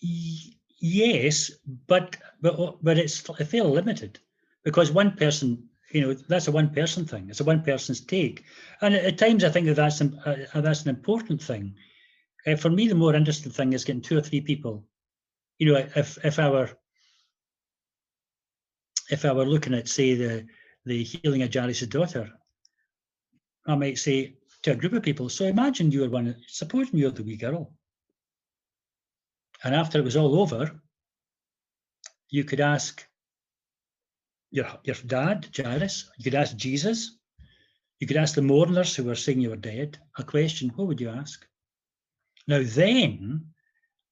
Y- 0.02 0.52
Yes, 0.78 1.50
but 1.86 2.18
but 2.42 2.82
but 2.84 2.98
it's 2.98 3.28
I 3.30 3.44
feel 3.44 3.70
limited 3.70 4.20
because 4.62 4.92
one 4.92 5.16
person, 5.16 5.70
you 5.90 6.02
know, 6.02 6.12
that's 6.12 6.48
a 6.48 6.52
one 6.52 6.68
person 6.68 7.06
thing. 7.06 7.28
It's 7.30 7.40
a 7.40 7.44
one 7.44 7.62
person's 7.62 8.00
take, 8.00 8.44
and 8.82 8.94
at, 8.94 9.16
times 9.16 9.42
I 9.42 9.48
think 9.48 9.66
that 9.68 9.76
that's 9.76 10.02
an, 10.02 10.20
uh, 10.26 10.36
uh, 10.52 10.60
that's 10.60 10.82
an 10.82 10.90
important 10.90 11.42
thing. 11.42 11.74
Uh, 12.46 12.56
for 12.56 12.68
me, 12.68 12.88
the 12.88 12.94
more 12.94 13.14
interesting 13.14 13.52
thing 13.52 13.72
is 13.72 13.86
getting 13.86 14.02
two 14.02 14.18
or 14.18 14.20
three 14.20 14.42
people. 14.42 14.84
You 15.58 15.72
know, 15.72 15.88
if 15.96 16.24
if 16.24 16.38
I 16.38 16.50
were 16.50 16.70
if 19.10 19.24
I 19.24 19.32
were 19.32 19.46
looking 19.46 19.74
at 19.74 19.88
say 19.88 20.14
the 20.14 20.46
the 20.84 21.02
healing 21.04 21.42
of 21.42 21.52
Jairus' 21.52 21.86
daughter, 21.86 22.30
I 23.66 23.74
might 23.74 23.98
say 23.98 24.36
to 24.62 24.72
a 24.72 24.76
group 24.76 24.92
of 24.92 25.02
people. 25.02 25.28
So 25.28 25.44
imagine 25.44 25.90
you 25.90 26.00
were 26.02 26.10
one. 26.10 26.36
Suppose 26.48 26.88
you're 26.92 27.10
the 27.10 27.24
wee 27.24 27.36
girl 27.36 27.72
and 29.64 29.74
after 29.74 29.98
it 29.98 30.04
was 30.04 30.16
all 30.16 30.40
over, 30.40 30.80
you 32.28 32.44
could 32.44 32.60
ask 32.60 33.06
your, 34.50 34.66
your 34.84 34.96
dad, 35.06 35.48
Jairus, 35.56 36.10
you 36.18 36.24
could 36.24 36.34
ask 36.34 36.56
Jesus, 36.56 37.16
you 37.98 38.06
could 38.06 38.16
ask 38.16 38.34
the 38.34 38.42
mourners 38.42 38.94
who 38.94 39.04
were 39.04 39.14
saying 39.14 39.40
you 39.40 39.50
were 39.50 39.56
dead 39.56 39.98
a 40.18 40.24
question. 40.24 40.70
What 40.70 40.88
would 40.88 41.00
you 41.00 41.08
ask? 41.08 41.46
Now, 42.46 42.60
then 42.62 43.46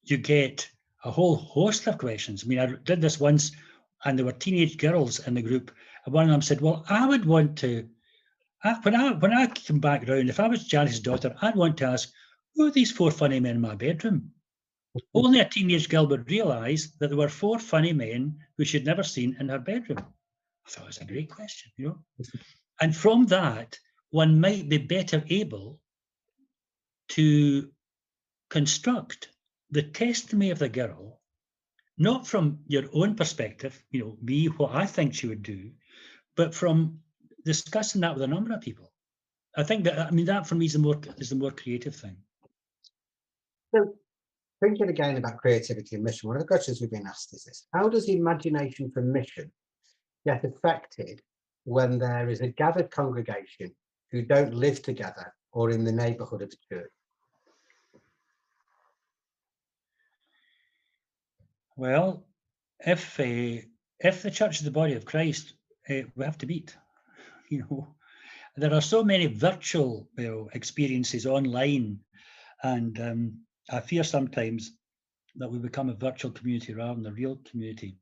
you 0.03 0.17
get 0.17 0.69
a 1.05 1.11
whole 1.11 1.37
host 1.37 1.87
of 1.87 1.99
questions. 1.99 2.45
I 2.45 2.47
mean, 2.49 2.59
I 2.59 2.67
did 2.67 3.01
this 3.01 3.21
once, 3.21 3.53
and 4.05 4.19
there 4.19 4.27
were 4.27 4.33
teenage 4.33 4.77
girls 4.79 5.27
in 5.27 5.35
the 5.35 5.43
group, 5.43 5.71
and 6.05 6.15
one 6.15 6.25
of 6.25 6.31
them 6.31 6.43
said, 6.43 6.61
Well, 6.61 6.85
I 6.89 7.07
would 7.07 7.25
want 7.25 7.59
to. 7.59 7.89
I- 8.63 8.81
When 8.83 8.95
I 8.95 9.13
when 9.13 9.33
I 9.33 9.47
came 9.47 9.81
back 9.81 10.09
round, 10.09 10.29
if 10.31 10.41
I 10.41 10.49
was 10.49 10.71
Jairus' 10.71 11.01
daughter, 11.01 11.37
I'd 11.43 11.57
want 11.57 11.77
to 11.79 11.87
ask, 11.87 12.11
who 12.55 12.67
are 12.67 12.71
these 12.71 12.93
four 12.93 13.11
funny 13.11 13.41
men 13.41 13.57
in 13.57 13.61
my 13.61 13.75
bedroom? 13.75 14.33
Only 15.15 15.41
a 15.41 15.49
teenage 15.49 15.89
girl 15.89 16.07
would 16.07 16.31
realise 16.31 16.93
that 16.99 17.09
there 17.09 17.19
were 17.19 17.29
four 17.29 17.59
funny 17.59 17.93
men 17.93 18.39
who 18.57 18.65
she'd 18.65 18.87
never 18.87 19.03
seen 19.03 19.37
in 19.41 19.49
her 19.49 19.59
bedroom. 19.59 19.99
I 20.67 20.71
thought 20.71 20.85
it 20.85 20.87
was 20.87 20.99
a 20.99 21.05
great 21.05 21.31
question, 21.31 21.73
you 21.77 21.89
know. 21.89 21.99
And 22.81 22.97
from 22.97 23.27
that, 23.27 23.79
one 24.11 24.41
might 24.41 24.69
be 24.69 24.79
better 24.79 25.23
able 25.29 25.81
to 27.11 27.71
construct 28.51 29.29
the 29.71 29.83
testimony 29.83 30.51
of 30.51 30.59
the 30.59 30.69
girl, 30.69 31.21
not 31.99 32.27
from 32.27 32.61
your 32.67 32.85
own 32.93 33.15
perspective, 33.15 33.81
you 33.91 34.01
know, 34.01 34.17
me, 34.23 34.47
what 34.47 34.75
I 34.75 34.87
think 34.87 35.15
she 35.15 35.29
would 35.29 35.43
do, 35.43 35.71
but 36.37 36.55
from 36.55 37.01
discussing 37.45 38.01
that 38.01 38.15
with 38.15 38.23
a 38.23 38.27
number 38.27 38.53
of 38.53 38.61
people. 38.61 38.91
I 39.57 39.63
think 39.63 39.85
that 39.85 39.99
I 39.99 40.11
mean 40.11 40.27
that 40.27 40.47
for 40.47 40.57
me 40.57 40.67
is 40.67 40.73
the 40.73 40.79
more 40.81 41.01
is 41.19 41.31
the 41.31 41.37
more 41.37 41.53
creative 41.53 41.95
thing. 41.95 42.17
So 43.75 43.95
thinking 44.61 44.89
again 44.89 45.17
about 45.17 45.39
creativity 45.39 45.97
and 45.97 46.05
mission, 46.05 46.29
one 46.29 46.37
of 46.37 46.43
the 46.43 46.49
questions 46.49 46.81
we've 46.81 46.91
been 46.91 47.07
asked 47.07 47.35
is 47.35 47.45
this, 47.45 47.67
how 47.73 47.89
does 47.89 48.09
imagination 48.09 48.91
for 48.91 49.03
mission 49.03 49.53
get 50.27 50.45
affected 50.45 51.21
when 51.65 51.99
there 51.99 52.29
is 52.29 52.41
a 52.41 52.49
gathered 52.49 52.91
congregation 52.91 53.75
who 54.11 54.23
don't 54.23 54.55
live 54.55 54.83
together 54.83 55.33
or 55.53 55.71
in 55.71 55.85
the 55.85 55.93
neighbourhood 55.93 56.43
of 56.43 56.51
the 56.51 56.57
church? 56.69 56.91
Well, 61.77 62.27
if 62.81 63.19
uh, 63.21 63.63
if 64.01 64.23
the 64.23 64.31
church 64.31 64.59
is 64.59 64.65
the 64.65 64.71
body 64.71 64.95
of 64.95 65.05
Christ, 65.05 65.55
uh, 65.89 66.03
we 66.17 66.25
have 66.25 66.39
to 66.39 66.47
meet. 66.47 66.77
You 67.51 67.59
know, 67.61 67.95
there 68.57 68.73
are 68.75 68.81
so 68.81 69.05
many 69.05 69.27
virtual 69.27 70.09
you 70.19 70.25
know, 70.25 70.51
experiences 70.55 71.27
online, 71.27 72.01
and 72.63 72.99
um, 73.01 73.41
I 73.71 73.81
fear 73.81 74.03
sometimes 74.03 74.73
that 75.37 75.51
we 75.51 75.59
become 75.59 75.91
a 75.91 75.95
virtual 75.95 76.31
community 76.33 76.75
rather 76.75 76.95
than 76.95 77.07
a 77.13 77.15
real 77.15 77.37
community. 77.51 77.97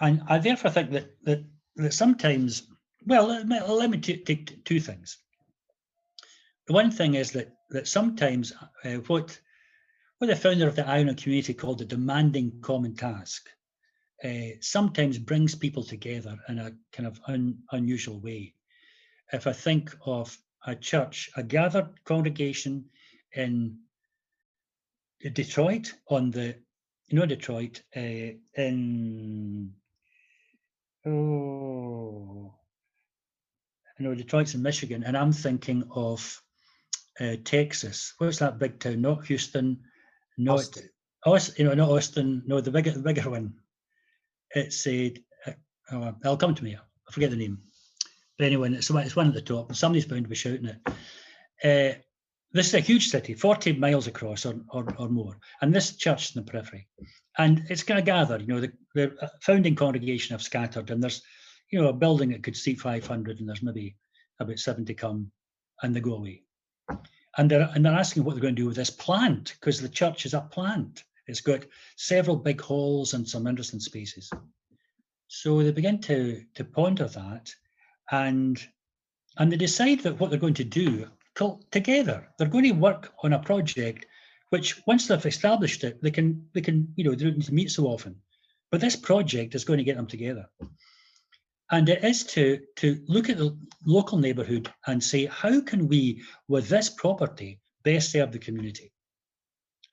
And 0.00 0.22
I 0.28 0.38
therefore 0.38 0.70
think 0.72 0.90
that 0.92 1.10
that 1.24 1.44
that 1.76 1.94
sometimes, 1.94 2.68
well, 3.06 3.26
let 3.28 3.46
me, 3.46 3.60
let 3.60 3.90
me 3.90 3.98
ta- 3.98 4.24
take 4.26 4.46
t- 4.46 4.56
two 4.64 4.80
things. 4.80 5.18
The 6.66 6.72
one 6.74 6.90
thing 6.90 7.14
is 7.14 7.32
that 7.32 7.54
that 7.70 7.88
sometimes 7.88 8.52
uh, 8.84 8.96
what 9.06 9.40
what 10.18 10.26
the 10.26 10.36
founder 10.36 10.66
of 10.66 10.74
the 10.74 10.86
Iona 10.86 11.14
community 11.14 11.54
called 11.54 11.78
the 11.78 11.84
demanding 11.84 12.60
common 12.60 12.96
task 12.96 13.48
uh, 14.24 14.56
sometimes 14.60 15.18
brings 15.18 15.54
people 15.54 15.84
together 15.84 16.36
in 16.48 16.58
a 16.58 16.72
kind 16.92 17.06
of 17.06 17.20
un, 17.28 17.58
unusual 17.70 18.20
way. 18.20 18.54
If 19.32 19.46
I 19.46 19.52
think 19.52 19.94
of 20.04 20.36
a 20.66 20.74
church, 20.74 21.30
a 21.36 21.42
gathered 21.42 22.02
congregation 22.04 22.86
in 23.32 23.78
Detroit 25.20 25.92
on 26.08 26.30
the, 26.32 26.56
you 27.06 27.18
know, 27.18 27.26
Detroit, 27.26 27.82
uh, 27.96 28.34
in, 28.56 29.72
oh, 31.06 32.54
I 33.98 34.02
know 34.02 34.14
Detroit's 34.14 34.54
in 34.54 34.62
Michigan, 34.62 35.04
and 35.04 35.16
I'm 35.16 35.32
thinking 35.32 35.84
of 35.94 36.42
uh, 37.20 37.36
Texas. 37.44 38.14
What's 38.18 38.38
that 38.38 38.58
big 38.58 38.80
town? 38.80 39.02
Not 39.02 39.26
Houston, 39.26 39.80
not 40.38 40.68
Austin. 41.26 41.54
You 41.58 41.64
know, 41.68 41.74
not 41.74 41.90
Austin, 41.90 42.42
no, 42.46 42.60
the 42.60 42.70
bigger, 42.70 42.92
the 42.92 43.00
bigger 43.00 43.28
one. 43.28 43.54
It's 44.54 44.86
a, 44.86 45.14
uh, 45.46 45.52
oh, 45.92 46.14
I'll 46.24 46.36
come 46.36 46.54
to 46.54 46.64
me. 46.64 46.76
I 46.76 47.12
forget 47.12 47.30
the 47.30 47.36
name. 47.36 47.58
But 48.38 48.46
anyway, 48.46 48.72
it's 48.72 48.90
one, 48.90 49.04
it's 49.04 49.16
one 49.16 49.28
at 49.28 49.34
the 49.34 49.42
top. 49.42 49.74
Somebody's 49.74 50.06
bound 50.06 50.24
to 50.24 50.28
be 50.28 50.36
shouting 50.36 50.66
it. 50.66 50.78
Uh, 51.62 51.98
this 52.52 52.68
is 52.68 52.74
a 52.74 52.80
huge 52.80 53.08
city, 53.08 53.34
40 53.34 53.74
miles 53.74 54.06
across 54.06 54.46
or, 54.46 54.60
or, 54.70 54.86
or 54.96 55.08
more, 55.08 55.38
and 55.60 55.74
this 55.74 55.96
church 55.96 56.34
in 56.34 56.42
the 56.42 56.50
periphery. 56.50 56.88
And 57.36 57.64
it's 57.68 57.82
going 57.82 58.00
to 58.00 58.04
gather, 58.04 58.38
you 58.38 58.46
know, 58.46 58.60
the, 58.60 58.72
the 58.94 59.14
uh, 59.20 59.28
founding 59.42 59.74
congregation 59.74 60.34
have 60.34 60.42
scattered, 60.42 60.90
and 60.90 61.02
there's, 61.02 61.22
you 61.70 61.80
know, 61.80 61.88
a 61.88 61.92
building 61.92 62.30
that 62.30 62.42
could 62.42 62.56
seat 62.56 62.80
500, 62.80 63.40
and 63.40 63.48
there's 63.48 63.62
maybe 63.62 63.96
about 64.40 64.58
70 64.58 64.94
come, 64.94 65.30
and 65.82 65.94
they 65.94 66.00
go 66.00 66.14
away. 66.14 66.42
And 67.38 67.50
they're, 67.50 67.70
and 67.74 67.84
they're 67.84 67.94
asking 67.94 68.24
what 68.24 68.34
they're 68.34 68.42
going 68.42 68.56
to 68.56 68.62
do 68.62 68.66
with 68.66 68.76
this 68.76 68.90
plant, 68.90 69.54
because 69.54 69.80
the 69.80 69.88
church 69.88 70.26
is 70.26 70.34
a 70.34 70.40
plant. 70.40 71.04
It's 71.28 71.40
got 71.40 71.64
several 71.96 72.36
big 72.36 72.60
halls 72.60 73.14
and 73.14 73.28
some 73.28 73.46
interesting 73.46 73.80
spaces. 73.80 74.30
So 75.28 75.62
they 75.62 75.70
begin 75.72 76.00
to 76.02 76.42
to 76.54 76.64
ponder 76.64 77.06
that, 77.06 77.50
and 78.10 78.60
and 79.36 79.52
they 79.52 79.56
decide 79.56 80.00
that 80.00 80.18
what 80.18 80.30
they're 80.30 80.38
going 80.38 80.54
to 80.54 80.64
do 80.64 81.06
together. 81.70 82.28
They're 82.36 82.48
going 82.48 82.64
to 82.64 82.72
work 82.72 83.12
on 83.22 83.34
a 83.34 83.38
project, 83.38 84.06
which 84.50 84.84
once 84.86 85.06
they've 85.06 85.26
established 85.26 85.84
it, 85.84 86.02
they 86.02 86.10
can 86.10 86.48
they 86.54 86.62
can 86.62 86.92
you 86.96 87.04
know 87.04 87.10
they 87.14 87.24
don't 87.24 87.36
need 87.36 87.46
to 87.46 87.54
meet 87.54 87.70
so 87.70 87.84
often, 87.84 88.16
but 88.70 88.80
this 88.80 88.96
project 88.96 89.54
is 89.54 89.64
going 89.64 89.78
to 89.78 89.84
get 89.84 89.96
them 89.96 90.06
together. 90.06 90.48
And 91.70 91.88
it 91.88 92.02
is 92.02 92.24
to 92.24 92.60
to 92.76 93.02
look 93.08 93.28
at 93.28 93.36
the 93.36 93.56
local 93.84 94.18
neighbourhood 94.18 94.72
and 94.86 95.02
say 95.02 95.26
how 95.26 95.60
can 95.60 95.88
we, 95.88 96.22
with 96.48 96.68
this 96.68 96.88
property, 96.88 97.60
best 97.84 98.12
serve 98.12 98.32
the 98.32 98.38
community. 98.38 98.92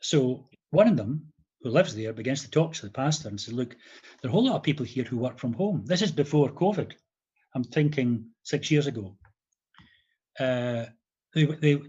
So 0.02 0.48
one 0.72 0.88
of 0.88 0.98
them 0.98 1.34
who 1.62 1.70
lives 1.70 1.96
there 1.96 2.14
begins 2.14 2.44
to 2.44 2.50
talk 2.50 2.74
to 2.74 2.86
the 2.86 2.92
pastor 2.92 3.28
and 3.28 3.40
says, 3.40 3.54
look, 3.54 3.76
there 4.22 4.30
are 4.30 4.32
a 4.32 4.32
whole 4.32 4.46
lot 4.46 4.56
of 4.56 4.64
people 4.64 4.86
here 4.86 5.04
who 5.04 5.18
work 5.18 5.40
from 5.40 5.54
home. 5.54 5.84
This 5.86 6.02
is 6.02 6.12
before 6.12 6.50
COVID. 6.50 6.94
I'm 7.56 7.64
thinking 7.64 8.26
six 8.44 8.70
years 8.70 8.88
ago. 8.88 9.18
Uh, 10.40 10.86
they, 11.34 11.46
they, 11.46 11.82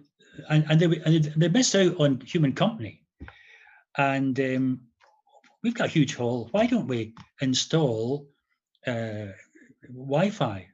and, 0.48 0.64
and, 0.70 0.80
they, 0.80 1.00
and 1.04 1.24
they 1.36 1.48
miss 1.48 1.74
out 1.74 2.00
on 2.00 2.20
human 2.20 2.52
company. 2.52 3.04
And 3.98 4.38
um, 4.40 4.80
we've 5.62 5.74
got 5.74 5.88
a 5.88 5.90
huge 5.90 6.14
hall. 6.14 6.48
Why 6.52 6.66
don't 6.66 6.86
we 6.86 7.14
install 7.40 8.28
uh, 8.86 9.26
Wi-Fi? 9.92 10.68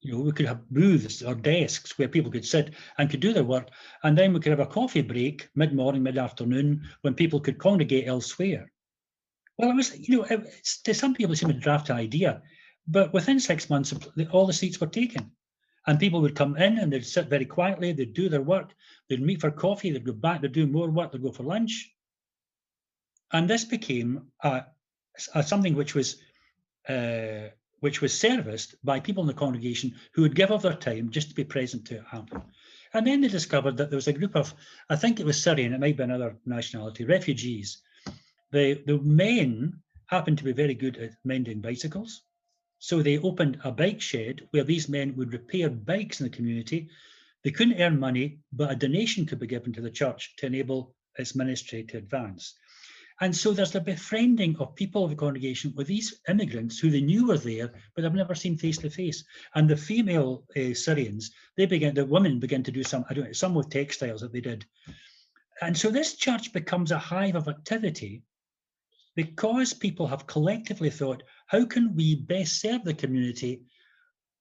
You 0.00 0.12
know, 0.12 0.20
we 0.20 0.32
could 0.32 0.46
have 0.46 0.68
booths 0.70 1.22
or 1.22 1.34
desks 1.34 1.98
where 1.98 2.08
people 2.08 2.30
could 2.30 2.46
sit 2.46 2.74
and 2.96 3.10
could 3.10 3.20
do 3.20 3.32
their 3.32 3.44
work, 3.44 3.68
and 4.02 4.16
then 4.16 4.32
we 4.32 4.40
could 4.40 4.50
have 4.50 4.60
a 4.60 4.66
coffee 4.66 5.02
break 5.02 5.48
mid-morning, 5.54 6.02
mid-afternoon 6.02 6.88
when 7.02 7.14
people 7.14 7.40
could 7.40 7.58
congregate 7.58 8.08
elsewhere. 8.08 8.72
Well, 9.58 9.70
it 9.70 9.74
was, 9.74 9.98
you 9.98 10.18
know, 10.18 10.44
to 10.84 10.94
some 10.94 11.14
people 11.14 11.34
it 11.34 11.36
seemed 11.36 11.54
a 11.54 11.58
draft 11.58 11.90
idea, 11.90 12.42
but 12.88 13.12
within 13.12 13.38
six 13.40 13.68
months, 13.68 13.92
all 14.30 14.46
the 14.46 14.54
seats 14.54 14.80
were 14.80 14.86
taken, 14.86 15.30
and 15.86 15.98
people 15.98 16.22
would 16.22 16.34
come 16.34 16.56
in 16.56 16.78
and 16.78 16.90
they'd 16.90 17.04
sit 17.04 17.28
very 17.28 17.44
quietly, 17.44 17.92
they'd 17.92 18.14
do 18.14 18.30
their 18.30 18.42
work, 18.42 18.72
they'd 19.08 19.20
meet 19.20 19.40
for 19.40 19.50
coffee, 19.50 19.90
they'd 19.90 20.04
go 20.04 20.12
back, 20.12 20.40
they'd 20.40 20.52
do 20.52 20.66
more 20.66 20.88
work, 20.90 21.12
they'd 21.12 21.22
go 21.22 21.32
for 21.32 21.42
lunch. 21.42 21.92
and 23.32 23.48
this 23.48 23.64
became 23.64 24.26
uh, 24.42 24.62
something 25.42 25.74
which 25.74 25.94
was 25.94 26.16
uh, 26.88 27.48
which 27.80 28.00
was 28.00 28.18
serviced 28.18 28.74
by 28.84 29.00
people 29.00 29.22
in 29.22 29.26
the 29.26 29.34
congregation 29.34 29.94
who 30.12 30.22
would 30.22 30.34
give 30.34 30.50
of 30.50 30.62
their 30.62 30.74
time 30.74 31.10
just 31.10 31.28
to 31.28 31.34
be 31.34 31.44
present 31.44 31.86
to 31.86 32.02
happen. 32.02 32.42
And 32.92 33.06
then 33.06 33.20
they 33.20 33.28
discovered 33.28 33.76
that 33.76 33.90
there 33.90 33.96
was 33.96 34.08
a 34.08 34.12
group 34.12 34.34
of, 34.36 34.54
I 34.88 34.96
think 34.96 35.20
it 35.20 35.26
was 35.26 35.42
Syrian, 35.42 35.72
it 35.72 35.80
might 35.80 35.96
be 35.96 36.02
another 36.02 36.36
nationality, 36.44 37.04
refugees. 37.04 37.82
The, 38.50 38.82
the 38.86 38.98
men 38.98 39.80
happened 40.06 40.38
to 40.38 40.44
be 40.44 40.52
very 40.52 40.74
good 40.74 40.96
at 40.96 41.12
mending 41.24 41.60
bicycles. 41.60 42.22
So 42.80 43.02
they 43.02 43.18
opened 43.18 43.60
a 43.62 43.70
bike 43.70 44.00
shed 44.00 44.48
where 44.50 44.64
these 44.64 44.88
men 44.88 45.14
would 45.16 45.32
repair 45.32 45.70
bikes 45.70 46.20
in 46.20 46.24
the 46.24 46.36
community. 46.36 46.88
They 47.44 47.50
couldn't 47.50 47.80
earn 47.80 48.00
money, 48.00 48.40
but 48.52 48.70
a 48.70 48.76
donation 48.76 49.26
could 49.26 49.38
be 49.38 49.46
given 49.46 49.72
to 49.74 49.80
the 49.80 49.90
church 49.90 50.34
to 50.38 50.46
enable 50.46 50.94
its 51.16 51.36
ministry 51.36 51.84
to 51.84 51.98
advance. 51.98 52.54
And 53.22 53.36
so 53.36 53.52
there's 53.52 53.72
the 53.72 53.80
befriending 53.82 54.56
of 54.58 54.74
people 54.74 55.04
of 55.04 55.10
the 55.10 55.16
congregation 55.16 55.74
with 55.76 55.86
these 55.86 56.20
immigrants 56.28 56.78
who 56.78 56.90
they 56.90 57.02
knew 57.02 57.26
were 57.26 57.36
there, 57.36 57.70
but 57.94 58.02
they've 58.02 58.12
never 58.12 58.34
seen 58.34 58.56
face 58.56 58.78
to 58.78 58.88
face. 58.88 59.24
And 59.54 59.68
the 59.68 59.76
female 59.76 60.44
uh, 60.56 60.72
Syrians, 60.72 61.30
they 61.56 61.66
began, 61.66 61.94
the 61.94 62.06
women 62.06 62.40
began 62.40 62.62
to 62.62 62.72
do 62.72 62.82
some, 62.82 63.04
I 63.10 63.14
don't 63.14 63.26
know, 63.26 63.32
some 63.32 63.54
with 63.54 63.68
textiles 63.68 64.22
that 64.22 64.32
they 64.32 64.40
did. 64.40 64.64
And 65.60 65.76
so 65.76 65.90
this 65.90 66.16
church 66.16 66.54
becomes 66.54 66.92
a 66.92 66.98
hive 66.98 67.36
of 67.36 67.48
activity 67.48 68.22
because 69.16 69.74
people 69.74 70.06
have 70.06 70.26
collectively 70.26 70.88
thought, 70.88 71.22
how 71.46 71.66
can 71.66 71.94
we 71.94 72.14
best 72.14 72.58
serve 72.60 72.84
the 72.84 72.94
community 72.94 73.62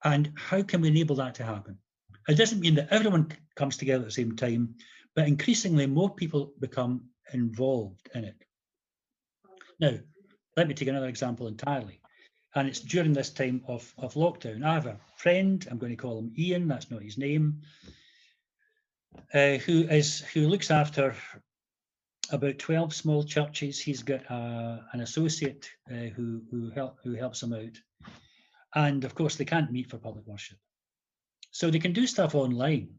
and 0.05 0.32
how 0.38 0.61
can 0.61 0.80
we 0.80 0.88
enable 0.88 1.17
that 1.17 1.36
to 1.36 1.43
happen? 1.43 1.77
It 2.30 2.36
doesn't 2.36 2.61
mean 2.61 2.75
that 2.75 2.88
everyone 2.91 3.34
comes 3.55 3.75
together 3.75 4.03
at 4.03 4.07
the 4.07 4.11
same 4.11 4.38
time, 4.38 4.75
but 5.15 5.27
increasingly 5.27 5.86
more 5.88 6.13
people 6.13 6.53
become 6.61 7.09
involved 7.34 8.07
in 8.15 8.23
it. 8.23 8.45
Now, 9.80 9.93
let 10.57 10.67
me 10.67 10.73
take 10.73 10.88
another 10.88 11.07
example 11.07 11.47
entirely. 11.47 12.01
And 12.55 12.67
it's 12.67 12.80
during 12.80 13.13
this 13.13 13.30
time 13.30 13.63
of, 13.67 13.93
of 13.97 14.15
lockdown. 14.15 14.63
I 14.63 14.73
have 14.73 14.88
a 14.88 14.99
friend, 15.15 15.65
I'm 15.69 15.77
going 15.77 15.91
to 15.91 16.01
call 16.01 16.19
him 16.19 16.34
Ian, 16.38 16.67
that's 16.67 16.89
not 16.89 17.03
his 17.03 17.17
name, 17.17 17.61
uh, 19.34 19.57
who 19.57 19.84
is 19.84 20.21
who 20.34 20.47
looks 20.47 20.71
after 20.71 21.15
about 22.32 22.57
12 22.57 22.93
small 22.93 23.23
churches. 23.23 23.80
He's 23.80 24.03
got 24.03 24.30
uh, 24.30 24.80
an 24.93 25.01
associate 25.01 25.69
uh, 25.91 26.09
who 26.15 26.41
who 26.49 26.71
help 26.71 26.97
who 27.03 27.13
helps 27.13 27.43
him 27.43 27.53
out. 27.53 27.77
And 28.75 29.03
of 29.03 29.15
course, 29.15 29.36
they 29.36 29.45
can't 29.45 29.71
meet 29.71 29.89
for 29.89 29.97
public 29.97 30.25
worship. 30.25 30.57
So 31.51 31.69
they 31.69 31.80
can 31.80 31.93
do 31.93 32.07
stuff 32.07 32.36
online. 32.36 32.89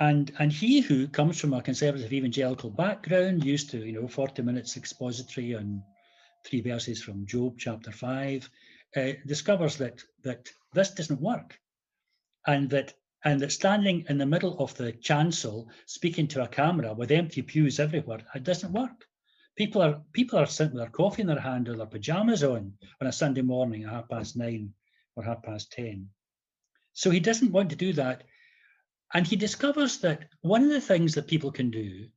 And, 0.00 0.32
and 0.38 0.50
he 0.50 0.80
who 0.80 1.06
comes 1.06 1.40
from 1.40 1.52
a 1.52 1.62
conservative 1.62 2.12
evangelical 2.12 2.70
background, 2.70 3.44
used 3.44 3.70
to, 3.70 3.78
you 3.78 3.92
know, 3.92 4.08
40 4.08 4.42
minutes 4.42 4.76
expository 4.76 5.54
on 5.54 5.82
three 6.44 6.60
verses 6.60 7.02
from 7.02 7.26
Job 7.26 7.58
chapter 7.58 7.92
5, 7.92 8.50
uh, 8.96 9.12
discovers 9.26 9.76
that, 9.76 10.02
that 10.24 10.50
this 10.72 10.90
doesn't 10.92 11.20
work. 11.20 11.58
And 12.46 12.70
that 12.70 12.94
and 13.24 13.40
that 13.40 13.52
standing 13.52 14.04
in 14.08 14.18
the 14.18 14.26
middle 14.26 14.58
of 14.58 14.74
the 14.76 14.92
chancel 14.92 15.68
speaking 15.86 16.26
to 16.28 16.42
a 16.42 16.48
camera 16.48 16.92
with 16.92 17.12
empty 17.12 17.42
pews 17.42 17.78
everywhere, 17.78 18.20
it 18.34 18.42
doesn't 18.42 18.72
work. 18.72 19.06
People 19.56 19.82
are 19.82 20.02
people 20.12 20.38
are 20.38 20.46
sitting 20.46 20.74
with 20.74 20.82
their 20.82 20.90
coffee 20.90 21.22
in 21.22 21.28
their 21.28 21.38
hand 21.38 21.68
or 21.68 21.76
their 21.76 21.86
pajamas 21.86 22.42
on 22.42 22.72
on 23.00 23.06
a 23.06 23.12
Sunday 23.12 23.42
morning 23.42 23.84
at 23.84 23.90
half 23.90 24.08
past 24.08 24.36
nine 24.36 24.72
or 25.14 25.22
half 25.22 25.42
past 25.42 25.70
ten. 25.70 26.08
So 26.94 27.10
he 27.10 27.20
doesn't 27.20 27.52
want 27.52 27.70
to 27.70 27.76
do 27.76 27.92
that. 27.94 28.24
And 29.14 29.26
he 29.26 29.36
discovers 29.36 29.98
that 29.98 30.28
one 30.40 30.62
of 30.62 30.70
the 30.70 30.80
things 30.80 31.14
that 31.14 31.28
people 31.28 31.52
can 31.52 31.70
do 31.70 32.08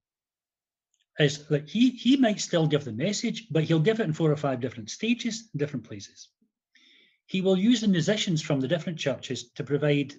is 1.19 1.47
that 1.47 1.69
he, 1.69 1.91
he 1.91 2.17
might 2.17 2.39
still 2.39 2.67
give 2.67 2.85
the 2.85 2.91
message, 2.91 3.47
but 3.49 3.63
he'll 3.63 3.79
give 3.79 3.99
it 3.99 4.03
in 4.03 4.13
four 4.13 4.31
or 4.31 4.37
five 4.37 4.59
different 4.59 4.89
stages, 4.89 5.49
different 5.55 5.87
places. 5.87 6.29
He 7.25 7.41
will 7.41 7.57
use 7.57 7.81
the 7.81 7.87
musicians 7.87 8.41
from 8.41 8.59
the 8.59 8.67
different 8.67 8.99
churches 8.99 9.51
to 9.55 9.63
provide, 9.63 10.13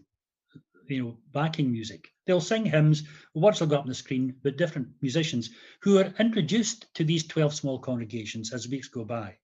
you 0.88 1.02
know, 1.02 1.18
backing 1.32 1.70
music. 1.70 2.08
They'll 2.26 2.40
sing 2.40 2.66
hymns, 2.66 3.04
words 3.34 3.60
will 3.60 3.68
go 3.68 3.76
up 3.76 3.82
on 3.82 3.88
the 3.88 3.94
screen, 3.94 4.34
but 4.42 4.58
different 4.58 4.88
musicians 5.00 5.50
who 5.82 5.98
are 5.98 6.12
introduced 6.18 6.92
to 6.94 7.04
these 7.04 7.26
12 7.26 7.54
small 7.54 7.78
congregations 7.78 8.52
as 8.52 8.68
weeks 8.68 8.88
go 8.88 9.04
by. 9.04 9.36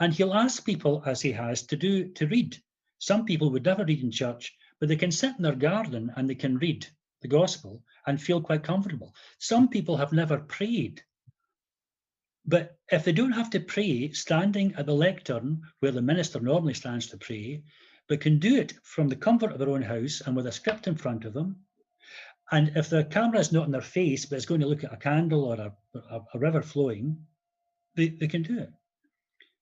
And 0.00 0.14
he'll 0.14 0.34
ask 0.34 0.64
people, 0.64 1.02
as 1.04 1.20
he 1.20 1.32
has, 1.32 1.62
to 1.66 1.76
do 1.76 2.08
to 2.14 2.26
read. 2.26 2.56
Some 2.98 3.26
people 3.26 3.50
would 3.50 3.64
never 3.64 3.84
read 3.84 4.02
in 4.02 4.10
church, 4.10 4.56
but 4.82 4.88
they 4.88 4.96
can 4.96 5.12
sit 5.12 5.36
in 5.36 5.44
their 5.44 5.54
garden 5.54 6.12
and 6.16 6.28
they 6.28 6.34
can 6.34 6.58
read 6.58 6.84
the 7.20 7.28
gospel 7.28 7.84
and 8.04 8.20
feel 8.20 8.40
quite 8.40 8.64
comfortable. 8.64 9.14
Some 9.38 9.68
people 9.68 9.96
have 9.96 10.12
never 10.12 10.38
prayed. 10.38 11.00
But 12.44 12.76
if 12.90 13.04
they 13.04 13.12
don't 13.12 13.30
have 13.30 13.50
to 13.50 13.60
pray 13.60 14.10
standing 14.10 14.74
at 14.74 14.86
the 14.86 14.92
lectern 14.92 15.62
where 15.78 15.92
the 15.92 16.02
minister 16.02 16.40
normally 16.40 16.74
stands 16.74 17.06
to 17.06 17.16
pray, 17.16 17.62
but 18.08 18.20
can 18.20 18.40
do 18.40 18.56
it 18.56 18.74
from 18.82 19.06
the 19.06 19.14
comfort 19.14 19.52
of 19.52 19.60
their 19.60 19.68
own 19.68 19.82
house 19.82 20.20
and 20.26 20.34
with 20.34 20.48
a 20.48 20.50
script 20.50 20.88
in 20.88 20.96
front 20.96 21.26
of 21.26 21.32
them, 21.32 21.60
and 22.50 22.72
if 22.74 22.90
the 22.90 23.04
camera 23.04 23.38
is 23.38 23.52
not 23.52 23.66
in 23.66 23.70
their 23.70 23.82
face, 23.82 24.26
but 24.26 24.34
it's 24.34 24.46
going 24.46 24.62
to 24.62 24.66
look 24.66 24.82
at 24.82 24.92
a 24.92 24.96
candle 24.96 25.44
or 25.44 25.60
a, 25.60 25.72
a, 26.10 26.22
a 26.34 26.38
river 26.40 26.60
flowing, 26.60 27.24
they, 27.94 28.08
they 28.08 28.26
can 28.26 28.42
do 28.42 28.58
it. 28.58 28.72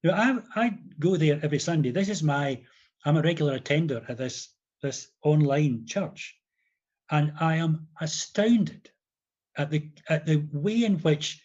Know, 0.03 0.15
I, 0.15 0.39
I 0.57 0.79
go 0.99 1.19
there 1.19 1.39
every 1.43 1.59
Sunday. 1.59 1.91
This 1.91 2.09
is 2.09 2.23
my, 2.23 2.63
I'm 3.05 3.19
a 3.19 3.23
regular 3.23 3.57
attender 3.57 4.03
at 4.09 4.17
this 4.17 4.49
this 4.83 5.09
online 5.23 5.87
church. 5.87 6.37
And 7.11 7.33
I 7.41 7.57
am 7.57 7.89
astounded 8.01 8.91
at 9.57 9.71
the, 9.71 9.91
at 10.09 10.27
the 10.27 10.47
way 10.53 10.85
in 10.85 10.99
which 10.99 11.43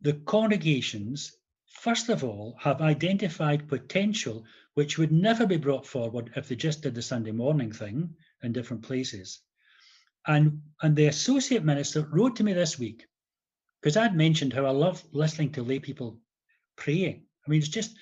the 0.00 0.14
congregations, 0.14 1.32
first 1.66 2.08
of 2.08 2.22
all, 2.22 2.56
have 2.60 2.80
identified 2.80 3.68
potential 3.68 4.44
which 4.74 4.96
would 4.96 5.10
never 5.10 5.46
be 5.46 5.56
brought 5.56 5.86
forward 5.86 6.30
if 6.36 6.48
they 6.48 6.56
just 6.56 6.82
did 6.82 6.94
the 6.94 7.02
Sunday 7.02 7.32
morning 7.32 7.72
thing 7.72 8.14
in 8.42 8.52
different 8.52 8.82
places. 8.82 9.40
And, 10.26 10.60
and 10.82 10.94
the 10.94 11.06
associate 11.06 11.64
minister 11.64 12.06
wrote 12.12 12.36
to 12.36 12.44
me 12.44 12.52
this 12.52 12.78
week, 12.78 13.04
because 13.80 13.96
I'd 13.96 14.14
mentioned 14.14 14.52
how 14.52 14.66
I 14.66 14.70
love 14.70 15.02
listening 15.12 15.52
to 15.52 15.62
lay 15.62 15.78
people 15.78 16.20
praying. 16.76 17.24
I 17.46 17.50
mean, 17.50 17.60
it's 17.60 17.68
just 17.68 17.96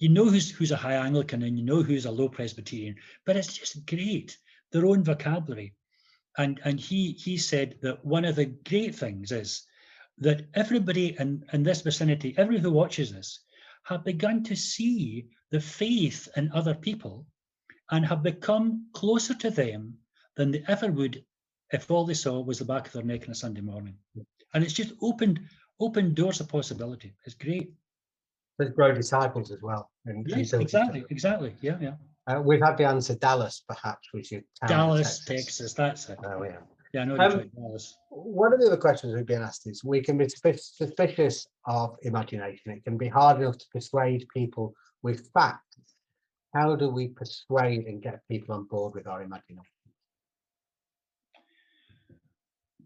you 0.00 0.08
know 0.08 0.24
who's 0.24 0.50
who's 0.50 0.72
a 0.72 0.76
high 0.76 0.94
Anglican 0.94 1.42
and 1.42 1.58
you 1.58 1.64
know 1.64 1.82
who's 1.82 2.06
a 2.06 2.10
low 2.10 2.28
Presbyterian, 2.28 2.96
but 3.26 3.36
it's 3.36 3.52
just 3.56 3.86
great 3.86 4.36
their 4.72 4.86
own 4.86 5.04
vocabulary. 5.04 5.74
And 6.38 6.60
and 6.64 6.80
he 6.80 7.12
he 7.12 7.36
said 7.36 7.76
that 7.82 8.04
one 8.04 8.24
of 8.24 8.36
the 8.36 8.46
great 8.46 8.94
things 8.94 9.30
is 9.30 9.66
that 10.18 10.46
everybody 10.54 11.16
in, 11.18 11.44
in 11.52 11.62
this 11.62 11.82
vicinity, 11.82 12.34
everyone 12.36 12.64
who 12.64 12.72
watches 12.72 13.12
this, 13.12 13.40
have 13.84 14.04
begun 14.04 14.42
to 14.44 14.56
see 14.56 15.28
the 15.50 15.60
faith 15.60 16.28
in 16.36 16.50
other 16.52 16.74
people 16.74 17.26
and 17.90 18.04
have 18.06 18.22
become 18.22 18.86
closer 18.92 19.34
to 19.34 19.50
them 19.50 19.94
than 20.36 20.50
they 20.50 20.62
ever 20.68 20.90
would 20.90 21.24
if 21.72 21.90
all 21.90 22.04
they 22.04 22.14
saw 22.14 22.40
was 22.40 22.58
the 22.58 22.64
back 22.64 22.86
of 22.86 22.92
their 22.92 23.02
neck 23.02 23.24
on 23.24 23.30
a 23.30 23.34
Sunday 23.34 23.60
morning. 23.60 23.96
And 24.54 24.64
it's 24.64 24.72
just 24.72 24.92
opened 25.02 25.40
opened 25.78 26.14
doors 26.14 26.40
of 26.40 26.48
possibility. 26.48 27.14
It's 27.26 27.34
great 27.34 27.74
but 28.60 28.74
grow 28.74 28.92
disciples 28.92 29.50
as 29.50 29.62
well. 29.62 29.89
And 30.06 30.26
exactly, 30.30 31.04
exactly. 31.10 31.54
Yeah, 31.60 31.76
yeah. 31.80 31.94
Uh, 32.26 32.40
we've 32.40 32.60
had 32.60 32.76
the 32.76 32.84
answer 32.84 33.14
Dallas, 33.14 33.62
perhaps, 33.68 34.08
which 34.12 34.32
is 34.32 34.42
Dallas, 34.66 35.24
Texas. 35.24 35.74
Texas. 35.74 35.74
That's 35.74 36.08
it. 36.08 36.18
Oh 36.24 36.42
yeah. 36.42 36.58
Yeah, 36.92 37.02
I 37.02 37.04
know 37.04 37.18
um, 37.18 37.50
Dallas. 37.54 37.96
One 38.08 38.52
of 38.52 38.60
the 38.60 38.66
other 38.66 38.76
questions 38.76 39.14
we've 39.14 39.26
been 39.26 39.42
asked 39.42 39.68
is: 39.68 39.84
we 39.84 40.00
can 40.00 40.18
be 40.18 40.28
suspicious 40.28 41.46
of 41.66 41.96
imagination. 42.02 42.72
It 42.72 42.84
can 42.84 42.96
be 42.96 43.08
hard 43.08 43.40
enough 43.40 43.58
to 43.58 43.66
persuade 43.72 44.26
people 44.34 44.74
with 45.02 45.30
facts. 45.32 45.78
How 46.54 46.74
do 46.74 46.88
we 46.88 47.08
persuade 47.08 47.86
and 47.86 48.02
get 48.02 48.26
people 48.28 48.54
on 48.54 48.64
board 48.64 48.94
with 48.94 49.06
our 49.06 49.22
imagination? 49.22 49.64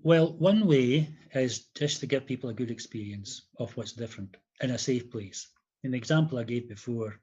Well, 0.02 0.34
one 0.34 0.66
way 0.66 1.08
is 1.32 1.66
just 1.74 2.00
to 2.00 2.06
give 2.06 2.26
people 2.26 2.50
a 2.50 2.54
good 2.54 2.70
experience 2.70 3.46
of 3.58 3.74
what's 3.74 3.92
different 3.92 4.36
in 4.60 4.72
a 4.72 4.78
safe 4.78 5.10
place 5.10 5.48
the 5.90 5.98
example 5.98 6.38
I 6.38 6.44
gave 6.44 6.68
before 6.68 7.20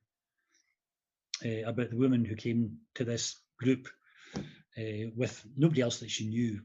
uh, 1.46 1.64
about 1.66 1.90
the 1.90 1.98
woman 1.98 2.26
who 2.26 2.36
came 2.36 2.78
to 2.96 3.04
this 3.04 3.40
group 3.60 3.88
uh, 4.36 5.10
with 5.16 5.44
nobody 5.58 5.82
else 5.82 6.00
that 6.00 6.12
she 6.12 6.28
knew 6.28 6.62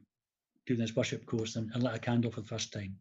doing 0.67 0.81
this 0.81 0.95
worship 0.95 1.27
course 1.27 1.57
and, 1.57 1.71
and 1.73 1.83
lit 1.83 1.95
a 1.95 1.99
candle 1.99 2.31
for 2.31 2.41
the 2.41 2.47
first 2.47 2.73
time. 2.73 2.97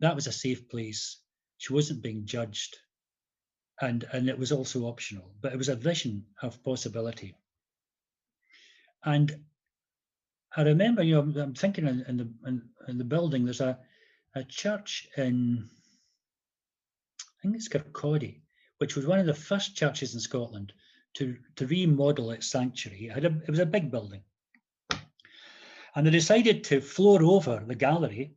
That 0.00 0.14
was 0.14 0.26
a 0.26 0.32
safe 0.32 0.68
place. 0.68 1.20
She 1.58 1.72
wasn't 1.72 2.02
being 2.02 2.26
judged. 2.26 2.76
And, 3.80 4.04
and 4.12 4.28
it 4.28 4.38
was 4.38 4.50
also 4.50 4.86
optional, 4.86 5.30
but 5.40 5.52
it 5.52 5.58
was 5.58 5.68
a 5.68 5.76
vision 5.76 6.24
of 6.42 6.62
possibility. 6.64 7.36
And 9.04 9.32
I 10.56 10.62
remember, 10.62 11.02
you 11.02 11.14
know, 11.14 11.42
I'm 11.42 11.54
thinking 11.54 11.86
in, 11.86 12.04
in 12.08 12.16
the 12.16 12.28
in, 12.46 12.62
in, 12.88 12.98
the 12.98 13.04
building, 13.04 13.44
there's 13.44 13.60
a, 13.60 13.78
a 14.34 14.42
church 14.42 15.06
in 15.16 15.70
I 17.38 17.42
think 17.42 17.56
it's 17.56 17.68
Kirkcaldy, 17.68 18.42
which 18.78 18.96
was 18.96 19.06
one 19.06 19.18
of 19.20 19.26
the 19.26 19.34
first 19.34 19.76
churches 19.76 20.14
in 20.14 20.20
Scotland 20.20 20.72
to, 21.14 21.36
to 21.56 21.66
remodel 21.66 22.32
its 22.32 22.50
sanctuary. 22.50 23.10
It, 23.14 23.24
a, 23.24 23.28
it 23.28 23.50
was 23.50 23.60
a 23.60 23.66
big 23.66 23.90
building. 23.90 24.22
And 25.94 26.06
they 26.06 26.10
decided 26.10 26.64
to 26.64 26.80
floor 26.80 27.22
over 27.22 27.64
the 27.66 27.74
gallery 27.74 28.34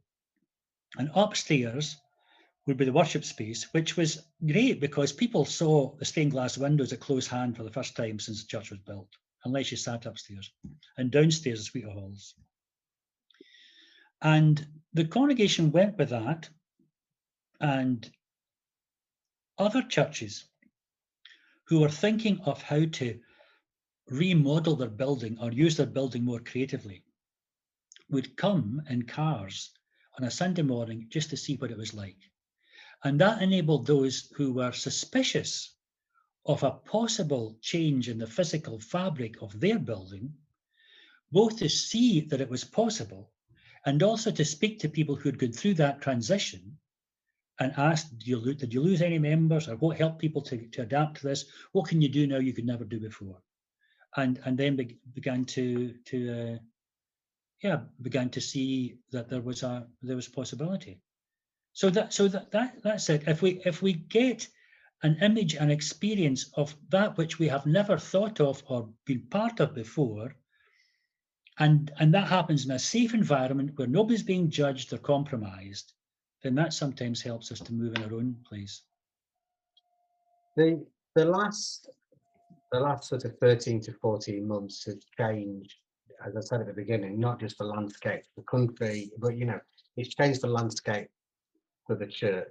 and 0.97 1.09
upstairs 1.15 1.97
would 2.65 2.77
be 2.77 2.85
the 2.85 2.93
worship 2.93 3.23
space, 3.25 3.73
which 3.73 3.97
was 3.97 4.23
great 4.45 4.79
because 4.79 5.11
people 5.11 5.45
saw 5.45 5.95
the 5.97 6.05
stained 6.05 6.31
glass 6.31 6.57
windows 6.57 6.93
at 6.93 6.99
close 6.99 7.27
hand 7.27 7.57
for 7.57 7.63
the 7.63 7.71
first 7.71 7.95
time 7.95 8.19
since 8.19 8.41
the 8.41 8.47
church 8.47 8.69
was 8.69 8.79
built, 8.79 9.09
unless 9.45 9.71
you 9.71 9.77
sat 9.77 10.05
upstairs 10.05 10.51
and 10.97 11.11
downstairs 11.11 11.59
the 11.59 11.65
suite 11.65 11.85
of 11.85 11.93
halls. 11.93 12.35
And 14.21 14.65
the 14.93 15.05
congregation 15.05 15.71
went 15.71 15.97
with 15.97 16.09
that, 16.09 16.49
and 17.59 18.09
other 19.61 19.83
churches 19.83 20.45
who 21.65 21.79
were 21.79 21.89
thinking 21.89 22.39
of 22.41 22.61
how 22.61 22.83
to 22.85 23.19
remodel 24.09 24.75
their 24.75 24.89
building 24.89 25.37
or 25.39 25.51
use 25.51 25.77
their 25.77 25.85
building 25.85 26.25
more 26.25 26.39
creatively 26.39 27.03
would 28.09 28.35
come 28.35 28.81
in 28.89 29.03
cars 29.03 29.69
on 30.17 30.25
a 30.25 30.31
Sunday 30.31 30.63
morning 30.63 31.07
just 31.09 31.29
to 31.29 31.37
see 31.37 31.55
what 31.55 31.71
it 31.71 31.77
was 31.77 31.93
like. 31.93 32.17
And 33.03 33.21
that 33.21 33.41
enabled 33.41 33.85
those 33.85 34.31
who 34.35 34.51
were 34.51 34.71
suspicious 34.71 35.73
of 36.45 36.63
a 36.63 36.71
possible 36.71 37.57
change 37.61 38.09
in 38.09 38.17
the 38.17 38.27
physical 38.27 38.79
fabric 38.79 39.41
of 39.41 39.59
their 39.59 39.79
building, 39.79 40.33
both 41.31 41.57
to 41.59 41.69
see 41.69 42.21
that 42.21 42.41
it 42.41 42.49
was 42.49 42.63
possible 42.63 43.31
and 43.85 44.03
also 44.03 44.31
to 44.31 44.43
speak 44.43 44.79
to 44.79 44.89
people 44.89 45.15
who 45.15 45.29
had 45.29 45.39
gone 45.39 45.53
through 45.53 45.75
that 45.75 46.01
transition 46.01 46.77
and 47.61 47.73
asked, 47.77 48.17
did 48.17 48.27
you, 48.27 48.39
lo- 48.39 48.53
did 48.53 48.73
you 48.73 48.81
lose 48.81 49.01
any 49.01 49.19
members 49.19 49.69
or 49.69 49.75
what 49.77 49.97
helped 49.97 50.19
people 50.19 50.41
to, 50.41 50.57
to 50.73 50.81
adapt 50.81 51.17
to 51.17 51.27
this? 51.27 51.45
What 51.71 51.87
can 51.87 52.01
you 52.01 52.09
do 52.09 52.27
now 52.27 52.39
you 52.39 52.53
could 52.53 52.65
never 52.65 52.83
do 52.83 52.99
before? 52.99 53.37
And, 54.17 54.39
and 54.45 54.57
then 54.57 54.75
be, 54.75 54.97
began 55.13 55.45
to, 55.45 55.93
to 56.05 56.17
uh, 56.33 56.57
yeah, 57.61 57.79
began 58.01 58.29
to 58.31 58.41
see 58.41 58.97
that 59.11 59.29
there 59.29 59.41
was 59.41 59.63
a, 59.63 59.87
there 60.01 60.15
was 60.15 60.27
possibility. 60.27 60.99
So 61.73 61.89
that, 61.91 62.13
so 62.13 62.27
that, 62.27 62.51
that, 62.51 62.83
that's 62.83 63.09
it. 63.09 63.23
If 63.27 63.41
we, 63.41 63.61
if 63.63 63.81
we 63.81 63.93
get 63.93 64.47
an 65.03 65.17
image 65.21 65.55
and 65.55 65.71
experience 65.71 66.51
of 66.55 66.75
that 66.89 67.17
which 67.17 67.39
we 67.39 67.47
have 67.47 67.65
never 67.65 67.97
thought 67.97 68.39
of 68.39 68.63
or 68.67 68.89
been 69.05 69.21
part 69.29 69.59
of 69.59 69.73
before, 69.75 70.35
and 71.59 71.91
and 71.99 72.13
that 72.13 72.27
happens 72.27 72.65
in 72.65 72.71
a 72.71 72.79
safe 72.79 73.13
environment 73.13 73.71
where 73.75 73.87
nobody's 73.87 74.23
being 74.23 74.49
judged 74.49 74.93
or 74.93 74.97
compromised, 74.97 75.93
then 76.43 76.55
that 76.55 76.73
sometimes 76.73 77.21
helps 77.21 77.51
us 77.51 77.59
to 77.59 77.73
move 77.73 77.95
in 77.95 78.03
our 78.03 78.13
own 78.13 78.35
place. 78.47 78.83
The 80.55 80.85
the 81.15 81.25
last 81.25 81.89
the 82.71 82.79
last 82.79 83.07
sort 83.07 83.25
of 83.25 83.37
13 83.39 83.81
to 83.81 83.93
14 83.93 84.47
months 84.47 84.85
has 84.85 84.97
changed, 85.17 85.75
as 86.25 86.37
I 86.37 86.39
said 86.39 86.61
at 86.61 86.67
the 86.67 86.73
beginning, 86.73 87.19
not 87.19 87.39
just 87.39 87.57
the 87.57 87.65
landscape, 87.65 88.23
the 88.37 88.43
country, 88.43 89.11
but 89.17 89.37
you 89.37 89.45
know, 89.45 89.59
it's 89.97 90.15
changed 90.15 90.41
the 90.41 90.47
landscape 90.47 91.09
for 91.85 91.95
the 91.95 92.07
church. 92.07 92.47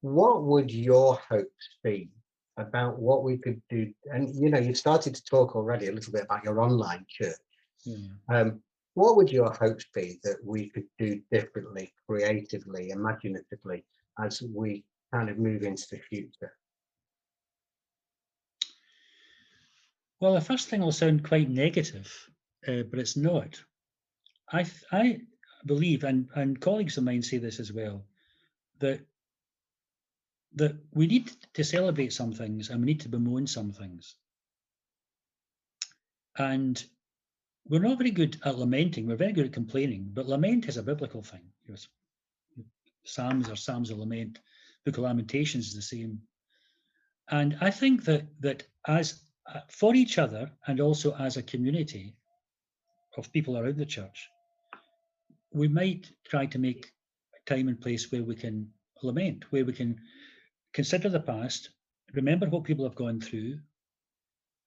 What 0.00 0.44
would 0.44 0.70
your 0.70 1.18
hopes 1.28 1.68
be 1.84 2.10
about 2.56 2.98
what 2.98 3.24
we 3.24 3.36
could 3.36 3.60
do? 3.68 3.92
And 4.06 4.34
you 4.34 4.50
know, 4.50 4.58
you've 4.58 4.78
started 4.78 5.14
to 5.14 5.24
talk 5.24 5.54
already 5.54 5.88
a 5.88 5.92
little 5.92 6.12
bit 6.12 6.24
about 6.24 6.44
your 6.44 6.60
online 6.60 7.04
church. 7.08 7.36
Yeah. 7.84 7.96
Um, 8.30 8.60
what 8.96 9.14
would 9.16 9.30
your 9.30 9.52
hopes 9.52 9.84
be 9.94 10.18
that 10.24 10.38
we 10.42 10.70
could 10.70 10.86
do 10.98 11.20
differently, 11.30 11.92
creatively, 12.08 12.88
imaginatively, 12.88 13.84
as 14.18 14.42
we 14.42 14.86
kind 15.12 15.28
of 15.28 15.36
move 15.36 15.62
into 15.64 15.86
the 15.90 15.98
future? 15.98 16.54
Well, 20.18 20.32
the 20.32 20.40
first 20.40 20.68
thing 20.68 20.80
will 20.80 20.92
sound 20.92 21.28
quite 21.28 21.50
negative, 21.50 22.10
uh, 22.66 22.84
but 22.90 22.98
it's 22.98 23.18
not. 23.18 23.62
I 24.50 24.64
I 24.90 25.20
believe, 25.66 26.04
and 26.04 26.30
and 26.34 26.58
colleagues 26.58 26.96
of 26.96 27.04
mine 27.04 27.20
say 27.20 27.36
this 27.36 27.60
as 27.60 27.74
well, 27.74 28.06
that 28.78 29.00
that 30.54 30.74
we 30.94 31.06
need 31.06 31.30
to 31.52 31.64
celebrate 31.64 32.14
some 32.14 32.32
things 32.32 32.70
and 32.70 32.80
we 32.80 32.86
need 32.86 33.00
to 33.00 33.10
bemoan 33.10 33.46
some 33.46 33.72
things. 33.72 34.14
And 36.38 36.82
we're 37.68 37.80
not 37.80 37.98
very 37.98 38.10
good 38.10 38.38
at 38.44 38.58
lamenting. 38.58 39.06
We're 39.06 39.16
very 39.16 39.32
good 39.32 39.46
at 39.46 39.52
complaining, 39.52 40.10
but 40.12 40.26
lament 40.28 40.68
is 40.68 40.76
a 40.76 40.82
biblical 40.82 41.22
thing. 41.22 41.42
You 41.64 41.72
know, 41.72 41.74
s- 41.74 41.88
Psalms 43.04 43.48
are 43.48 43.56
Psalms 43.56 43.90
of 43.90 43.98
lament. 43.98 44.40
Book 44.84 44.98
of 44.98 45.04
Lamentations 45.04 45.68
is 45.68 45.74
the 45.74 45.82
same. 45.82 46.20
And 47.30 47.56
I 47.60 47.70
think 47.70 48.04
that 48.04 48.24
that 48.40 48.64
as 48.86 49.20
uh, 49.52 49.60
for 49.68 49.94
each 49.94 50.18
other 50.18 50.50
and 50.66 50.80
also 50.80 51.14
as 51.16 51.36
a 51.36 51.42
community 51.42 52.14
of 53.16 53.32
people 53.32 53.58
around 53.58 53.76
the 53.76 53.86
church, 53.86 54.28
we 55.52 55.68
might 55.68 56.10
try 56.24 56.46
to 56.46 56.58
make 56.58 56.92
time 57.46 57.68
and 57.68 57.80
place 57.80 58.10
where 58.12 58.22
we 58.22 58.36
can 58.36 58.70
lament, 59.02 59.44
where 59.50 59.64
we 59.64 59.72
can 59.72 59.98
consider 60.72 61.08
the 61.08 61.20
past, 61.20 61.70
remember 62.14 62.48
what 62.48 62.64
people 62.64 62.84
have 62.84 62.94
gone 62.94 63.20
through, 63.20 63.58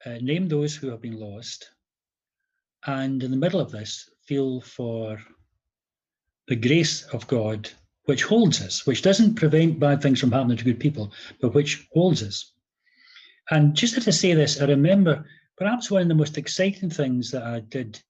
uh, 0.05 0.17
name 0.21 0.47
those 0.47 0.75
who 0.75 0.89
have 0.89 1.01
been 1.01 1.19
lost, 1.19 1.69
and 2.85 3.23
in 3.23 3.31
the 3.31 3.37
middle 3.37 3.59
of 3.59 3.71
this, 3.71 4.09
feel 4.25 4.61
for 4.61 5.19
the 6.47 6.55
grace 6.55 7.03
of 7.13 7.27
God, 7.27 7.69
which 8.05 8.23
holds 8.23 8.61
us, 8.61 8.85
which 8.85 9.01
doesn't 9.01 9.35
prevent 9.35 9.79
bad 9.79 10.01
things 10.01 10.19
from 10.19 10.31
happening 10.31 10.57
to 10.57 10.63
good 10.63 10.79
people, 10.79 11.11
but 11.41 11.53
which 11.53 11.87
holds 11.93 12.23
us. 12.23 12.53
And 13.51 13.75
just 13.75 14.01
to 14.01 14.11
say 14.11 14.33
this, 14.33 14.61
I 14.61 14.65
remember 14.65 15.25
perhaps 15.57 15.91
one 15.91 16.03
of 16.03 16.07
the 16.07 16.15
most 16.15 16.37
exciting 16.37 16.89
things 16.89 17.31
that 17.31 17.43
I 17.43 17.59
did 17.59 18.01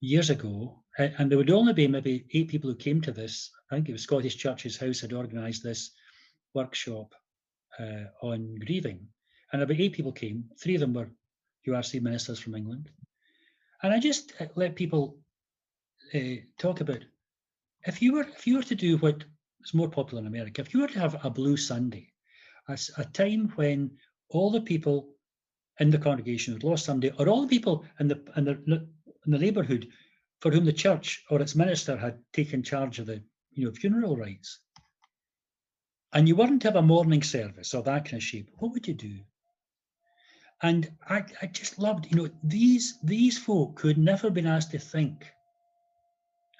years 0.00 0.30
ago, 0.30 0.82
and 0.98 1.30
there 1.30 1.38
would 1.38 1.50
only 1.50 1.72
be 1.72 1.88
maybe 1.88 2.26
eight 2.32 2.48
people 2.48 2.70
who 2.70 2.76
came 2.76 3.00
to 3.02 3.12
this. 3.12 3.50
I 3.70 3.76
think 3.76 3.88
it 3.88 3.92
was 3.92 4.02
Scottish 4.02 4.36
Churches 4.36 4.76
House 4.76 5.00
had 5.00 5.12
organised 5.12 5.62
this 5.62 5.92
workshop 6.54 7.14
uh, 7.78 8.04
on 8.22 8.56
grieving, 8.66 9.06
and 9.52 9.62
about 9.62 9.78
eight 9.80 9.92
people 9.92 10.12
came. 10.12 10.44
Three 10.60 10.74
of 10.74 10.80
them 10.80 10.94
were 10.94 11.08
URC 11.66 12.02
ministers 12.02 12.38
from 12.38 12.54
England, 12.54 12.90
and 13.82 13.92
I 13.92 13.98
just 13.98 14.32
uh, 14.40 14.46
let 14.56 14.76
people 14.76 15.18
uh, 16.14 16.36
talk 16.58 16.80
about 16.80 17.04
if 17.86 18.02
you 18.02 18.12
were 18.14 18.26
if 18.36 18.46
you 18.46 18.56
were 18.56 18.62
to 18.62 18.74
do 18.74 18.98
what 18.98 19.24
is 19.64 19.74
more 19.74 19.88
popular 19.88 20.20
in 20.20 20.26
America, 20.26 20.60
if 20.60 20.74
you 20.74 20.80
were 20.80 20.88
to 20.88 21.00
have 21.00 21.24
a 21.24 21.30
Blue 21.30 21.56
Sunday, 21.56 22.12
a, 22.68 22.78
a 22.98 23.04
time 23.04 23.52
when 23.56 23.90
all 24.28 24.50
the 24.50 24.60
people 24.60 25.14
in 25.78 25.90
the 25.90 25.98
congregation 25.98 26.52
who'd 26.52 26.64
lost 26.64 26.84
somebody, 26.84 27.12
or 27.18 27.28
all 27.28 27.42
the 27.42 27.48
people 27.48 27.84
in 27.98 28.08
the 28.08 28.22
in 28.36 28.44
the 28.44 28.88
in 29.26 29.32
the 29.32 29.38
neighbourhood 29.38 29.88
for 30.40 30.50
whom 30.50 30.64
the 30.64 30.72
church 30.72 31.24
or 31.30 31.40
its 31.40 31.54
minister 31.54 31.96
had 31.96 32.18
taken 32.32 32.62
charge 32.62 32.98
of 32.98 33.06
the 33.06 33.22
you 33.52 33.66
know 33.66 33.72
funeral 33.72 34.16
rites, 34.16 34.60
and 36.12 36.28
you 36.28 36.36
weren't 36.36 36.62
to 36.62 36.68
have 36.68 36.76
a 36.76 36.82
morning 36.82 37.22
service 37.22 37.74
or 37.74 37.82
that 37.82 38.04
kind 38.04 38.14
of 38.16 38.22
shape, 38.22 38.50
what 38.58 38.72
would 38.72 38.86
you 38.86 38.94
do? 38.94 39.20
And 40.62 40.90
I, 41.08 41.24
I 41.40 41.46
just 41.46 41.78
loved, 41.78 42.06
you 42.10 42.16
know, 42.16 42.30
these 42.44 42.98
these 43.02 43.38
folk 43.38 43.80
who 43.80 43.88
had 43.88 43.98
never 43.98 44.30
been 44.30 44.46
asked 44.46 44.72
to 44.72 44.78
think 44.78 45.26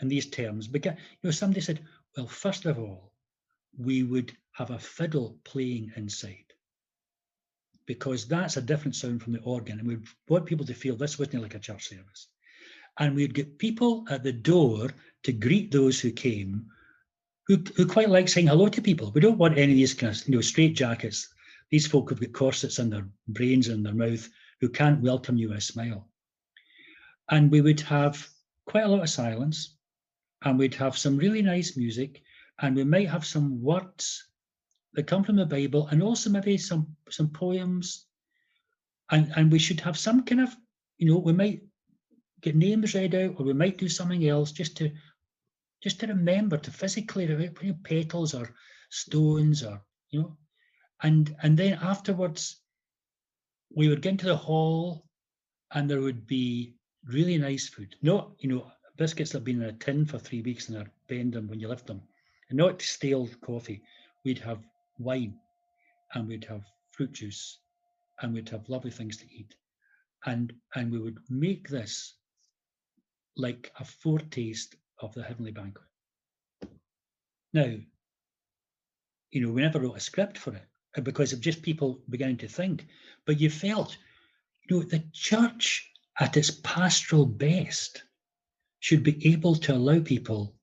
in 0.00 0.08
these 0.08 0.26
terms 0.30 0.66
began, 0.66 0.96
you 0.96 1.28
know, 1.28 1.30
somebody 1.30 1.60
said, 1.60 1.80
well, 2.16 2.26
first 2.26 2.64
of 2.64 2.78
all, 2.78 3.12
we 3.78 4.02
would 4.02 4.32
have 4.52 4.70
a 4.70 4.78
fiddle 4.78 5.38
playing 5.44 5.92
inside 5.96 6.44
because 7.86 8.26
that's 8.26 8.56
a 8.56 8.62
different 8.62 8.96
sound 8.96 9.22
from 9.22 9.32
the 9.32 9.40
organ. 9.40 9.78
And 9.78 9.88
we 9.88 9.98
want 10.28 10.46
people 10.46 10.66
to 10.66 10.74
feel 10.74 10.96
this 10.96 11.18
wasn't 11.18 11.42
like 11.42 11.54
a 11.54 11.58
church 11.58 11.88
service. 11.88 12.28
And 12.98 13.14
we'd 13.14 13.34
get 13.34 13.58
people 13.58 14.04
at 14.10 14.22
the 14.22 14.32
door 14.32 14.90
to 15.24 15.32
greet 15.32 15.70
those 15.70 16.00
who 16.00 16.10
came 16.10 16.66
who, 17.46 17.58
who 17.76 17.84
quite 17.84 18.08
like 18.08 18.28
saying 18.28 18.46
hello 18.46 18.68
to 18.68 18.80
people. 18.80 19.10
We 19.12 19.20
don't 19.20 19.38
want 19.38 19.58
any 19.58 19.72
of 19.72 19.76
these 19.76 19.92
kind 19.92 20.14
of, 20.14 20.28
you 20.28 20.36
know, 20.36 20.40
straight 20.40 20.76
jackets. 20.76 21.28
These 21.70 21.86
folk 21.86 22.10
who've 22.10 22.20
got 22.20 22.32
corsets 22.32 22.78
in 22.78 22.90
their 22.90 23.08
brains 23.28 23.68
and 23.68 23.84
their 23.84 23.94
mouth 23.94 24.28
who 24.60 24.68
can't 24.68 25.00
welcome 25.02 25.36
you 25.38 25.48
with 25.48 25.58
a 25.58 25.60
smile. 25.60 26.08
And 27.30 27.50
we 27.50 27.60
would 27.60 27.80
have 27.80 28.28
quite 28.66 28.84
a 28.84 28.88
lot 28.88 29.02
of 29.02 29.08
silence 29.08 29.76
and 30.42 30.58
we'd 30.58 30.74
have 30.74 30.98
some 30.98 31.16
really 31.16 31.42
nice 31.42 31.76
music 31.76 32.22
and 32.60 32.76
we 32.76 32.84
might 32.84 33.08
have 33.08 33.24
some 33.24 33.62
words 33.62 34.26
that 34.94 35.06
come 35.06 35.22
from 35.22 35.36
the 35.36 35.46
Bible 35.46 35.86
and 35.88 36.02
also 36.02 36.30
maybe 36.30 36.58
some 36.58 36.96
some 37.08 37.30
poems. 37.30 38.06
And 39.10 39.32
and 39.36 39.52
we 39.52 39.58
should 39.58 39.80
have 39.80 39.98
some 39.98 40.24
kind 40.24 40.40
of, 40.40 40.54
you 40.98 41.06
know, 41.06 41.18
we 41.18 41.32
might 41.32 41.62
get 42.40 42.56
names 42.56 42.94
read 42.94 43.14
out 43.14 43.34
or 43.38 43.44
we 43.44 43.52
might 43.52 43.78
do 43.78 43.88
something 43.88 44.26
else 44.28 44.52
just 44.52 44.76
to 44.78 44.90
just 45.82 46.00
to 46.00 46.06
remember 46.06 46.56
to 46.58 46.70
physically 46.70 47.26
remember 47.26 47.64
you 47.64 47.72
know, 47.72 47.78
petals 47.84 48.34
or 48.34 48.54
stones 48.90 49.62
or 49.62 49.82
you 50.10 50.20
know 50.20 50.36
and 51.02 51.34
and 51.42 51.56
then 51.56 51.78
afterwards 51.82 52.60
we 53.74 53.88
would 53.88 54.02
get 54.02 54.10
into 54.10 54.26
the 54.26 54.36
hall 54.36 55.04
and 55.72 55.88
there 55.88 56.00
would 56.00 56.26
be 56.26 56.74
really 57.04 57.38
nice 57.38 57.68
food. 57.68 57.94
Not 58.02 58.32
you 58.38 58.48
know 58.48 58.70
biscuits 58.96 59.32
that 59.32 59.38
have 59.38 59.44
been 59.44 59.62
in 59.62 59.68
a 59.68 59.72
tin 59.72 60.04
for 60.04 60.18
three 60.18 60.42
weeks 60.42 60.68
and 60.68 60.78
are 60.78 60.90
bend 61.08 61.32
them 61.32 61.48
when 61.48 61.60
you 61.60 61.68
lift 61.68 61.86
them. 61.86 62.02
And 62.48 62.58
not 62.58 62.82
stale 62.82 63.28
coffee. 63.40 63.82
We'd 64.24 64.40
have 64.40 64.66
wine 64.98 65.38
and 66.14 66.26
we'd 66.26 66.44
have 66.44 66.64
fruit 66.90 67.12
juice 67.12 67.58
and 68.20 68.34
we'd 68.34 68.48
have 68.48 68.68
lovely 68.68 68.90
things 68.90 69.16
to 69.18 69.32
eat. 69.32 69.54
And 70.26 70.52
and 70.74 70.90
we 70.90 70.98
would 70.98 71.18
make 71.30 71.68
this 71.68 72.14
like 73.36 73.72
a 73.78 73.84
foretaste 73.84 74.74
of 74.98 75.14
the 75.14 75.22
heavenly 75.22 75.52
banquet. 75.52 75.86
Now 77.54 77.74
you 79.30 79.46
know, 79.46 79.52
we 79.52 79.62
never 79.62 79.78
wrote 79.78 79.96
a 79.96 80.00
script 80.00 80.36
for 80.36 80.52
it 80.52 80.69
because 81.02 81.32
of 81.32 81.40
just 81.40 81.62
people 81.62 82.00
beginning 82.08 82.38
to 82.38 82.48
think. 82.48 82.86
But 83.26 83.40
you 83.40 83.50
felt, 83.50 83.96
you 84.68 84.78
know, 84.78 84.82
the 84.82 85.04
church 85.12 85.90
at 86.18 86.36
its 86.36 86.50
pastoral 86.50 87.26
best 87.26 88.02
should 88.80 89.02
be 89.02 89.32
able 89.32 89.54
to 89.56 89.74
allow 89.74 90.00
people 90.00 90.54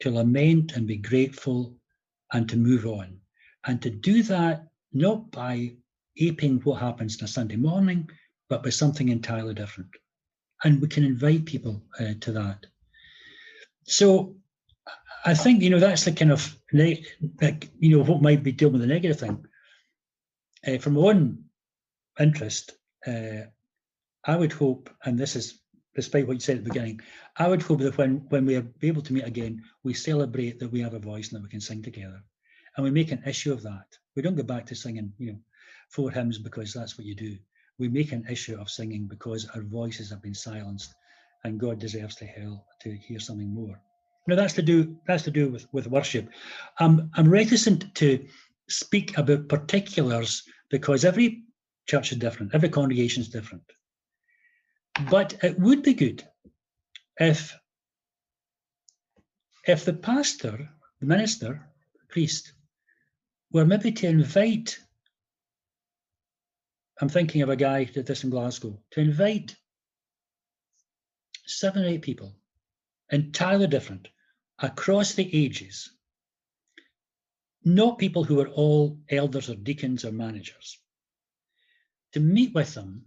to 0.00 0.10
lament 0.10 0.72
and 0.72 0.86
be 0.86 0.96
grateful 0.96 1.76
and 2.32 2.48
to 2.48 2.56
move 2.56 2.86
on. 2.86 3.18
And 3.64 3.80
to 3.82 3.90
do 3.90 4.22
that 4.24 4.68
not 4.92 5.30
by 5.30 5.76
aping 6.18 6.60
what 6.60 6.80
happens 6.80 7.20
on 7.20 7.24
a 7.24 7.28
Sunday 7.28 7.56
morning, 7.56 8.10
but 8.48 8.62
by 8.62 8.70
something 8.70 9.08
entirely 9.08 9.54
different. 9.54 9.90
And 10.64 10.80
we 10.80 10.88
can 10.88 11.04
invite 11.04 11.46
people 11.46 11.82
uh, 11.98 12.14
to 12.20 12.32
that. 12.32 12.66
So 13.84 14.36
I 15.24 15.34
think, 15.34 15.62
you 15.62 15.70
know, 15.70 15.78
that's 15.78 16.04
the 16.04 16.12
kind 16.12 16.32
of, 16.32 16.56
like, 16.72 17.70
you 17.78 17.96
know, 17.96 18.04
what 18.04 18.22
might 18.22 18.42
be 18.42 18.52
dealing 18.52 18.74
with 18.74 18.82
the 18.82 18.88
negative 18.88 19.20
thing. 19.20 19.44
Uh, 20.66 20.78
from 20.78 20.96
own 20.96 21.44
interest, 22.20 22.72
uh, 23.06 23.46
I 24.24 24.36
would 24.36 24.52
hope, 24.52 24.90
and 25.04 25.18
this 25.18 25.34
is 25.34 25.62
despite 25.94 26.26
what 26.26 26.34
you 26.34 26.40
said 26.40 26.58
at 26.58 26.64
the 26.64 26.70
beginning, 26.70 27.00
I 27.36 27.48
would 27.48 27.62
hope 27.62 27.80
that 27.80 27.98
when, 27.98 28.24
when 28.28 28.46
we 28.46 28.56
are 28.56 28.66
able 28.82 29.02
to 29.02 29.12
meet 29.12 29.26
again, 29.26 29.62
we 29.82 29.94
celebrate 29.94 30.58
that 30.58 30.72
we 30.72 30.80
have 30.80 30.94
a 30.94 30.98
voice 30.98 31.30
and 31.30 31.38
that 31.38 31.42
we 31.42 31.50
can 31.50 31.60
sing 31.60 31.82
together. 31.82 32.22
And 32.76 32.84
we 32.84 32.90
make 32.90 33.12
an 33.12 33.22
issue 33.26 33.52
of 33.52 33.62
that. 33.62 33.86
We 34.16 34.22
don't 34.22 34.36
go 34.36 34.42
back 34.42 34.66
to 34.66 34.74
singing, 34.74 35.12
you 35.18 35.32
know, 35.32 35.38
four 35.90 36.10
hymns 36.10 36.38
because 36.38 36.72
that's 36.72 36.96
what 36.96 37.06
you 37.06 37.14
do. 37.14 37.36
We 37.78 37.88
make 37.88 38.12
an 38.12 38.24
issue 38.30 38.58
of 38.58 38.70
singing 38.70 39.06
because 39.06 39.46
our 39.54 39.62
voices 39.62 40.10
have 40.10 40.22
been 40.22 40.34
silenced 40.34 40.94
and 41.44 41.60
God 41.60 41.78
deserves 41.78 42.14
to 42.16 42.26
hell 42.26 42.64
to 42.82 42.96
hear 42.96 43.18
something 43.18 43.52
more. 43.52 43.78
Now 44.26 44.36
that's 44.36 44.54
to 44.54 44.62
do 44.62 44.96
that's 45.06 45.24
to 45.24 45.30
do 45.30 45.50
with, 45.50 45.66
with 45.72 45.88
worship. 45.88 46.30
Um, 46.78 47.10
I'm 47.14 47.28
reticent 47.28 47.94
to 47.96 48.24
speak 48.72 49.16
about 49.18 49.48
particulars 49.48 50.42
because 50.70 51.04
every 51.04 51.44
church 51.86 52.12
is 52.12 52.18
different, 52.18 52.54
every 52.54 52.68
congregation 52.68 53.22
is 53.22 53.28
different. 53.28 53.64
But 55.10 55.42
it 55.42 55.58
would 55.58 55.82
be 55.82 55.94
good 55.94 56.26
if 57.18 57.56
if 59.66 59.84
the 59.84 59.92
pastor, 59.92 60.68
the 61.00 61.06
minister, 61.06 61.68
priest, 62.08 62.52
were 63.52 63.64
maybe 63.64 63.92
to 63.92 64.08
invite 64.08 64.78
I'm 67.02 67.08
thinking 67.08 67.42
of 67.42 67.48
a 67.48 67.56
guy 67.56 67.82
who 67.82 67.92
did 67.92 68.06
this 68.06 68.22
in 68.22 68.30
Glasgow, 68.30 68.78
to 68.92 69.00
invite 69.00 69.56
seven 71.46 71.84
or 71.84 71.88
eight 71.88 72.02
people, 72.02 72.32
entirely 73.10 73.66
different, 73.66 74.06
across 74.60 75.14
the 75.14 75.28
ages, 75.34 75.90
not 77.64 77.98
people 77.98 78.24
who 78.24 78.40
are 78.40 78.48
all 78.48 78.98
elders 79.08 79.48
or 79.48 79.54
deacons 79.54 80.04
or 80.04 80.12
managers, 80.12 80.78
to 82.12 82.20
meet 82.20 82.54
with 82.54 82.74
them 82.74 83.06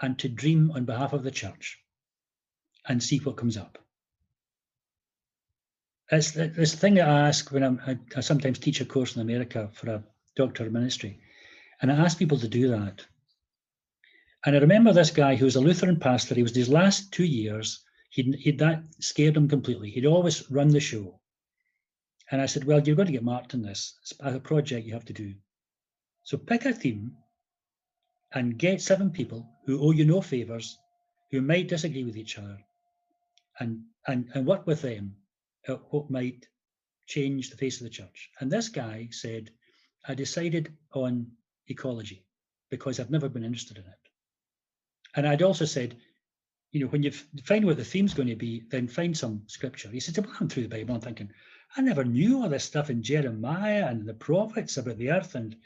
and 0.00 0.18
to 0.18 0.28
dream 0.28 0.70
on 0.72 0.84
behalf 0.84 1.12
of 1.12 1.22
the 1.22 1.30
church 1.30 1.78
and 2.88 3.02
see 3.02 3.18
what 3.18 3.36
comes 3.36 3.56
up. 3.56 3.78
It's 6.10 6.32
this 6.32 6.74
thing 6.74 6.94
that 6.94 7.08
I 7.08 7.28
ask 7.28 7.50
when 7.52 7.62
I'm, 7.62 7.80
I, 7.86 7.98
I 8.16 8.20
sometimes 8.20 8.58
teach 8.58 8.80
a 8.80 8.84
course 8.84 9.16
in 9.16 9.22
America 9.22 9.70
for 9.72 9.90
a 9.90 10.04
doctor 10.36 10.66
of 10.66 10.72
ministry 10.72 11.20
and 11.80 11.90
I 11.90 11.96
ask 11.96 12.18
people 12.18 12.38
to 12.38 12.48
do 12.48 12.68
that. 12.68 13.04
And 14.46 14.56
I 14.56 14.60
remember 14.60 14.92
this 14.92 15.10
guy 15.10 15.36
who 15.36 15.44
was 15.44 15.56
a 15.56 15.60
Lutheran 15.60 15.98
pastor. 15.98 16.34
He 16.34 16.42
was 16.42 16.54
his 16.54 16.68
last 16.68 17.12
two 17.12 17.24
years. 17.24 17.82
He'd, 18.10 18.36
he'd 18.36 18.58
that 18.58 18.82
scared 19.00 19.36
him 19.36 19.48
completely. 19.48 19.90
He'd 19.90 20.06
always 20.06 20.50
run 20.50 20.68
the 20.68 20.80
show. 20.80 21.20
And 22.30 22.40
I 22.40 22.46
said, 22.46 22.64
Well, 22.64 22.80
you're 22.80 22.96
going 22.96 23.06
to 23.06 23.12
get 23.12 23.24
marked 23.24 23.54
on 23.54 23.62
this. 23.62 23.98
It's 24.02 24.14
a 24.20 24.40
project 24.40 24.86
you 24.86 24.94
have 24.94 25.04
to 25.06 25.12
do. 25.12 25.34
So 26.24 26.36
pick 26.36 26.64
a 26.64 26.72
theme 26.72 27.16
and 28.32 28.58
get 28.58 28.80
seven 28.80 29.10
people 29.10 29.48
who 29.66 29.82
owe 29.82 29.90
you 29.92 30.04
no 30.04 30.20
favors, 30.20 30.78
who 31.30 31.40
might 31.40 31.68
disagree 31.68 32.04
with 32.04 32.16
each 32.16 32.38
other, 32.38 32.58
and 33.58 33.82
and 34.06 34.30
and 34.34 34.46
work 34.46 34.66
with 34.66 34.82
them 34.82 35.16
at 35.68 35.80
what 35.92 36.10
might 36.10 36.46
change 37.06 37.50
the 37.50 37.56
face 37.56 37.80
of 37.80 37.84
the 37.84 37.90
church. 37.90 38.30
And 38.40 38.50
this 38.50 38.68
guy 38.68 39.08
said, 39.10 39.50
I 40.06 40.14
decided 40.14 40.72
on 40.94 41.26
ecology 41.68 42.24
because 42.70 42.98
I've 42.98 43.10
never 43.10 43.28
been 43.28 43.44
interested 43.44 43.76
in 43.78 43.84
it. 43.84 43.98
And 45.14 45.28
I'd 45.28 45.42
also 45.42 45.64
said, 45.64 45.96
you 46.70 46.80
know, 46.80 46.86
when 46.86 47.02
you 47.02 47.12
find 47.44 47.66
what 47.66 47.76
the 47.76 47.84
theme's 47.84 48.14
going 48.14 48.28
to 48.28 48.36
be, 48.36 48.62
then 48.70 48.88
find 48.88 49.16
some 49.16 49.42
scripture. 49.46 49.90
He 49.90 50.00
said, 50.00 50.16
well, 50.24 50.34
I'm 50.40 50.48
through 50.48 50.64
the 50.64 50.68
Bible. 50.76 50.94
I'm 50.94 51.00
thinking, 51.02 51.30
I 51.76 51.80
never 51.80 52.04
knew 52.04 52.42
all 52.42 52.48
this 52.48 52.64
stuff 52.64 52.90
in 52.90 53.02
Jeremiah 53.02 53.86
and 53.86 54.06
the 54.06 54.14
prophets 54.14 54.76
about 54.76 54.98
the 54.98 55.10
earth. 55.10 55.34
And, 55.34 55.56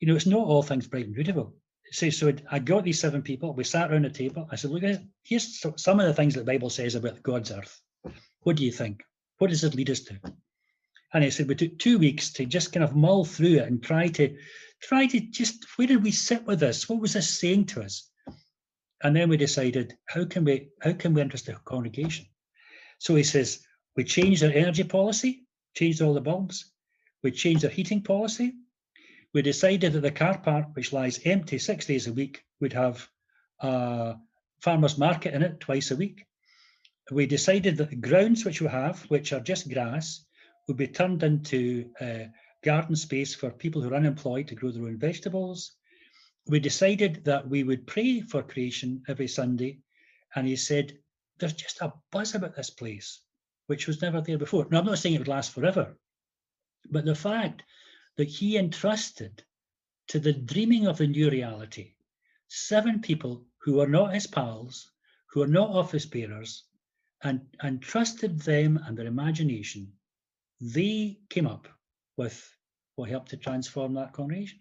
you 0.00 0.06
know, 0.06 0.14
it's 0.14 0.26
not 0.26 0.46
all 0.46 0.62
things 0.62 0.86
bright 0.86 1.06
and 1.06 1.14
beautiful. 1.14 1.54
So, 1.90 2.10
so 2.10 2.32
I 2.50 2.58
got 2.58 2.84
these 2.84 3.00
seven 3.00 3.22
people. 3.22 3.54
We 3.54 3.64
sat 3.64 3.90
around 3.90 4.04
a 4.04 4.10
table. 4.10 4.48
I 4.50 4.56
said, 4.56 4.70
look, 4.70 4.84
here's 5.24 5.64
some 5.76 6.00
of 6.00 6.06
the 6.06 6.14
things 6.14 6.34
that 6.34 6.40
the 6.40 6.52
Bible 6.52 6.70
says 6.70 6.94
about 6.94 7.22
God's 7.22 7.50
earth. 7.50 7.80
What 8.42 8.56
do 8.56 8.64
you 8.64 8.72
think? 8.72 9.02
What 9.38 9.50
does 9.50 9.64
it 9.64 9.74
lead 9.74 9.90
us 9.90 10.00
to? 10.00 10.20
And 11.12 11.24
he 11.24 11.30
said, 11.30 11.48
we 11.48 11.54
took 11.54 11.78
two 11.78 11.98
weeks 11.98 12.32
to 12.34 12.44
just 12.44 12.72
kind 12.72 12.84
of 12.84 12.94
mull 12.94 13.24
through 13.24 13.56
it 13.56 13.68
and 13.68 13.82
try 13.82 14.08
to 14.08 14.36
try 14.80 15.06
to 15.06 15.20
just 15.20 15.64
where 15.76 15.88
did 15.88 16.02
we 16.02 16.10
sit 16.10 16.44
with 16.46 16.60
this? 16.60 16.88
What 16.88 17.00
was 17.00 17.14
this 17.14 17.40
saying 17.40 17.66
to 17.66 17.82
us? 17.82 18.08
And 19.02 19.14
then 19.14 19.28
we 19.28 19.36
decided 19.36 19.96
how 20.06 20.24
can 20.24 20.44
we 20.44 20.68
how 20.80 20.92
can 20.92 21.14
we 21.14 21.22
interest 21.22 21.46
the 21.46 21.54
congregation? 21.64 22.26
So 22.98 23.14
he 23.14 23.22
says 23.22 23.60
we 23.98 24.04
changed 24.04 24.44
our 24.44 24.50
energy 24.52 24.84
policy, 24.84 25.42
changed 25.74 26.00
all 26.00 26.14
the 26.14 26.20
bulbs, 26.20 26.72
we 27.24 27.32
changed 27.32 27.64
our 27.64 27.70
heating 27.70 28.00
policy. 28.00 28.52
We 29.34 29.42
decided 29.42 29.92
that 29.92 30.02
the 30.02 30.12
car 30.12 30.38
park, 30.38 30.66
which 30.74 30.92
lies 30.92 31.18
empty 31.24 31.58
six 31.58 31.84
days 31.84 32.06
a 32.06 32.12
week, 32.12 32.44
would 32.60 32.72
have 32.74 33.08
a 33.58 34.14
farmers 34.60 34.98
market 34.98 35.34
in 35.34 35.42
it 35.42 35.58
twice 35.58 35.90
a 35.90 35.96
week. 35.96 36.24
We 37.10 37.26
decided 37.26 37.78
that 37.78 37.90
the 37.90 37.96
grounds 37.96 38.44
which 38.44 38.60
we 38.60 38.68
have, 38.68 39.02
which 39.10 39.32
are 39.32 39.40
just 39.40 39.68
grass, 39.68 40.24
would 40.68 40.76
be 40.76 40.86
turned 40.86 41.24
into 41.24 41.90
uh, 42.00 42.26
garden 42.62 42.94
space 42.94 43.34
for 43.34 43.50
people 43.50 43.82
who 43.82 43.90
are 43.90 43.96
unemployed 43.96 44.46
to 44.46 44.54
grow 44.54 44.70
their 44.70 44.84
own 44.84 44.98
vegetables. 44.98 45.72
We 46.46 46.60
decided 46.60 47.24
that 47.24 47.48
we 47.48 47.64
would 47.64 47.88
pray 47.88 48.20
for 48.20 48.44
creation 48.44 49.02
every 49.08 49.26
Sunday. 49.26 49.80
And 50.36 50.46
he 50.46 50.54
said, 50.54 50.96
There's 51.40 51.54
just 51.54 51.80
a 51.80 51.94
buzz 52.12 52.36
about 52.36 52.54
this 52.54 52.70
place, 52.70 53.22
which 53.68 53.86
was 53.86 54.02
never 54.02 54.20
there 54.20 54.36
before. 54.36 54.66
Now, 54.70 54.80
I'm 54.80 54.86
not 54.86 54.98
saying 54.98 55.14
it 55.14 55.18
would 55.18 55.28
last 55.28 55.52
forever, 55.52 55.96
but 56.90 57.04
the 57.04 57.14
fact 57.14 57.62
that 58.16 58.28
he 58.28 58.58
entrusted 58.58 59.44
to 60.08 60.18
the 60.18 60.32
dreaming 60.32 60.86
of 60.86 60.98
the 60.98 61.06
new 61.06 61.30
reality 61.30 61.94
seven 62.48 63.00
people 63.00 63.44
who 63.58 63.78
are 63.80 63.86
not 63.86 64.14
his 64.14 64.26
pals, 64.26 64.90
who 65.30 65.42
are 65.42 65.46
not 65.46 65.68
office 65.70 66.06
bearers, 66.06 66.64
and, 67.22 67.40
and 67.60 67.82
trusted 67.82 68.40
them 68.40 68.80
and 68.86 68.96
their 68.96 69.06
imagination, 69.06 69.92
they 70.60 71.18
came 71.28 71.46
up 71.46 71.68
with 72.16 72.50
what 72.98 73.08
helped 73.08 73.30
to 73.30 73.36
transform 73.36 73.94
that 73.94 74.12
congregation? 74.12 74.60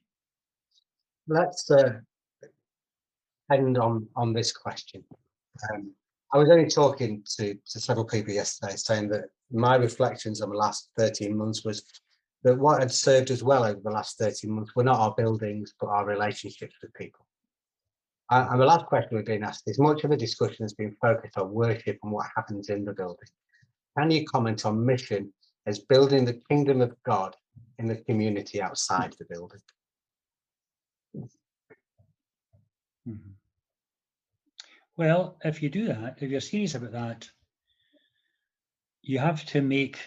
Let's 1.27 1.69
uh, 1.71 1.99
end 3.51 3.77
on 3.77 4.07
on 4.15 4.31
this 4.31 4.51
question. 4.53 5.03
Um, 5.73 5.91
I 6.33 6.37
was 6.37 6.49
only 6.49 6.67
talking 6.67 7.23
to, 7.37 7.53
to 7.53 7.79
several 7.79 8.05
people 8.05 8.33
yesterday 8.33 8.75
saying 8.75 9.09
that 9.09 9.25
my 9.51 9.75
reflections 9.75 10.41
on 10.41 10.49
the 10.49 10.57
last 10.57 10.89
13 10.97 11.35
months 11.37 11.63
was 11.63 11.83
that 12.43 12.57
what 12.57 12.79
had 12.79 12.91
served 12.91 13.31
us 13.31 13.41
well 13.41 13.63
over 13.63 13.79
the 13.81 13.89
last 13.89 14.17
13 14.17 14.51
months 14.51 14.75
were 14.75 14.83
not 14.83 14.99
our 14.99 15.13
buildings, 15.15 15.73
but 15.79 15.87
our 15.87 16.05
relationships 16.05 16.75
with 16.81 16.93
people. 16.93 17.25
And 18.29 18.59
the 18.59 18.65
last 18.65 18.85
question 18.87 19.15
we've 19.15 19.25
been 19.25 19.43
asked 19.43 19.63
is 19.67 19.79
much 19.79 20.03
of 20.03 20.09
the 20.09 20.17
discussion 20.17 20.65
has 20.65 20.73
been 20.73 20.95
focused 21.01 21.37
on 21.37 21.53
worship 21.53 21.97
and 22.03 22.11
what 22.11 22.27
happens 22.35 22.69
in 22.69 22.83
the 22.83 22.91
building. 22.91 23.29
Can 23.97 24.11
you 24.11 24.25
comment 24.25 24.65
on 24.65 24.85
mission 24.85 25.33
as 25.65 25.79
building 25.79 26.25
the 26.25 26.41
kingdom 26.49 26.81
of 26.81 26.95
God 27.03 27.35
in 27.77 27.87
the 27.87 27.97
community 27.97 28.61
outside 28.61 29.13
the 29.19 29.25
building. 29.25 29.59
Mm-hmm. 33.07 33.36
Well, 34.97 35.37
if 35.43 35.61
you 35.61 35.69
do 35.69 35.85
that, 35.87 36.17
if 36.21 36.31
you're 36.31 36.41
serious 36.41 36.73
about 36.73 36.93
that, 36.93 37.29
you 39.03 39.19
have 39.19 39.45
to 39.45 39.61
make 39.61 39.99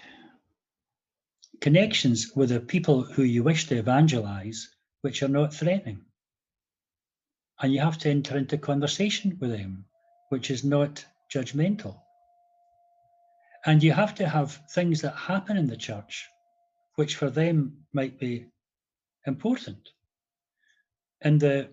connections 1.61 2.33
with 2.35 2.49
the 2.49 2.59
people 2.59 3.03
who 3.03 3.23
you 3.23 3.45
wish 3.45 3.69
to 3.69 3.77
evangelize, 3.77 4.69
which 5.03 5.23
are 5.23 5.29
not 5.29 5.55
threatening. 5.55 6.05
And 7.63 7.73
you 7.73 7.81
have 7.81 7.99
to 7.99 8.11
enter 8.11 8.37
into 8.37 8.59
conversation 8.59 9.39
with 9.41 9.53
them, 9.53 9.85
which 10.31 10.51
is 10.51 10.65
not 10.65 11.05
judgmental. 11.33 12.01
And 13.65 13.83
you 13.83 13.93
have 13.93 14.17
to 14.17 14.29
have 14.29 14.61
things 14.73 15.03
that 15.03 15.15
happen 15.15 15.57
in 15.57 15.69
the 15.69 15.77
church 15.77 16.29
which 16.97 17.15
for 17.17 17.31
them 17.31 17.87
might 17.93 18.19
be 18.19 18.47
important. 19.25 19.91
In 21.21 21.39
the 21.39 21.71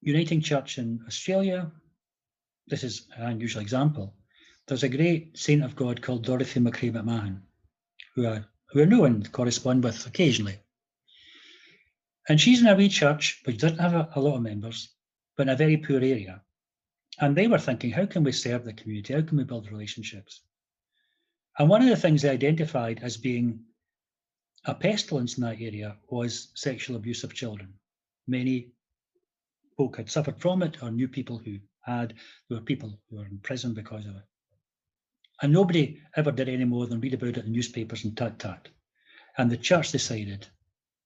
Uniting 0.00 0.40
Church 0.40 0.78
in 0.78 1.00
Australia, 1.06 1.72
this 2.66 2.84
is 2.84 3.06
an 3.16 3.30
unusual 3.32 3.62
example, 3.62 4.14
there's 4.66 4.82
a 4.82 4.88
great 4.88 5.36
saint 5.36 5.62
of 5.62 5.76
God 5.76 6.00
called 6.00 6.24
Dorothy 6.24 6.60
McRae 6.60 6.92
McMahon, 6.92 7.40
who 8.14 8.26
I 8.26 8.44
who 8.70 8.82
I 8.82 8.86
know 8.86 9.04
and 9.04 9.30
correspond 9.30 9.84
with 9.84 10.06
occasionally. 10.06 10.58
And 12.28 12.40
she's 12.40 12.60
in 12.60 12.66
a 12.66 12.74
wee 12.74 12.88
church, 12.88 13.40
which 13.44 13.58
doesn't 13.58 13.78
have 13.78 13.94
a, 13.94 14.08
a 14.16 14.20
lot 14.20 14.36
of 14.36 14.42
members, 14.42 14.88
but 15.36 15.44
in 15.44 15.48
a 15.50 15.56
very 15.56 15.76
poor 15.76 15.98
area. 15.98 16.42
And 17.20 17.36
they 17.36 17.46
were 17.46 17.58
thinking, 17.58 17.92
how 17.92 18.06
can 18.06 18.24
we 18.24 18.32
serve 18.32 18.64
the 18.64 18.72
community? 18.72 19.14
How 19.14 19.22
can 19.22 19.36
we 19.36 19.44
build 19.44 19.70
relationships? 19.70 20.40
And 21.58 21.68
one 21.68 21.82
of 21.82 21.88
the 21.88 21.96
things 21.96 22.22
they 22.22 22.30
identified 22.30 23.00
as 23.02 23.16
being 23.16 23.60
a 24.64 24.74
pestilence 24.74 25.36
in 25.36 25.44
that 25.44 25.60
area 25.60 25.96
was 26.08 26.48
sexual 26.54 26.96
abuse 26.96 27.22
of 27.22 27.34
children. 27.34 27.74
Many 28.26 28.72
folk 29.76 29.98
had 29.98 30.10
suffered 30.10 30.40
from 30.40 30.62
it 30.62 30.82
or 30.82 30.90
knew 30.90 31.06
people 31.06 31.38
who 31.38 31.58
had. 31.84 32.14
There 32.48 32.58
were 32.58 32.64
people 32.64 32.98
who 33.08 33.16
were 33.16 33.26
in 33.26 33.38
prison 33.38 33.74
because 33.74 34.06
of 34.06 34.16
it. 34.16 34.22
And 35.42 35.52
nobody 35.52 36.00
ever 36.16 36.32
did 36.32 36.48
any 36.48 36.64
more 36.64 36.86
than 36.86 37.00
read 37.00 37.14
about 37.14 37.36
it 37.36 37.44
in 37.44 37.52
newspapers 37.52 38.04
and 38.04 38.16
tat 38.16 38.38
tat. 38.38 38.68
And 39.36 39.50
the 39.50 39.56
church 39.56 39.92
decided 39.92 40.46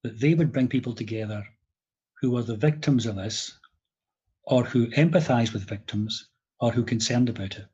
that 0.03 0.21
they 0.21 0.35
would 0.35 0.53
bring 0.53 0.69
people 0.69 0.95
together 0.95 1.45
who 2.21 2.31
were 2.31 2.43
the 2.43 2.57
victims 2.57 3.07
of 3.07 3.17
this 3.17 3.59
or 4.45 4.65
who 4.65 4.89
empathized 4.89 5.53
with 5.53 5.69
victims 5.69 6.29
or 6.61 6.73
who 6.73 6.85
concerned 6.85 7.29
about 7.29 7.57
it. 7.57 7.67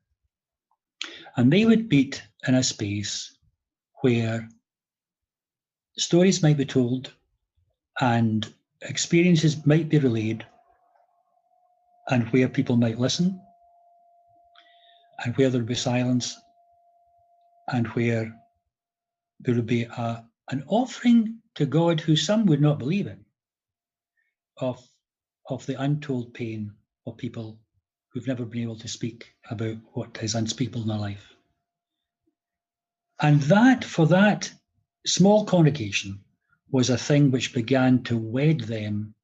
And 1.37 1.53
they 1.53 1.65
would 1.65 1.91
meet 1.91 2.23
in 2.47 2.55
a 2.55 2.63
space 2.63 3.37
where 4.03 4.49
stories 5.97 6.43
might 6.43 6.57
be 6.57 6.65
told 6.65 7.13
and 8.01 8.47
experiences 8.83 9.67
might 9.67 9.89
be 9.89 9.99
relayed 9.99 10.47
and 12.11 12.29
where 12.29 12.49
people 12.49 12.77
might 12.77 12.99
listen 12.99 13.41
and 15.25 15.37
where 15.37 15.51
there 15.51 15.61
would 15.61 15.69
be 15.69 15.75
silence 15.75 16.37
and 17.73 17.87
where 17.89 18.35
there 19.41 19.55
would 19.55 19.67
be 19.67 19.85
a, 19.85 20.25
an 20.51 20.65
offering 20.67 21.39
to 21.55 21.67
God 21.67 22.01
who 22.01 22.17
some 22.17 22.47
would 22.47 22.61
not 22.61 22.79
believe 22.79 23.07
in 23.07 23.25
of, 24.59 24.87
of 25.49 25.65
the 25.67 25.81
untold 25.81 26.35
pain 26.35 26.73
of 27.07 27.17
people 27.17 27.59
who've 28.13 28.27
never 28.27 28.45
been 28.45 28.63
able 28.63 28.79
to 28.79 28.89
speak 28.89 29.35
about 29.51 29.77
what 29.93 30.19
is 30.23 30.35
unspeakable 30.35 30.83
in 30.83 30.89
their 30.89 30.99
life. 30.99 31.35
And 33.21 33.41
that, 33.43 33.85
for 33.85 34.07
that 34.09 34.53
small 35.07 35.45
congregation, 35.45 36.21
was 36.71 36.91
a 36.91 36.99
thing 36.99 37.31
which 37.31 37.55
began 37.55 38.03
to 38.05 38.17
wed 38.17 38.61
them 38.61 39.15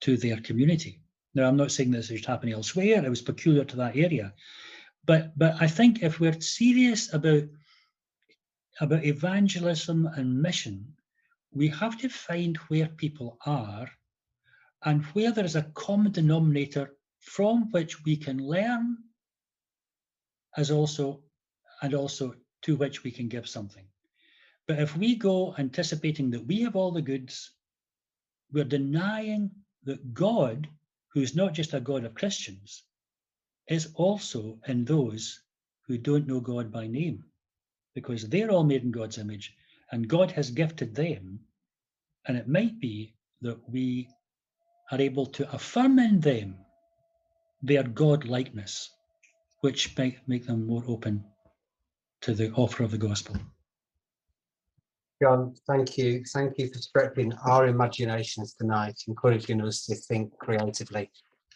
to 0.00 0.16
their 0.16 0.40
community. 0.40 1.01
Now, 1.34 1.48
I'm 1.48 1.56
not 1.56 1.72
saying 1.72 1.90
this 1.90 2.10
is 2.10 2.26
happening 2.26 2.54
elsewhere, 2.54 3.04
it 3.04 3.08
was 3.08 3.22
peculiar 3.22 3.64
to 3.64 3.76
that 3.76 3.96
area. 3.96 4.34
But, 5.04 5.36
but 5.36 5.60
I 5.60 5.66
think 5.66 6.02
if 6.02 6.20
we're 6.20 6.40
serious 6.40 7.12
about, 7.12 7.44
about 8.80 9.04
evangelism 9.04 10.06
and 10.06 10.40
mission, 10.40 10.94
we 11.52 11.68
have 11.68 11.98
to 11.98 12.08
find 12.08 12.56
where 12.68 12.88
people 12.88 13.38
are 13.46 13.90
and 14.84 15.04
where 15.06 15.32
there 15.32 15.44
is 15.44 15.56
a 15.56 15.70
common 15.74 16.12
denominator 16.12 16.94
from 17.20 17.70
which 17.70 18.04
we 18.04 18.16
can 18.16 18.38
learn 18.38 18.98
as 20.56 20.70
also 20.70 21.22
and 21.82 21.94
also 21.94 22.34
to 22.62 22.76
which 22.76 23.04
we 23.04 23.10
can 23.10 23.28
give 23.28 23.48
something. 23.48 23.84
But 24.68 24.78
if 24.78 24.96
we 24.96 25.16
go 25.16 25.54
anticipating 25.58 26.30
that 26.30 26.46
we 26.46 26.62
have 26.62 26.76
all 26.76 26.92
the 26.92 27.02
goods, 27.02 27.52
we're 28.52 28.64
denying 28.64 29.50
that 29.84 30.14
God, 30.14 30.68
who's 31.12 31.36
not 31.36 31.52
just 31.52 31.74
a 31.74 31.80
God 31.80 32.04
of 32.04 32.14
Christians, 32.14 32.82
is 33.68 33.92
also 33.94 34.58
in 34.66 34.84
those 34.84 35.40
who 35.86 35.98
don't 35.98 36.26
know 36.26 36.40
God 36.40 36.72
by 36.72 36.86
name, 36.86 37.24
because 37.94 38.28
they're 38.28 38.50
all 38.50 38.64
made 38.64 38.82
in 38.82 38.90
God's 38.90 39.18
image 39.18 39.54
and 39.90 40.08
God 40.08 40.30
has 40.32 40.50
gifted 40.50 40.94
them. 40.94 41.40
And 42.26 42.36
it 42.36 42.48
might 42.48 42.80
be 42.80 43.14
that 43.42 43.58
we 43.68 44.08
are 44.90 45.00
able 45.00 45.26
to 45.26 45.52
affirm 45.52 45.98
in 45.98 46.20
them 46.20 46.56
their 47.62 47.82
God 47.82 48.24
likeness, 48.24 48.90
which 49.60 49.96
might 49.96 50.26
make 50.26 50.46
them 50.46 50.66
more 50.66 50.82
open 50.88 51.24
to 52.22 52.34
the 52.34 52.50
offer 52.52 52.84
of 52.84 52.90
the 52.90 52.98
gospel. 52.98 53.36
John, 55.22 55.54
thank 55.68 55.96
you. 55.98 56.24
Thank 56.24 56.58
you 56.58 56.66
for 56.66 56.78
stretching 56.78 57.32
our 57.46 57.68
imaginations 57.68 58.54
tonight, 58.54 59.00
encouraging 59.06 59.62
us 59.62 59.86
to 59.86 59.94
think 59.94 60.36
creatively. 60.38 61.12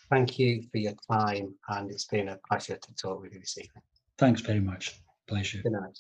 Thank 0.09 0.39
you 0.39 0.63
for 0.71 0.79
your 0.79 0.95
time, 1.11 1.53
and 1.71 1.91
it's 1.91 2.05
been 2.05 2.29
a 2.29 2.39
pleasure 2.49 2.77
to 2.77 2.95
talk 2.95 3.21
with 3.21 3.35
you 3.35 3.41
this 3.41 3.59
evening. 3.59 3.83
Thanks 4.19 4.41
very 4.41 4.61
much. 4.61 5.01
Pleasure. 5.27 5.63
Good 5.65 5.73
night. 5.73 5.99